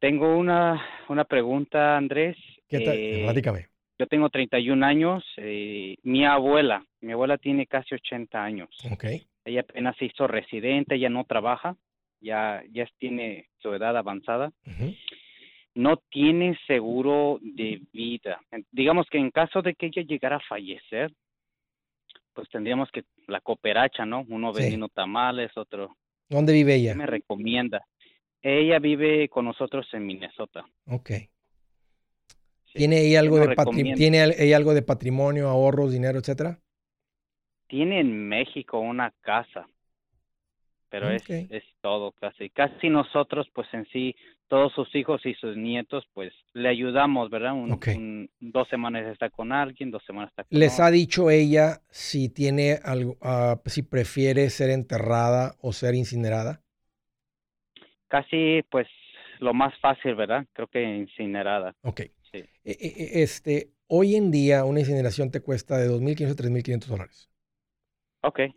Tengo 0.00 0.36
una, 0.36 0.84
una 1.08 1.24
pregunta, 1.24 1.96
Andrés. 1.96 2.36
¿Qué 2.68 2.80
tal? 2.80 2.96
Eh, 2.96 3.24
Yo 3.98 4.06
tengo 4.06 4.28
31 4.28 4.84
años. 4.84 5.24
Eh, 5.38 5.96
mi 6.02 6.24
abuela, 6.24 6.84
mi 7.00 7.12
abuela 7.12 7.38
tiene 7.38 7.66
casi 7.66 7.94
80 7.94 8.42
años. 8.42 8.68
Ok. 8.92 9.04
Ella 9.44 9.60
apenas 9.60 9.96
se 9.96 10.06
hizo 10.06 10.26
residente, 10.26 10.96
ella 10.96 11.08
no 11.08 11.24
trabaja, 11.24 11.76
ya, 12.20 12.62
ya 12.72 12.86
tiene 12.98 13.48
su 13.58 13.72
edad 13.72 13.96
avanzada 13.96 14.52
no 15.76 15.98
tiene 16.10 16.58
seguro 16.66 17.38
de 17.42 17.82
vida. 17.92 18.40
Digamos 18.72 19.06
que 19.10 19.18
en 19.18 19.30
caso 19.30 19.60
de 19.60 19.74
que 19.74 19.86
ella 19.86 20.02
llegara 20.02 20.36
a 20.36 20.48
fallecer, 20.48 21.12
pues 22.32 22.48
tendríamos 22.48 22.90
que 22.90 23.04
la 23.26 23.42
cooperacha, 23.42 24.06
¿no? 24.06 24.24
Uno 24.28 24.54
vendiendo 24.54 24.88
tamales, 24.88 25.54
otro. 25.54 25.94
¿Dónde 26.30 26.54
vive 26.54 26.76
ella? 26.76 26.94
me 26.94 27.06
recomienda? 27.06 27.86
Ella 28.40 28.78
vive 28.78 29.28
con 29.28 29.44
nosotros 29.44 29.86
en 29.92 30.06
Minnesota. 30.06 30.64
Ok. 30.86 31.10
¿Tiene 32.72 33.06
ella 33.06 33.20
algo 33.20 33.38
de 33.38 33.54
tiene 33.96 34.24
ella 34.38 34.56
algo 34.56 34.72
de 34.72 34.82
patrimonio, 34.82 35.48
ahorros, 35.48 35.92
dinero, 35.92 36.18
etcétera? 36.18 36.58
Tiene 37.66 38.00
en 38.00 38.28
México 38.28 38.78
una 38.80 39.12
casa 39.20 39.68
pero 40.88 41.10
es, 41.10 41.28
es 41.28 41.64
todo 41.80 42.12
casi. 42.12 42.50
Casi 42.50 42.88
nosotros, 42.88 43.48
pues 43.52 43.66
en 43.72 43.86
sí, 43.92 44.14
todos 44.48 44.72
sus 44.74 44.94
hijos 44.94 45.24
y 45.24 45.34
sus 45.34 45.56
nietos, 45.56 46.04
pues 46.14 46.32
le 46.52 46.68
ayudamos, 46.68 47.30
¿verdad? 47.30 47.54
Un, 47.54 48.30
dos 48.40 48.68
semanas 48.68 49.06
está 49.06 49.30
con 49.30 49.52
alguien, 49.52 49.90
dos 49.90 50.04
semanas 50.04 50.30
está 50.30 50.44
con 50.44 50.58
¿Les 50.58 50.78
ha 50.80 50.90
dicho 50.90 51.30
ella 51.30 51.80
si 51.90 52.28
tiene 52.28 52.78
algo, 52.82 53.16
uh, 53.22 53.58
si 53.66 53.82
prefiere 53.82 54.48
ser 54.50 54.70
enterrada 54.70 55.56
o 55.60 55.72
ser 55.72 55.94
incinerada? 55.94 56.62
Casi, 58.08 58.62
pues, 58.70 58.86
lo 59.40 59.52
más 59.52 59.76
fácil, 59.80 60.14
¿verdad? 60.14 60.46
Creo 60.52 60.68
que 60.68 60.82
incinerada. 60.82 61.74
Ok. 61.82 62.02
Sí. 62.30 62.38
E, 62.38 62.48
e, 62.64 63.20
e, 63.20 63.22
este, 63.22 63.70
hoy 63.88 64.14
en 64.14 64.30
día 64.30 64.64
una 64.64 64.80
incineración 64.80 65.30
te 65.30 65.40
cuesta 65.40 65.76
de 65.76 65.88
2.500 65.88 66.30
a 66.30 66.36
3.500 66.36 66.86
dólares. 66.86 67.30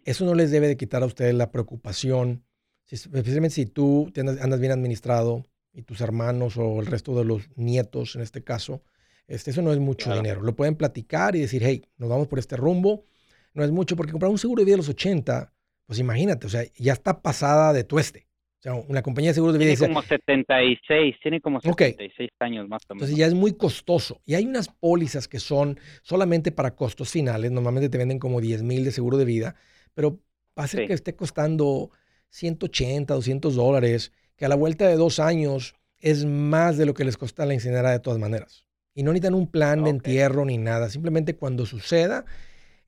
Eso 0.05 0.26
no 0.26 0.34
les 0.34 0.51
debe 0.51 0.67
de 0.67 0.78
quitar 0.78 1.03
a 1.03 1.05
ustedes 1.05 1.34
la 1.34 1.51
preocupación, 1.51 2.43
especialmente 2.89 3.55
si 3.55 3.65
tú 3.65 4.11
andas, 4.17 4.59
bien 4.59 4.72
administrado 4.72 5.45
y 5.74 5.84
tus 5.84 6.01
hermanos 6.01 6.57
o 6.57 6.80
el 6.80 6.88
resto 6.88 7.17
de 7.17 7.26
los 7.26 7.49
nietos, 7.55 8.15
en 8.15 8.22
este 8.22 8.43
caso, 8.43 8.82
este, 9.28 9.51
eso 9.51 9.61
no 9.61 9.72
es 9.72 9.80
mucho 9.80 10.13
dinero. 10.13 10.41
Lo 10.41 10.55
pueden 10.55 10.76
platicar 10.76 11.36
y 11.36 11.41
decir, 11.41 11.61
hey, 11.63 11.86
nos 11.97 12.09
vamos 12.09 12.28
por 12.28 12.39
este 12.39 12.57
rumbo. 12.57 13.05
No 13.53 13.63
es 13.63 13.72
mucho, 13.72 13.95
porque 13.95 14.11
comprar 14.11 14.32
un 14.32 14.39
seguro 14.39 14.61
de 14.61 14.65
vida 14.65 14.74
de 14.74 14.78
los 14.78 14.89
80, 14.89 15.53
pues 15.86 15.99
imagínate, 15.99 16.47
o 16.47 16.49
sea, 16.49 16.63
ya 16.76 16.93
está 16.93 17.22
pasada 17.22 17.74
de 17.74 17.84
tueste. 17.84 18.29
O 18.60 18.62
sea, 18.62 18.74
una 18.74 19.01
compañía 19.01 19.30
de 19.30 19.36
seguros 19.36 19.53
de 19.53 19.60
vida 19.60 19.74
tiene 19.74 19.93
como 19.93 20.01
76, 20.01 21.16
tiene 21.24 21.39
como 21.39 21.62
76 21.62 22.30
años 22.39 22.68
más 22.68 22.82
o 22.89 22.93
menos. 22.93 23.07
Entonces 23.07 23.18
ya 23.18 23.26
es 23.26 23.34
muy 23.34 23.53
costoso. 23.53 24.22
Y 24.26 24.34
hay 24.34 24.45
unas 24.45 24.68
pólizas 24.68 25.30
que 25.30 25.39
son 25.39 25.80
solamente 26.01 26.51
para 26.51 26.76
costos 26.76 27.10
finales. 27.10 27.51
Normalmente 27.51 27.88
te 27.88 27.97
venden 27.97 28.20
como 28.20 28.41
10 28.41 28.64
mil 28.64 28.84
de 28.84 28.91
seguro 28.91 29.18
de 29.18 29.24
vida, 29.24 29.55
pero 29.93 30.20
va 30.57 30.66
a 30.66 30.68
ser 30.68 30.88
que 30.88 30.93
esté 30.93 31.16
costando 31.16 31.91
180, 32.32 33.14
200 33.14 33.55
dólares, 33.55 34.12
que 34.36 34.43
a 34.43 34.49
la 34.49 34.55
vuelta 34.55 34.88
de 34.88 34.95
dos 34.97 35.20
años 35.20 35.76
es 35.97 36.26
más 36.26 36.78
de 36.78 36.86
lo 36.86 36.93
que 36.93 37.05
les 37.05 37.16
cuesta 37.16 37.45
la 37.45 37.53
incinerada 37.53 37.91
de 37.91 37.99
todas 38.01 38.20
maneras. 38.20 38.66
Y 38.93 39.03
no 39.03 39.12
necesitan 39.12 39.36
un 39.36 39.47
plan 39.47 39.86
de 39.86 39.91
entierro 39.91 40.43
ni 40.43 40.57
nada. 40.57 40.89
Simplemente 40.89 41.38
cuando 41.38 41.66
suceda, 41.66 42.26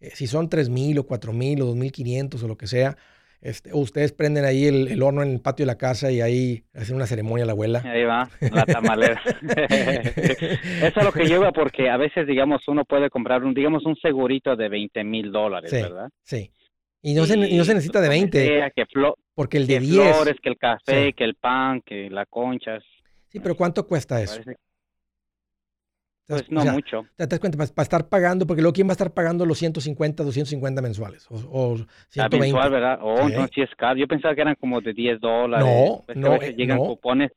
eh, 0.02 0.12
si 0.14 0.28
son 0.28 0.50
3 0.50 0.68
mil 0.68 1.00
o 1.00 1.06
4 1.06 1.32
mil 1.32 1.62
o 1.62 1.74
2.500 1.74 2.44
o 2.44 2.48
lo 2.50 2.58
que 2.58 2.68
sea, 2.68 2.98
este, 3.42 3.74
ustedes 3.74 4.14
prenden 4.14 4.46
ahí 4.46 4.66
el, 4.66 5.02
horno 5.02 5.24
en 5.24 5.32
el 5.32 5.42
patio 5.42 5.66
de 5.66 5.72
la 5.72 5.78
casa 5.78 6.12
y 6.12 6.22
ahí 6.22 6.64
hacen 6.76 6.96
una 6.96 7.08
ceremonia 7.08 7.44
a 7.44 7.48
la 7.48 7.54
abuela. 7.54 7.82
Ahí 7.84 8.04
va, 8.04 8.30
la 8.40 8.66
tamalera. 8.66 9.20
Eso 9.42 11.00
es 11.00 11.04
lo 11.04 11.12
que 11.12 11.26
lleva 11.26 11.52
porque 11.52 11.90
a 11.90 11.98
veces, 11.98 12.28
digamos, 12.28 12.68
uno 12.68 12.86
puede 12.86 13.10
comprar 13.10 13.44
un, 13.44 13.56
digamos, 13.56 13.84
un 13.86 13.96
segurito 13.96 14.56
de 14.56 14.70
20 14.70 15.04
mil 15.04 15.32
dólares, 15.32 15.72
¿verdad? 15.72 16.10
Sí. 16.24 16.52
Y 17.02 17.16
no, 17.16 17.26
se, 17.26 17.36
no 17.36 17.64
se 17.64 17.74
necesita 17.74 18.00
de 18.00 18.10
20. 18.10 18.72
que 18.76 18.86
porque 19.34 19.58
el 19.58 19.66
de 19.66 19.74
que 19.76 19.80
10. 19.80 20.16
flores, 20.16 20.36
que 20.40 20.50
el 20.50 20.58
café, 20.58 21.14
que 21.14 21.24
el 21.24 21.34
pan, 21.34 21.82
que 21.82 22.12
la 22.12 22.28
concha. 22.28 22.80
Sí, 23.30 23.40
pero 23.40 23.56
¿cuánto 23.56 23.88
cuesta 23.88 24.22
eso? 24.22 24.40
Pues 26.28 26.50
no 26.50 26.64
mucho. 26.66 27.06
¿Te 27.16 27.28
das 27.28 27.40
cuenta? 27.40 27.58
Para, 27.58 27.84
estar 27.84 28.08
pagando, 28.08 28.48
porque 28.48 28.62
luego 28.62 28.74
¿quién 28.74 28.88
va 28.88 28.92
a 28.92 28.94
estar 28.94 29.14
pagando 29.14 29.46
los 29.46 29.58
150, 29.58 30.24
250 30.24 30.82
mensuales? 30.82 31.28
O, 31.30 31.36
o 31.36 31.78
120. 32.10 32.40
mensual, 32.40 32.72
¿verdad? 32.72 33.00
Oh, 33.02 33.28
no, 33.28 33.48
si 33.48 33.62
es 33.62 33.70
caro. 33.76 34.00
Yo 34.00 34.08
pensaba 34.08 34.34
que 34.36 34.42
eran 34.42 34.56
como 34.56 34.80
de 34.82 34.94
10 34.94 35.20
dólares. 35.20 35.68
No, 35.68 36.04
pues 36.06 36.18
no. 36.18 36.28
A 36.28 36.38
veces 36.38 36.56
llegan 36.56 36.78
cupones, 36.78 37.32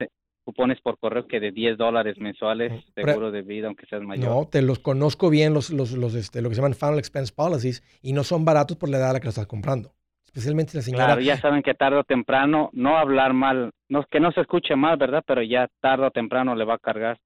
cupones 0.44 0.80
por 0.80 0.98
correo 0.98 1.26
que 1.26 1.40
de 1.40 1.50
10 1.50 1.78
dólares 1.78 2.18
mensuales, 2.18 2.84
seguro 2.94 3.30
de 3.30 3.42
vida, 3.42 3.66
aunque 3.66 3.86
seas 3.86 4.02
mayor. 4.02 4.28
No, 4.28 4.46
te 4.46 4.62
los 4.62 4.78
conozco 4.78 5.30
bien, 5.30 5.54
los, 5.54 5.70
los, 5.70 5.92
los, 5.92 6.14
este, 6.14 6.42
lo 6.42 6.48
que 6.48 6.54
se 6.54 6.60
llaman 6.60 6.74
Final 6.74 6.98
Expense 6.98 7.32
Policies, 7.34 7.82
y 8.02 8.12
no 8.12 8.22
son 8.22 8.44
baratos 8.44 8.76
por 8.76 8.88
la 8.88 8.98
edad 8.98 9.10
a 9.10 9.12
la 9.14 9.20
que 9.20 9.26
los 9.26 9.34
estás 9.34 9.48
comprando. 9.48 9.92
especialmente 10.26 10.76
la 10.76 10.82
señora. 10.82 11.06
Claro, 11.06 11.20
ya 11.22 11.38
saben 11.38 11.62
que 11.62 11.74
tarde 11.74 11.98
o 11.98 12.04
temprano, 12.04 12.70
no 12.72 12.98
hablar 12.98 13.32
mal, 13.32 13.72
no, 13.88 14.04
que 14.04 14.20
no 14.20 14.30
se 14.32 14.42
escuche 14.42 14.76
mal, 14.76 14.98
¿verdad? 14.98 15.24
Pero 15.26 15.42
ya 15.42 15.68
tarde 15.80 16.06
o 16.06 16.10
temprano 16.10 16.54
le 16.54 16.64
va 16.64 16.74
a 16.74 16.78
cargar. 16.78 17.18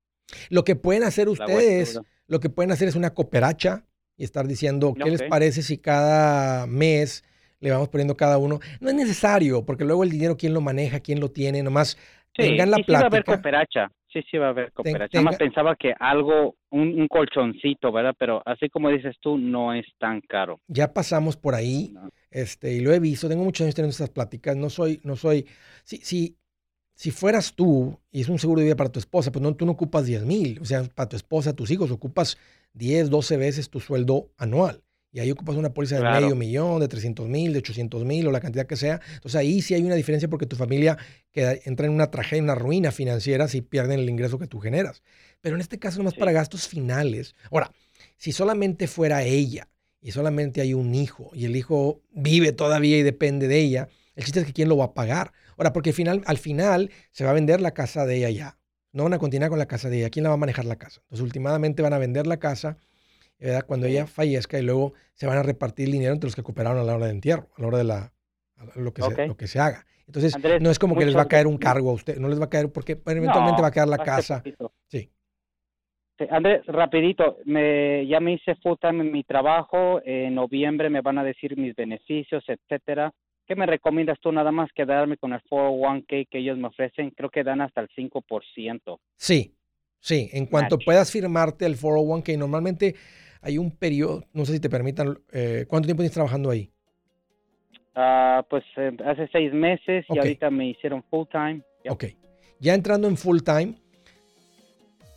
Lo 0.51 0.65
que 0.65 0.77
pueden 0.77 1.03
hacer 1.05 1.29
ustedes, 1.29 2.01
lo 2.27 2.41
que 2.41 2.51
pueden 2.51 2.73
hacer 2.73 2.89
es 2.89 2.97
una 2.97 3.15
cooperacha 3.15 3.85
y 4.17 4.25
estar 4.25 4.47
diciendo, 4.47 4.95
¿qué 4.95 5.11
les 5.11 5.23
parece 5.23 5.63
si 5.63 5.79
cada 5.79 6.67
mes 6.67 7.25
le 7.61 7.71
vamos 7.71 7.89
poniendo 7.89 8.17
cada 8.17 8.39
uno? 8.39 8.61
No 8.81 8.89
es 8.89 8.95
necesario, 8.95 9.65
porque 9.65 9.85
luego 9.85 10.05
el 10.05 10.11
dinero, 10.11 10.37
¿quién 10.37 10.55
lo 10.55 10.61
maneja? 10.61 11.01
¿Quién 11.01 11.21
lo 11.21 11.31
tiene? 11.31 11.63
Nomás 11.63 11.97
tengan 12.35 12.71
la 12.71 12.77
sí, 12.79 12.93
va 12.93 13.01
a 13.01 13.07
haber 13.07 13.25
cooperacha. 13.25 13.89
Sí, 14.13 14.21
sí 14.31 14.39
va 14.39 14.47
a 14.47 14.51
haber 14.51 14.73
cooperacha. 14.73 15.21
Más 15.21 15.37
pensaba 15.37 15.77
que 15.77 15.93
algo, 15.99 16.57
un, 16.71 17.07
colchoncito, 17.09 17.93
¿verdad? 17.93 18.15
Pero 18.19 18.43
así 18.47 18.69
como 18.71 18.89
dices 18.89 19.17
tú, 19.21 19.37
no 19.37 19.75
es 19.75 19.85
tan 19.99 20.21
caro. 20.23 20.61
Ya 20.67 20.93
pasamos 20.95 21.37
por 21.37 21.55
ahí, 21.55 21.95
este, 22.31 22.73
y 22.73 22.81
lo 22.81 22.93
he 22.93 23.01
visto. 23.01 23.29
Tengo 23.29 23.45
muchos 23.45 23.65
años 23.65 23.75
teniendo 23.75 23.93
estas 23.93 24.11
pláticas. 24.11 24.57
No 24.57 24.71
soy, 24.71 25.01
no 25.05 25.15
soy. 25.15 25.47
Si, 25.85 25.99
si, 25.99 26.37
si 26.99 27.13
fueras 27.13 27.55
tú 27.55 27.97
y 28.11 28.23
es 28.23 28.29
un 28.29 28.41
seguro 28.41 28.59
de 28.59 28.65
vida 28.65 28.75
para 28.75 28.91
tu 28.91 28.99
esposa, 28.99 29.31
pues 29.31 29.41
no, 29.41 29.55
tú 29.55 29.65
no 29.65 29.71
ocupas 29.71 30.05
10 30.05 30.25
mil. 30.25 30.59
O 30.61 30.65
sea, 30.65 30.83
para 30.83 31.09
tu 31.09 31.15
esposa, 31.15 31.53
tus 31.53 31.71
hijos, 31.71 31.93
ocupas 31.93 32.39
10, 32.73 33.09
12 33.09 33.37
veces 33.37 33.71
tu 33.71 33.79
sueldo 33.79 34.33
anual. 34.37 34.83
Y 35.13 35.21
ahí 35.21 35.31
ocupas 35.31 35.55
una 35.55 35.73
póliza 35.73 35.95
de 35.95 36.03
medio 36.03 36.35
millón, 36.35 36.81
de 36.81 36.89
300 36.89 37.29
mil, 37.29 37.53
de 37.53 37.61
800 37.61 38.05
mil 38.05 38.27
o 38.27 38.33
la 38.33 38.41
cantidad 38.41 38.67
que 38.67 38.75
sea. 38.75 39.01
Entonces 39.15 39.37
ahí 39.37 39.63
sí 39.63 39.75
hay 39.75 39.85
una 39.85 39.95
diferencia 39.95 40.29
porque 40.29 40.47
tu 40.47 40.57
familia 40.57 40.99
queda, 41.31 41.55
entra 41.65 41.87
en 41.87 41.93
una 41.93 42.11
tragedia, 42.11 42.43
una 42.43 42.57
ruina 42.57 42.91
financiera 42.91 43.47
si 43.47 43.61
pierden 43.61 44.01
el 44.01 44.11
ingreso 44.11 44.41
que 44.41 44.49
tú 44.49 44.59
generas. 44.59 45.05
Pero 45.41 45.55
en 45.55 45.61
este 45.61 45.79
caso 45.79 45.99
nomás 45.99 46.15
para 46.15 46.33
gastos 46.33 46.67
finales. 46.67 47.37
Ahora, 47.53 47.71
si 48.17 48.33
solamente 48.33 48.89
fuera 48.89 49.23
ella 49.23 49.69
y 50.01 50.11
solamente 50.11 50.63
hay 50.63 50.75
un 50.75 50.97
hijo 50.97 51.31
y 51.33 51.45
el 51.45 51.55
hijo 51.55 52.03
vive 52.11 52.51
todavía 52.51 52.99
y 52.99 53.05
depende 53.05 53.47
de 53.47 53.61
ella, 53.61 53.89
el 54.19 54.25
chiste 54.25 54.41
es 54.41 54.47
que 54.47 54.53
quién 54.53 54.69
lo 54.69 54.77
va 54.77 54.87
a 54.87 54.95
pagar. 54.95 55.33
Ahora, 55.59 55.73
porque 55.73 55.91
al 55.91 55.95
final, 55.95 56.23
al 56.27 56.39
final 56.39 56.91
se 57.11 57.25
va 57.25 57.31
a 57.31 57.35
vender 57.35 57.61
la 57.61 57.73
casa 57.73 58.07
de 58.07 58.17
ella 58.17 58.31
ya. 58.31 58.59
No 58.93 59.05
van 59.05 59.15
a 59.15 59.19
continuar 59.19 59.51
con 59.51 59.59
la 59.59 59.67
casa 59.67 59.91
de 59.91 59.99
ella. 59.99 60.11
¿Quién 60.11 60.23
la 60.23 60.31
va 60.31 60.35
a 60.35 60.39
manejar 60.39 60.65
la 60.65 60.77
casa? 60.77 61.01
Entonces, 61.03 61.25
últimamente 61.25 61.83
van 61.83 61.93
a 61.93 61.99
vender 61.99 62.27
la 62.27 62.39
casa 62.39 62.79
cuando 63.67 63.87
ella 63.87 64.07
fallezca 64.07 64.59
y 64.59 64.63
luego 64.63 64.95
se 65.15 65.27
van 65.27 65.39
a 65.39 65.43
repartir 65.43 65.87
el 65.87 65.93
dinero 65.93 66.13
entre 66.13 66.27
los 66.27 66.35
que 66.35 66.43
cooperaron 66.43 66.79
a 66.81 66.85
la 66.85 66.97
hora 66.97 67.07
de 67.07 67.13
entierro, 67.13 67.49
a 67.57 67.61
la 67.61 67.69
hora 67.69 67.79
de 67.79 67.85
la, 67.85 68.13
lo, 68.75 68.93
que 68.93 69.03
se, 69.03 69.27
lo 69.27 69.37
que 69.37 69.47
se 69.47 69.61
haga. 69.61 69.87
Entonces, 70.07 70.37
no 70.61 70.71
es 70.71 70.79
como 70.79 70.97
que 70.97 71.05
les 71.05 71.17
va 71.17 71.23
a 71.23 71.29
caer 71.29 71.47
un 71.47 71.59
cargo 71.59 71.91
a 71.91 71.93
usted, 71.93 72.19
no 72.19 72.29
les 72.29 72.41
va 72.41 72.47
a 72.47 72.51
caer 72.51 72.73
porque 72.73 72.93
eventualmente 73.07 73.63
va 73.63 73.69
a 73.69 73.71
quedar 73.71 73.89
la 73.89 73.99
casa. 73.99 74.43
Sí. 74.87 75.11
Andrés, 76.31 76.67
rapidito, 76.67 77.37
me, 77.45 78.05
ya 78.09 78.19
me 78.19 78.33
hice 78.33 78.57
full 78.57 78.77
time 78.81 79.05
en 79.05 79.13
mi 79.13 79.23
trabajo, 79.23 80.01
en 80.05 80.35
noviembre 80.35 80.91
me 80.91 81.01
van 81.01 81.19
a 81.19 81.25
decir 81.25 81.57
mis 81.57 81.77
beneficios, 81.77 82.43
etcétera. 82.49 83.13
¿Qué 83.49 83.57
me 83.57 83.65
recomiendas 83.65 84.21
tú 84.21 84.31
nada 84.31 84.53
más 84.53 84.71
quedarme 84.75 85.17
con 85.17 85.33
el 85.33 85.41
401k 85.41 86.29
que 86.31 86.39
ellos 86.39 86.59
me 86.59 86.67
ofrecen? 86.69 87.11
Creo 87.13 87.31
que 87.31 87.43
dan 87.43 87.63
hasta 87.63 87.81
el 87.81 87.89
5%. 87.97 88.99
Sí, 89.17 89.55
sí, 89.99 90.29
en 90.35 90.45
cuanto 90.45 90.79
puedas 90.79 91.11
firmarte 91.11 91.65
el 91.65 91.75
401k, 91.75 92.37
normalmente 92.37 92.95
hay 93.41 93.57
un 93.57 93.75
periodo, 93.75 94.25
no 94.35 94.45
sé 94.45 94.53
si 94.53 94.61
te 94.61 94.69
permitan, 94.69 95.19
eh, 95.33 95.65
¿cuánto 95.67 95.87
tiempo 95.87 96.03
tienes 96.03 96.13
trabajando 96.13 96.51
ahí? 96.51 96.71
Ah, 97.95 98.45
pues 98.51 98.65
eh, 98.77 98.95
hace 99.07 99.27
seis 99.33 99.51
meses 99.55 100.05
y 100.11 100.19
ahorita 100.19 100.51
me 100.51 100.69
hicieron 100.69 101.03
full 101.05 101.27
time. 101.33 101.63
Ok, 101.89 102.05
ya 102.61 102.75
entrando 102.75 103.09
en 103.09 103.17
full 103.17 103.39
time, 103.41 103.77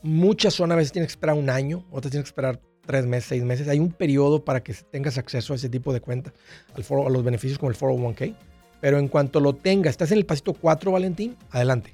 muchas 0.03 0.53
zonas 0.53 0.75
a 0.75 0.77
veces 0.77 0.93
tienes 0.93 1.09
que 1.09 1.17
esperar 1.17 1.35
un 1.35 1.49
año, 1.49 1.83
otras 1.91 2.11
tienes 2.11 2.23
que 2.23 2.29
esperar 2.29 2.61
tres 2.85 3.05
meses, 3.05 3.29
seis 3.29 3.43
meses. 3.43 3.67
Hay 3.67 3.79
un 3.79 3.91
periodo 3.91 4.43
para 4.43 4.63
que 4.63 4.73
tengas 4.73 5.17
acceso 5.17 5.53
a 5.53 5.55
ese 5.55 5.69
tipo 5.69 5.93
de 5.93 6.01
cuentas, 6.01 6.33
al 6.75 6.83
foro, 6.83 7.07
a 7.07 7.09
los 7.09 7.23
beneficios 7.23 7.59
como 7.59 7.71
el 7.71 7.77
401k. 7.77 8.35
Pero 8.79 8.97
en 8.97 9.07
cuanto 9.07 9.39
lo 9.39 9.53
tengas, 9.53 9.91
estás 9.91 10.11
en 10.11 10.17
el 10.17 10.25
pasito 10.25 10.53
4, 10.53 10.91
Valentín, 10.91 11.37
adelante, 11.51 11.93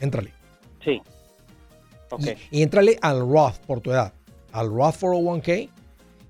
éntrale. 0.00 0.32
Sí. 0.82 1.00
Okay. 2.10 2.36
Y, 2.50 2.60
y 2.60 2.62
entrale 2.62 2.98
al 3.00 3.20
Roth 3.20 3.58
por 3.66 3.80
tu 3.80 3.90
edad 3.90 4.12
al 4.52 4.68
Roth 4.68 4.96
401k. 5.00 5.68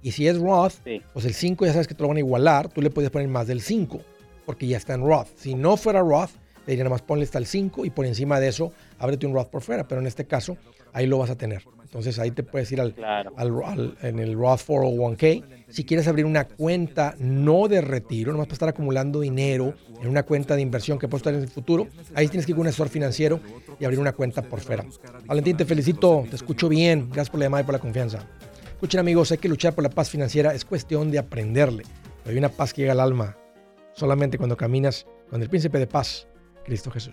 Y 0.05 0.13
si 0.13 0.27
es 0.27 0.39
Roth, 0.39 0.75
pues 1.13 1.25
el 1.25 1.35
5 1.35 1.67
ya 1.67 1.73
sabes 1.73 1.87
que 1.87 1.95
te 1.95 2.03
lo 2.03 2.09
van 2.09 2.17
a 2.17 2.21
igualar. 2.21 2.69
Tú 2.69 2.83
le 2.83 2.91
puedes 2.91 3.11
poner 3.11 3.29
más 3.29 3.47
del 3.47 3.61
5 3.61 4.01
porque 4.47 4.67
ya 4.67 4.77
está 4.77 4.95
en 4.95 5.03
Roth. 5.03 5.29
Si 5.37 5.55
no 5.55 5.77
fuera 5.77 6.01
Roth, 6.01 6.31
te 6.65 6.73
diría 6.73 6.85
nada 6.85 6.95
más 6.95 7.03
ponle 7.03 7.25
hasta 7.25 7.39
el 7.39 7.47
5 7.47 7.85
y 7.85 7.91
por 7.91 8.07
encima 8.07 8.41
de 8.41 8.49
eso, 8.49 8.73
ábrete 8.99 9.27
un 9.27 9.35
Roth 9.35 9.49
por 9.49 9.63
fuera. 9.63 9.87
Pero 9.87 10.01
en 10.01 10.09
este 10.09 10.25
caso, 10.25 10.57
ahí 10.93 11.07
lo 11.07 11.19
vas 11.19 11.31
a 11.31 11.37
tener. 11.37 11.63
Entonces 11.93 12.19
ahí 12.19 12.31
te 12.31 12.43
puedes 12.43 12.73
ir 12.73 12.81
al, 12.81 12.95
al, 13.37 13.99
en 14.01 14.19
el 14.19 14.33
Roth 14.33 14.63
401k. 14.67 15.45
Si 15.69 15.85
quieres 15.85 16.09
abrir 16.09 16.25
una 16.25 16.49
cuenta 16.49 17.15
no 17.19 17.69
de 17.69 17.83
retiro, 17.83 18.33
nomás 18.33 18.47
para 18.47 18.55
estar 18.55 18.69
acumulando 18.71 19.21
dinero 19.21 19.75
en 20.01 20.09
una 20.09 20.23
cuenta 20.23 20.57
de 20.57 20.63
inversión 20.63 20.99
que 20.99 21.07
puedes 21.07 21.21
estar 21.21 21.35
en 21.35 21.43
el 21.43 21.49
futuro, 21.49 21.89
ahí 22.15 22.29
tienes 22.29 22.47
que 22.47 22.53
ir 22.53 22.57
con 22.57 22.63
un 22.63 22.69
asesor 22.69 22.89
financiero 22.89 23.41
y 23.79 23.85
abrir 23.85 24.01
una 24.01 24.13
cuenta 24.13 24.41
por 24.41 24.61
fuera. 24.61 24.87
Valentín, 25.27 25.55
te 25.55 25.67
felicito, 25.67 26.25
te 26.31 26.37
escucho 26.37 26.71
bien. 26.71 27.09
Gracias 27.09 27.29
por 27.29 27.41
la 27.41 27.45
llamada 27.45 27.61
y 27.61 27.67
por 27.67 27.75
la 27.75 27.81
confianza. 27.81 28.27
Escuchen 28.71 28.99
amigos, 28.99 29.31
hay 29.31 29.37
que 29.37 29.51
luchar 29.51 29.75
por 29.75 29.85
la 29.85 29.91
paz 29.91 30.09
financiera, 30.09 30.55
es 30.55 30.65
cuestión 30.65 31.11
de 31.11 31.19
aprenderle. 31.19 31.85
hay 32.25 32.39
una 32.39 32.49
paz 32.49 32.73
que 32.73 32.81
llega 32.81 32.93
al 32.93 33.01
alma 33.01 33.37
solamente 33.93 34.39
cuando 34.39 34.57
caminas 34.57 35.07
con 35.29 35.43
el 35.43 35.51
príncipe 35.51 35.79
de 35.79 35.87
paz, 35.87 36.27
Cristo 36.65 36.91
Jesús. 36.91 37.13